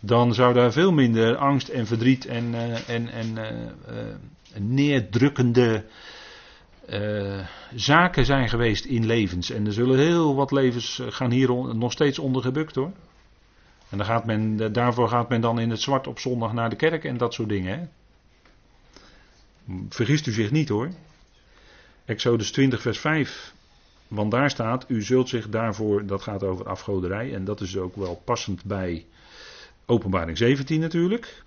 dan 0.00 0.34
zou 0.34 0.54
daar 0.54 0.72
veel 0.72 0.92
minder 0.92 1.36
angst 1.36 1.68
en 1.68 1.86
verdriet 1.86 2.26
en, 2.26 2.44
uh, 2.54 2.88
en, 2.88 3.08
en 3.08 3.36
uh, 3.36 4.14
neerdrukkende 4.58 5.84
zaken 7.74 8.24
zijn 8.24 8.48
geweest 8.48 8.84
in 8.84 9.06
levens. 9.06 9.50
En 9.50 9.66
er 9.66 9.72
zullen 9.72 9.98
heel 9.98 10.34
wat 10.34 10.50
levens 10.50 11.02
gaan 11.08 11.30
hier 11.30 11.74
nog 11.74 11.92
steeds 11.92 12.18
onder 12.18 12.42
gebukt 12.42 12.74
hoor. 12.74 12.92
En 13.90 13.98
dan 13.98 14.06
gaat 14.06 14.26
men, 14.26 14.72
daarvoor 14.72 15.08
gaat 15.08 15.28
men 15.28 15.40
dan 15.40 15.60
in 15.60 15.70
het 15.70 15.80
zwart 15.80 16.06
op 16.06 16.18
zondag 16.18 16.52
naar 16.52 16.70
de 16.70 16.76
kerk 16.76 17.04
en 17.04 17.16
dat 17.16 17.34
soort 17.34 17.48
dingen. 17.48 17.78
Hè? 17.78 17.86
Vergist 19.88 20.26
u 20.26 20.32
zich 20.32 20.50
niet 20.50 20.68
hoor. 20.68 20.90
Exodus 22.04 22.52
20, 22.52 22.82
vers 22.82 22.98
5. 22.98 23.54
Want 24.08 24.30
daar 24.30 24.50
staat, 24.50 24.84
u 24.88 25.02
zult 25.02 25.28
zich 25.28 25.48
daarvoor, 25.48 26.06
dat 26.06 26.22
gaat 26.22 26.42
over 26.42 26.68
afgoderij, 26.68 27.34
en 27.34 27.44
dat 27.44 27.60
is 27.60 27.76
ook 27.76 27.96
wel 27.96 28.22
passend 28.24 28.64
bij 28.64 29.06
Openbaring 29.90 30.38
17 30.38 30.80
natuurlijk. 30.80 31.42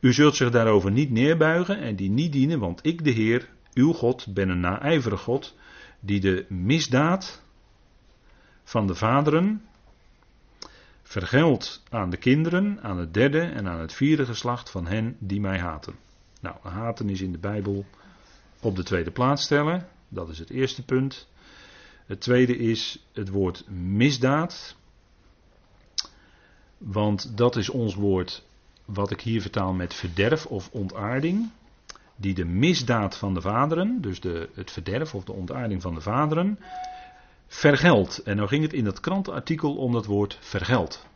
U 0.00 0.12
zult 0.12 0.36
zich 0.36 0.50
daarover 0.50 0.90
niet 0.90 1.10
neerbuigen 1.10 1.78
en 1.78 1.96
die 1.96 2.10
niet 2.10 2.32
dienen, 2.32 2.58
want 2.58 2.86
ik, 2.86 3.04
de 3.04 3.10
Heer, 3.10 3.48
uw 3.74 3.92
God, 3.92 4.34
ben 4.34 4.48
een 4.48 4.60
naijverig 4.60 5.20
God, 5.20 5.54
die 6.00 6.20
de 6.20 6.46
misdaad 6.48 7.42
van 8.64 8.86
de 8.86 8.94
vaderen 8.94 9.62
vergeldt 11.02 11.82
aan 11.90 12.10
de 12.10 12.16
kinderen, 12.16 12.78
aan 12.82 12.98
het 12.98 13.14
derde 13.14 13.40
en 13.40 13.68
aan 13.68 13.80
het 13.80 13.92
vierde 13.92 14.26
geslacht 14.26 14.70
van 14.70 14.86
hen 14.86 15.16
die 15.18 15.40
mij 15.40 15.58
haten. 15.58 15.94
Nou, 16.40 16.56
haten 16.62 17.08
is 17.08 17.20
in 17.20 17.32
de 17.32 17.38
Bijbel 17.38 17.84
op 18.60 18.76
de 18.76 18.82
tweede 18.82 19.10
plaats 19.10 19.42
stellen. 19.42 19.88
Dat 20.08 20.28
is 20.28 20.38
het 20.38 20.50
eerste 20.50 20.84
punt. 20.84 21.28
Het 22.06 22.20
tweede 22.20 22.56
is 22.56 23.06
het 23.12 23.28
woord 23.28 23.68
misdaad. 23.68 24.76
Want 26.84 27.36
dat 27.36 27.56
is 27.56 27.68
ons 27.68 27.94
woord 27.94 28.42
wat 28.84 29.10
ik 29.10 29.20
hier 29.20 29.40
vertaal 29.40 29.72
met 29.72 29.94
verderf 29.94 30.46
of 30.46 30.68
ontaarding. 30.70 31.50
Die 32.16 32.34
de 32.34 32.44
misdaad 32.44 33.16
van 33.16 33.34
de 33.34 33.40
vaderen, 33.40 34.00
dus 34.00 34.20
de, 34.20 34.48
het 34.54 34.70
verderf 34.70 35.14
of 35.14 35.24
de 35.24 35.32
ontaarding 35.32 35.82
van 35.82 35.94
de 35.94 36.00
vaderen, 36.00 36.58
vergeldt. 37.46 38.18
En 38.18 38.36
nou 38.36 38.48
ging 38.48 38.62
het 38.62 38.72
in 38.72 38.84
dat 38.84 39.00
krantenartikel 39.00 39.76
om 39.76 39.92
dat 39.92 40.06
woord 40.06 40.38
vergeld. 40.40 41.06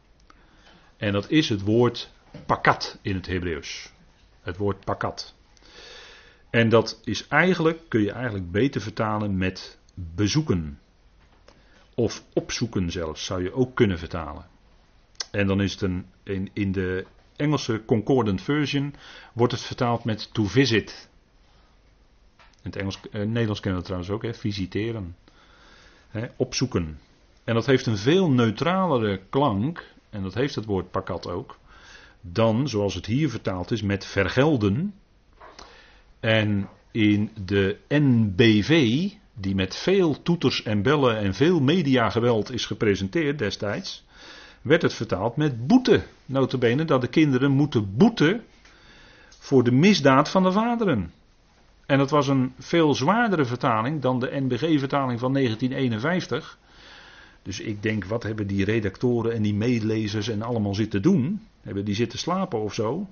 En 0.97 1.13
dat 1.13 1.31
is 1.31 1.49
het 1.49 1.63
woord 1.63 2.11
pakat 2.47 2.99
in 3.03 3.15
het 3.15 3.27
Hebreeuws. 3.27 3.93
Het 4.41 4.57
woord 4.57 4.85
pakat. 4.85 5.35
En 6.51 6.69
dat 6.69 7.01
is 7.05 7.29
eigenlijk, 7.29 7.81
kun 7.89 8.01
je 8.01 8.13
eigenlijk 8.13 8.51
beter 8.51 8.81
vertalen 8.81 9.37
met 9.37 9.79
bezoeken. 9.95 10.81
Of 11.95 12.25
opzoeken 12.33 12.91
zelfs, 12.91 13.25
zou 13.25 13.43
je 13.43 13.53
ook 13.53 13.75
kunnen 13.75 13.99
vertalen. 13.99 14.47
En 15.31 15.47
dan 15.47 15.61
is 15.61 15.73
het 15.73 15.81
een, 15.81 16.07
in, 16.23 16.51
in 16.53 16.73
de 16.73 17.07
Engelse 17.37 17.83
Concordant 17.85 18.43
Version 18.43 18.95
wordt 19.33 19.53
het 19.53 19.63
vertaald 19.63 20.05
met 20.05 20.33
to 20.33 20.45
visit. 20.45 21.09
In 22.39 22.71
het 22.71 22.77
Engels, 22.77 23.01
eh, 23.13 23.23
Nederlands 23.23 23.61
kennen 23.61 23.81
we 23.81 23.87
trouwens 23.87 24.13
ook, 24.13 24.23
hè, 24.23 24.35
visiteren. 24.35 25.17
Hè, 26.09 26.27
opzoeken. 26.37 26.99
En 27.45 27.55
dat 27.55 27.67
heeft 27.67 27.87
een 27.87 27.97
veel 27.97 28.31
neutralere 28.31 29.21
klank, 29.31 29.95
en 30.11 30.23
dat 30.23 30.35
heeft 30.35 30.55
het 30.55 30.65
woord 30.65 30.91
pakat 30.91 31.29
ook, 31.29 31.59
dan 32.21 32.69
zoals 32.69 32.95
het 32.95 33.07
hier 33.07 33.31
vertaald 33.31 33.71
is 33.71 33.83
met 33.83 34.07
vergelden. 34.07 34.95
En 36.21 36.69
in 36.91 37.31
de 37.45 37.79
NBV, 37.89 39.09
die 39.35 39.55
met 39.55 39.77
veel 39.77 40.23
toeters 40.23 40.63
en 40.63 40.83
bellen 40.83 41.19
en 41.19 41.35
veel 41.35 41.61
mediageweld 41.61 42.53
is 42.53 42.67
gepresenteerd 42.67 43.39
destijds, 43.39 44.07
werd 44.63 44.83
het 44.83 44.95
vertaald 44.95 45.37
met 45.37 45.67
boete. 45.67 46.03
Notabene 46.27 46.85
dat 46.85 47.01
de 47.01 47.09
kinderen 47.09 47.51
moeten 47.51 47.97
boeten 47.97 48.45
voor 49.29 49.65
de 49.65 49.73
misdaad 49.73 50.29
van 50.29 50.43
de 50.43 50.53
vaderen. 50.53 51.13
En 51.87 51.99
dat 51.99 52.11
was 52.11 52.29
een 52.29 52.53
veel 52.59 52.95
zwaardere 52.95 53.45
vertaling 53.45 54.03
dan 54.03 54.21
de 54.21 54.41
NBG-vertaling 54.41 55.21
van 55.21 55.33
1951. 55.33 56.59
Dus 57.43 57.61
ik 57.61 57.83
denk, 57.83 58.05
wat 58.05 58.23
hebben 58.23 58.47
die 58.47 58.65
redactoren 58.65 59.33
en 59.33 59.43
die 59.43 59.55
meelezers 59.55 60.29
en 60.29 60.43
allemaal 60.43 60.75
zitten 60.75 61.03
doen? 61.03 61.47
Hebben 61.63 61.85
die 61.85 61.95
zitten 61.95 62.19
slapen 62.19 62.61
of 62.61 62.75
zo? 62.75 63.07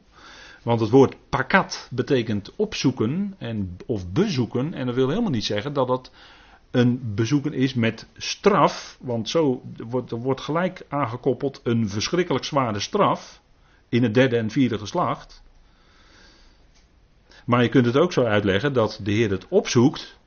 Want 0.63 0.81
het 0.81 0.91
woord 0.91 1.17
pakat 1.29 1.89
betekent 1.91 2.53
opzoeken 2.57 3.35
en, 3.39 3.77
of 3.87 4.13
bezoeken. 4.13 4.75
En 4.75 4.87
dat 4.87 4.95
wil 4.95 5.09
helemaal 5.09 5.31
niet 5.31 5.45
zeggen 5.45 5.73
dat 5.73 5.87
dat 5.87 6.11
een 6.77 7.15
bezoeken 7.15 7.53
is 7.53 7.75
met 7.75 8.07
straf. 8.17 8.99
Want 9.01 9.29
zo 9.29 9.63
wordt, 9.77 10.11
er 10.11 10.19
wordt 10.19 10.41
gelijk 10.41 10.85
aangekoppeld 10.89 11.61
een 11.63 11.89
verschrikkelijk 11.89 12.45
zware 12.45 12.81
straf. 12.81 13.41
In 13.89 14.03
het 14.03 14.15
derde 14.15 14.37
en 14.37 14.51
vierde 14.51 14.79
geslacht. 14.79 15.43
Maar 17.45 17.63
je 17.63 17.69
kunt 17.69 17.87
het 17.87 17.97
ook 17.97 18.13
zo 18.13 18.25
uitleggen 18.25 18.73
dat 18.73 19.01
de 19.03 19.13
Heer 19.13 19.31
het 19.31 19.47
opzoekt 19.49 20.19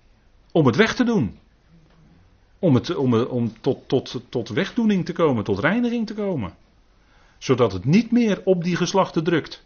om 0.52 0.66
het 0.66 0.76
weg 0.76 0.95
te 0.95 1.04
doen. 1.04 1.39
Om, 2.60 2.76
het, 2.76 2.95
om, 2.95 3.14
om 3.14 3.62
tot, 3.62 3.88
tot, 3.88 4.22
tot 4.30 4.50
wegdoening 4.50 5.06
te 5.06 5.14
komen, 5.14 5.43
tot 5.43 5.60
reiniging 5.60 6.08
te 6.08 6.14
komen. 6.14 6.54
Zodat 7.38 7.74
het 7.74 7.86
niet 7.86 8.12
meer 8.12 8.41
op 8.43 8.64
die 8.64 8.76
geslachten 8.76 9.24
drukt. 9.24 9.66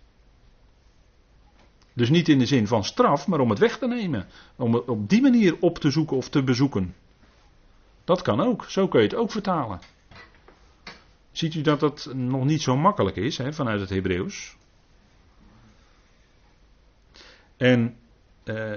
Dus 1.93 2.09
niet 2.09 2.29
in 2.29 2.39
de 2.39 2.45
zin 2.45 2.67
van 2.67 2.83
straf, 2.83 3.27
maar 3.27 3.39
om 3.39 3.49
het 3.49 3.59
weg 3.59 3.77
te 3.77 3.87
nemen. 3.87 4.27
Om 4.55 4.73
het 4.73 4.87
op 4.87 5.09
die 5.09 5.21
manier 5.21 5.55
op 5.59 5.77
te 5.77 5.91
zoeken 5.91 6.17
of 6.17 6.29
te 6.29 6.43
bezoeken. 6.43 6.95
Dat 8.03 8.21
kan 8.21 8.39
ook. 8.39 8.65
Zo 8.67 8.87
kun 8.87 9.01
je 9.01 9.07
het 9.07 9.15
ook 9.15 9.31
vertalen. 9.31 9.79
Ziet 11.31 11.53
u 11.53 11.61
dat 11.61 11.79
dat 11.79 12.09
nog 12.13 12.45
niet 12.45 12.61
zo 12.61 12.77
makkelijk 12.77 13.15
is 13.15 13.37
hè, 13.37 13.53
vanuit 13.53 13.79
het 13.79 13.89
Hebreeuws? 13.89 14.55
En 17.57 17.95
uh, 18.43 18.73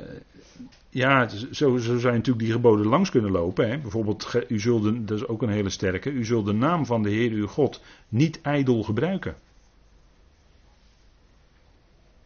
ja, 0.90 1.28
zo, 1.28 1.76
zo 1.76 1.98
zijn 1.98 2.14
natuurlijk 2.14 2.44
die 2.44 2.52
geboden 2.52 2.86
langs 2.86 3.10
kunnen 3.10 3.30
lopen. 3.30 3.68
Hè. 3.68 3.78
Bijvoorbeeld, 3.78 4.44
u 4.48 4.60
zult, 4.60 5.08
dat 5.08 5.18
is 5.18 5.26
ook 5.26 5.42
een 5.42 5.48
hele 5.48 5.70
sterke, 5.70 6.10
u 6.10 6.24
zult 6.24 6.46
de 6.46 6.52
naam 6.52 6.86
van 6.86 7.02
de 7.02 7.10
Heer 7.10 7.30
uw 7.30 7.46
God 7.46 7.82
niet 8.08 8.40
ijdel 8.40 8.82
gebruiken. 8.82 9.36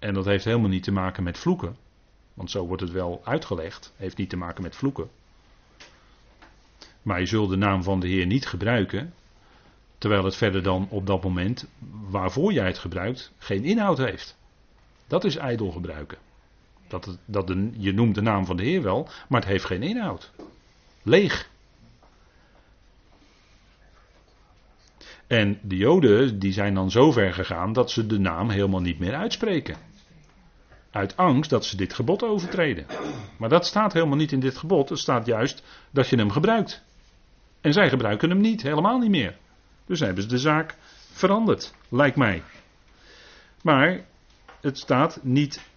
En 0.01 0.15
dat 0.15 0.25
heeft 0.25 0.45
helemaal 0.45 0.69
niet 0.69 0.83
te 0.83 0.93
maken 0.93 1.23
met 1.23 1.39
vloeken. 1.39 1.77
Want 2.35 2.51
zo 2.51 2.67
wordt 2.67 2.83
het 2.83 2.93
wel 2.93 3.21
uitgelegd. 3.25 3.93
Heeft 3.97 4.17
niet 4.17 4.31
te 4.31 4.37
maken 4.37 4.63
met 4.63 4.77
vloeken. 4.77 5.11
Maar 7.03 7.21
je 7.21 7.27
zult 7.27 7.51
de 7.51 7.57
naam 7.57 7.83
van 7.83 8.01
de 8.01 8.09
Heer 8.09 8.27
niet 8.27 8.47
gebruiken. 8.47 9.15
Terwijl 9.99 10.25
het 10.25 10.37
verder 10.37 10.63
dan 10.63 10.87
op 10.91 11.07
dat 11.07 11.23
moment 11.23 11.69
waarvoor 12.11 12.53
jij 12.53 12.67
het 12.67 12.79
gebruikt 12.79 13.33
geen 13.39 13.65
inhoud 13.65 13.99
heeft. 13.99 14.39
Dat 15.07 15.25
is 15.25 15.37
ijdel 15.37 15.71
gebruiken. 15.71 16.19
Dat, 16.89 17.19
dat 17.25 17.49
je 17.77 17.93
noemt 17.93 18.15
de 18.15 18.21
naam 18.21 18.47
van 18.47 18.57
de 18.57 18.63
Heer 18.63 18.83
wel, 18.83 19.09
maar 19.29 19.41
het 19.41 19.51
heeft 19.51 19.65
geen 19.65 19.83
inhoud. 19.83 20.33
Leeg. 21.03 21.51
En 25.27 25.59
de 25.63 25.77
Joden 25.77 26.39
die 26.39 26.53
zijn 26.53 26.75
dan 26.75 26.91
zo 26.91 27.13
ver 27.13 27.33
gegaan 27.33 27.73
dat 27.73 27.91
ze 27.91 28.07
de 28.07 28.19
naam 28.19 28.51
helemaal 28.51 28.81
niet 28.81 28.99
meer 28.99 29.15
uitspreken. 29.15 29.90
Uit 30.91 31.17
angst 31.17 31.51
dat 31.51 31.65
ze 31.65 31.77
dit 31.77 31.95
gebod 31.95 32.23
overtreden. 32.23 32.87
Maar 33.39 33.49
dat 33.49 33.67
staat 33.67 33.93
helemaal 33.93 34.17
niet 34.17 34.33
in 34.33 34.41
dit 34.41 34.59
gebod. 34.59 34.89
Het 34.89 34.99
staat 34.99 35.27
juist 35.27 35.63
dat 35.91 36.09
je 36.09 36.17
hem 36.17 36.31
gebruikt. 36.31 36.83
En 37.61 37.73
zij 37.73 37.89
gebruiken 37.89 38.31
hem 38.31 38.41
niet, 38.41 38.63
helemaal 38.63 38.99
niet 38.99 39.11
meer. 39.11 39.37
Dus 39.87 40.01
hebben 40.01 40.23
ze 40.23 40.29
de 40.29 40.39
zaak 40.39 40.77
veranderd, 41.13 41.75
lijkt 41.89 42.17
mij. 42.17 42.43
Maar 43.63 44.05
het 44.61 44.79
staat 44.79 45.19
niet, 45.23 45.69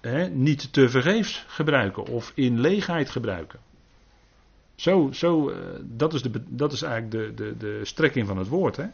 hè, 0.00 0.28
niet 0.28 0.72
te 0.72 0.88
vergeefs 0.88 1.44
gebruiken 1.48 2.06
of 2.06 2.32
in 2.34 2.60
leegheid 2.60 3.10
gebruiken. 3.10 3.58
Zo, 4.74 5.08
zo 5.12 5.50
uh, 5.50 5.56
dat, 5.82 6.14
is 6.14 6.22
de, 6.22 6.42
dat 6.48 6.72
is 6.72 6.82
eigenlijk 6.82 7.36
de, 7.36 7.44
de, 7.44 7.56
de 7.56 7.84
strekking 7.84 8.26
van 8.26 8.38
het 8.38 8.48
woord. 8.48 8.76
Hè? 8.76 8.86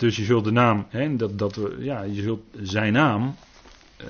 Dus 0.00 0.16
je 0.16 0.24
zult 0.24 0.44
de 0.44 0.50
naam, 0.50 0.86
hè, 0.88 1.16
dat, 1.16 1.38
dat, 1.38 1.60
ja, 1.78 2.02
je 2.02 2.22
zult 2.22 2.42
zijn 2.60 2.92
naam, 2.92 3.36
uh, 4.00 4.06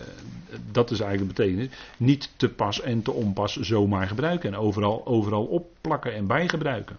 dat 0.73 0.91
is 0.91 1.01
eigenlijk 1.01 1.37
de 1.37 1.43
betekenis, 1.43 1.69
niet 1.97 2.31
te 2.37 2.49
pas 2.49 2.81
en 2.81 3.03
te 3.03 3.13
onpas 3.13 3.57
zomaar 3.57 4.07
gebruiken. 4.07 4.53
En 4.53 4.59
overal, 4.59 5.07
overal 5.07 5.45
opplakken 5.45 6.15
en 6.15 6.27
bijgebruiken. 6.27 6.97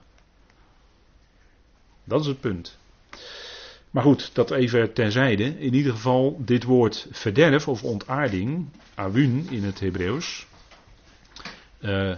Dat 2.03 2.21
is 2.21 2.27
het 2.27 2.39
punt. 2.39 2.77
Maar 3.91 4.03
goed, 4.03 4.35
dat 4.35 4.51
even 4.51 4.93
terzijde. 4.93 5.43
In 5.43 5.73
ieder 5.73 5.91
geval, 5.91 6.41
dit 6.45 6.63
woord 6.63 7.07
verderf 7.11 7.67
of 7.67 7.83
ontaarding, 7.83 8.67
awun 8.95 9.47
in 9.49 9.63
het 9.63 9.79
Hebreeuws, 9.79 10.47
uh, 11.79 12.15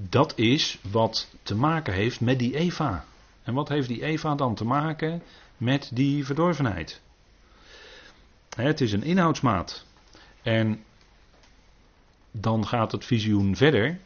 dat 0.00 0.32
is 0.36 0.78
wat 0.90 1.28
te 1.42 1.54
maken 1.54 1.94
heeft 1.94 2.20
met 2.20 2.38
die 2.38 2.56
Eva. 2.56 3.04
En 3.42 3.54
wat 3.54 3.68
heeft 3.68 3.88
die 3.88 4.04
Eva 4.04 4.34
dan 4.34 4.54
te 4.54 4.64
maken 4.64 5.22
met 5.58 5.90
die 5.94 6.24
verdorvenheid? 6.24 7.00
Het 8.56 8.80
is 8.80 8.92
een 8.92 9.02
inhoudsmaat. 9.02 9.86
En 10.42 10.84
dan 12.30 12.66
gaat 12.66 12.92
het 12.92 13.04
visioen 13.04 13.56
verder. 13.56 13.98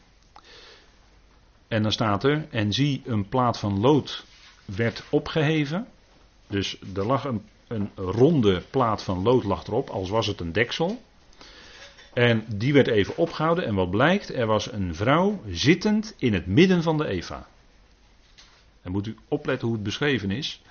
En 1.67 1.83
dan 1.83 1.91
staat 1.91 2.23
er: 2.23 2.47
En 2.49 2.73
zie, 2.73 3.01
een 3.05 3.29
plaat 3.29 3.59
van 3.59 3.79
lood 3.79 4.25
werd 4.65 5.03
opgeheven. 5.09 5.87
Dus 6.47 6.77
er 6.95 7.05
lag 7.05 7.23
een, 7.23 7.45
een 7.67 7.91
ronde 7.95 8.61
plaat 8.69 9.03
van 9.03 9.21
lood 9.21 9.43
lag 9.43 9.67
erop, 9.67 9.89
als 9.89 10.09
was 10.09 10.27
het 10.27 10.39
een 10.39 10.51
deksel. 10.51 11.01
En 12.13 12.45
die 12.55 12.73
werd 12.73 12.87
even 12.87 13.17
opgehouden. 13.17 13.65
En 13.65 13.75
wat 13.75 13.89
blijkt? 13.89 14.33
Er 14.33 14.45
was 14.45 14.71
een 14.71 14.95
vrouw 14.95 15.41
zittend 15.49 16.15
in 16.17 16.33
het 16.33 16.45
midden 16.45 16.83
van 16.83 16.97
de 16.97 17.07
Eva. 17.07 17.47
Dan 18.81 18.91
moet 18.91 19.07
u 19.07 19.17
opletten 19.27 19.67
hoe 19.67 19.75
het 19.75 19.85
beschreven 19.85 20.31
is. 20.31 20.61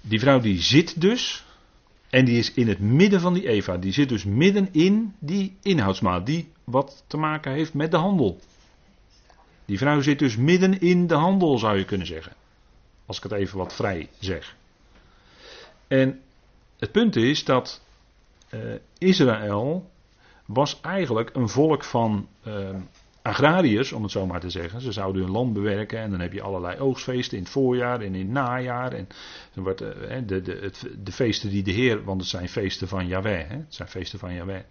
Die 0.00 0.20
vrouw 0.20 0.40
die 0.40 0.60
zit 0.60 1.00
dus. 1.00 1.44
En 2.10 2.24
die 2.24 2.38
is 2.38 2.52
in 2.52 2.68
het 2.68 2.78
midden 2.78 3.20
van 3.20 3.34
die 3.34 3.48
Eva. 3.48 3.76
Die 3.76 3.92
zit 3.92 4.08
dus 4.08 4.24
midden 4.24 4.68
in 4.72 5.14
die 5.18 5.56
inhoudsmaat. 5.62 6.26
Die 6.26 6.52
wat 6.64 7.04
te 7.06 7.16
maken 7.16 7.52
heeft 7.52 7.74
met 7.74 7.90
de 7.90 7.96
handel. 7.96 8.40
Die 9.64 9.78
vrouw 9.78 10.00
zit 10.00 10.18
dus 10.18 10.36
midden 10.36 10.80
in 10.80 11.06
de 11.06 11.14
handel, 11.14 11.58
zou 11.58 11.78
je 11.78 11.84
kunnen 11.84 12.06
zeggen. 12.06 12.32
Als 13.06 13.16
ik 13.16 13.22
het 13.22 13.32
even 13.32 13.58
wat 13.58 13.74
vrij 13.74 14.08
zeg. 14.18 14.56
En 15.88 16.20
het 16.78 16.92
punt 16.92 17.16
is 17.16 17.44
dat 17.44 17.82
uh, 18.50 18.74
Israël 18.98 19.90
was 20.46 20.80
eigenlijk 20.80 21.30
een 21.32 21.48
volk 21.48 21.84
van 21.84 22.28
uh, 22.46 22.76
agrariërs, 23.22 23.92
om 23.92 24.02
het 24.02 24.12
zo 24.12 24.26
maar 24.26 24.40
te 24.40 24.50
zeggen. 24.50 24.80
Ze 24.80 24.92
zouden 24.92 25.22
hun 25.22 25.30
land 25.30 25.52
bewerken 25.52 25.98
en 25.98 26.10
dan 26.10 26.20
heb 26.20 26.32
je 26.32 26.42
allerlei 26.42 26.78
oogstfeesten 26.78 27.36
in 27.36 27.42
het 27.42 27.52
voorjaar 27.52 28.00
en 28.00 28.14
in 28.14 28.20
het 28.20 28.28
najaar. 28.28 28.92
En 28.92 29.08
dan 29.54 29.64
wordt, 29.64 29.82
uh, 29.82 29.88
de, 30.26 30.42
de, 30.42 30.58
het, 30.60 30.86
de 31.04 31.12
feesten 31.12 31.50
die 31.50 31.62
de 31.62 31.70
Heer, 31.70 32.04
want 32.04 32.20
het 32.20 32.30
zijn 32.30 32.48
feesten 32.48 32.88
van 32.88 33.06
Yahweh, 33.06 33.48
hè, 33.48 33.56
het 33.56 33.74
zijn 33.74 33.88
feesten 33.88 34.18
van 34.18 34.34
Yahweh, 34.34 34.62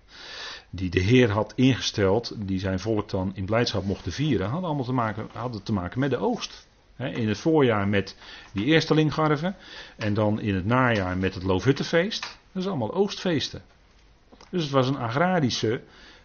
die 0.70 0.90
de 0.90 1.00
Heer 1.00 1.30
had 1.30 1.54
ingesteld, 1.56 2.36
die 2.38 2.60
zijn 2.60 2.80
volk 2.80 3.10
dan 3.10 3.32
in 3.36 3.46
blijdschap 3.46 3.84
mochten 3.84 4.12
vieren, 4.12 4.48
hadden 4.50 4.68
allemaal 4.68 4.86
te 4.86 4.94
maken, 4.94 5.30
te 5.64 5.74
maken 5.74 6.00
met 6.00 6.10
de 6.10 6.18
oogst. 6.18 6.68
In 6.98 7.28
het 7.28 7.38
voorjaar 7.38 7.88
met 7.88 8.16
die 8.54 8.66
eerstelinggarven 8.66 9.56
en 9.98 10.14
dan 10.14 10.40
in 10.40 10.56
het 10.56 10.66
najaar 10.66 11.18
met 11.18 11.34
het 11.34 11.44
Loofhuttenfeest. 11.44 12.22
Dat 12.52 12.64
is 12.64 12.68
allemaal 12.68 12.94
oogstfeesten. 12.94 13.62
Dus 14.50 14.64
het 14.64 14.72
was 14.72 14.88
een 14.88 14.98
agrarische 14.98 15.82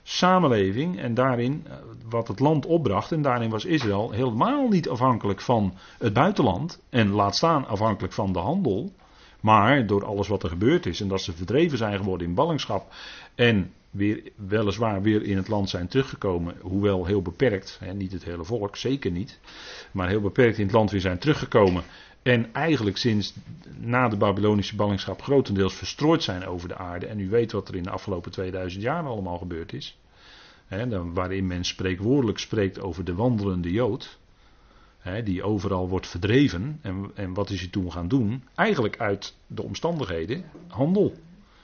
samenleving 0.07 0.99
en 0.99 1.15
daarin 1.15 1.65
eh, 1.67 1.77
wat 2.09 2.29
het 2.29 2.41
land 2.41 2.67
opbracht. 2.67 3.13
En 3.13 3.23
daarin 3.23 3.51
was 3.51 3.65
Israël 3.65 4.11
helemaal 4.11 4.69
niet 4.69 4.89
afhankelijk 4.89 5.41
van 5.41 5.75
het 5.99 6.13
buitenland. 6.13 6.83
En 6.91 7.11
laat 7.11 7.37
staan 7.37 7.67
afhankelijk 7.67 8.13
van 8.13 8.33
de 8.33 8.39
handel. 8.39 8.93
Maar 9.41 9.87
door 9.87 10.05
alles 10.05 10.29
wat 10.29 10.43
er 10.43 10.49
gebeurd 10.49 10.87
is 10.87 11.01
en 11.01 11.09
dat 11.09 11.21
ze 11.21 11.33
verdreven 11.33 11.79
zijn 11.79 11.97
geworden 11.97 12.27
in 12.27 12.35
ballingschap. 12.35 12.95
En 13.35 13.73
weer, 13.91 14.23
weliswaar 14.35 15.03
weer 15.03 15.23
in 15.23 15.37
het 15.37 15.49
land 15.49 15.71
zijn 15.71 15.89
teruggekomen. 15.89 16.55
Hoewel 16.61 17.07
heel 17.07 17.23
beperkt. 17.23 17.79
Hè, 17.81 17.93
niet 17.93 18.13
het 18.13 18.25
hele 18.25 18.45
volk, 18.45 18.77
zeker 18.77 19.11
niet. 19.11 19.41
Maar 19.93 20.09
heel 20.09 20.21
beperkt 20.21 20.59
in 20.59 20.65
het 20.65 20.75
land 20.75 20.91
weer 20.91 21.01
zijn 21.01 21.19
teruggekomen. 21.19 21.83
En 22.25 22.53
eigenlijk 22.53 22.97
sinds 22.97 23.35
na 23.79 24.09
de 24.09 24.17
Babylonische 24.17 24.77
ballingschap 24.77 25.23
grotendeels 25.23 25.75
verstrooid 25.75 26.23
zijn 26.23 26.47
over 26.47 26.69
de 26.69 26.77
aarde. 26.77 27.07
En 27.07 27.21
u 27.21 27.29
weet 27.29 27.53
wat 27.53 27.69
er 27.69 27.75
in 27.75 27.83
de 27.83 27.91
afgelopen 27.91 28.31
2000 28.31 28.83
jaar 28.83 29.05
allemaal 29.05 29.39
gebeurd 29.39 29.73
is. 29.73 29.99
He, 30.67 31.13
waarin 31.13 31.47
men 31.47 31.65
spreekwoordelijk 31.65 32.39
spreekt 32.39 32.81
over 32.81 33.05
de 33.05 33.15
wandelende 33.15 33.71
Jood. 33.71 34.19
die 35.25 35.43
overal 35.43 35.89
wordt 35.89 36.07
verdreven. 36.07 36.79
En, 36.83 37.11
en 37.15 37.35
wat 37.35 37.51
is 37.51 37.61
hij 37.61 37.69
toen 37.69 37.93
gaan 37.93 38.09
doen? 38.09 38.45
Eigenlijk 38.55 39.01
uit 39.01 39.35
de 39.47 39.63
omstandigheden 39.63 40.45
handel. 40.69 41.15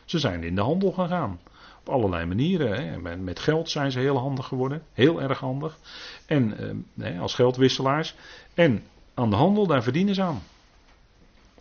Ze 0.05 0.19
zijn 0.19 0.43
in 0.43 0.55
de 0.55 0.61
handel 0.61 0.93
gegaan. 0.93 1.41
Op 1.81 1.89
allerlei 1.89 2.27
manieren. 2.27 3.25
Met 3.25 3.39
geld 3.39 3.71
zijn 3.71 3.93
ze 3.93 3.99
heel 3.99 4.19
handig 4.19 4.47
geworden. 4.47 4.83
Heel 4.93 5.23
erg 5.23 5.39
handig. 5.39 5.79
En 6.27 6.55
eh, 6.99 7.21
als 7.21 7.35
geldwisselaars. 7.35 8.15
En 8.55 8.83
aan 9.15 9.31
de 9.31 9.37
handel, 9.37 9.67
daar 9.67 9.83
verdienen 9.83 10.15
ze 10.15 10.23
aan. 10.23 10.43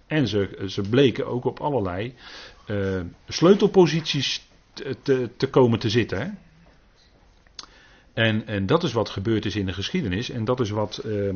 En 0.10 0.28
ze, 0.28 0.64
ze 0.68 0.82
bleken 0.82 1.28
ook 1.28 1.45
op 1.45 1.60
allerlei 1.60 2.14
uh, 2.68 3.01
sleutelposities 3.28 4.47
te, 4.74 5.30
te, 5.38 5.49
komen 5.49 5.80
te 5.80 5.89
zitten. 5.89 6.38
En, 8.14 8.47
en 8.47 8.66
dat 8.66 8.84
is 8.84 8.93
wat 8.93 9.10
gebeurd 9.10 9.45
is 9.45 9.55
in 9.55 9.66
de 9.66 9.74
geschiedenis. 9.74 10.30
En 10.30 10.45
dat 10.45 10.60
is 10.60 10.70
wat, 10.70 11.01
uh, 11.05 11.34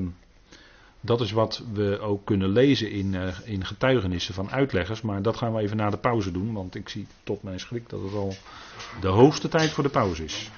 dat 1.01 1.21
is 1.21 1.32
wat 1.32 1.63
we 1.74 1.99
ook 1.99 2.26
kunnen 2.26 2.49
lezen 2.49 2.91
in, 2.91 3.13
uh, 3.13 3.28
in 3.43 3.65
getuigenissen 3.65 4.34
van 4.34 4.51
uitleggers. 4.51 5.01
Maar 5.01 5.21
dat 5.21 5.38
gaan 5.38 5.53
we 5.53 5.61
even 5.61 5.78
na 5.78 5.89
de 5.89 5.97
pauze 5.97 6.32
doen. 6.32 6.53
Want 6.53 6.76
ik 6.76 6.89
zie 6.89 7.07
tot 7.24 7.43
mijn 7.43 7.59
schrik 7.59 7.89
dat 7.89 8.01
het 8.01 8.13
al 8.13 8.36
de 9.01 9.07
hoogste 9.07 9.47
tijd 9.47 9.69
voor 9.69 9.84
de 9.84 9.89
pauze 9.89 10.24
is. 10.24 10.51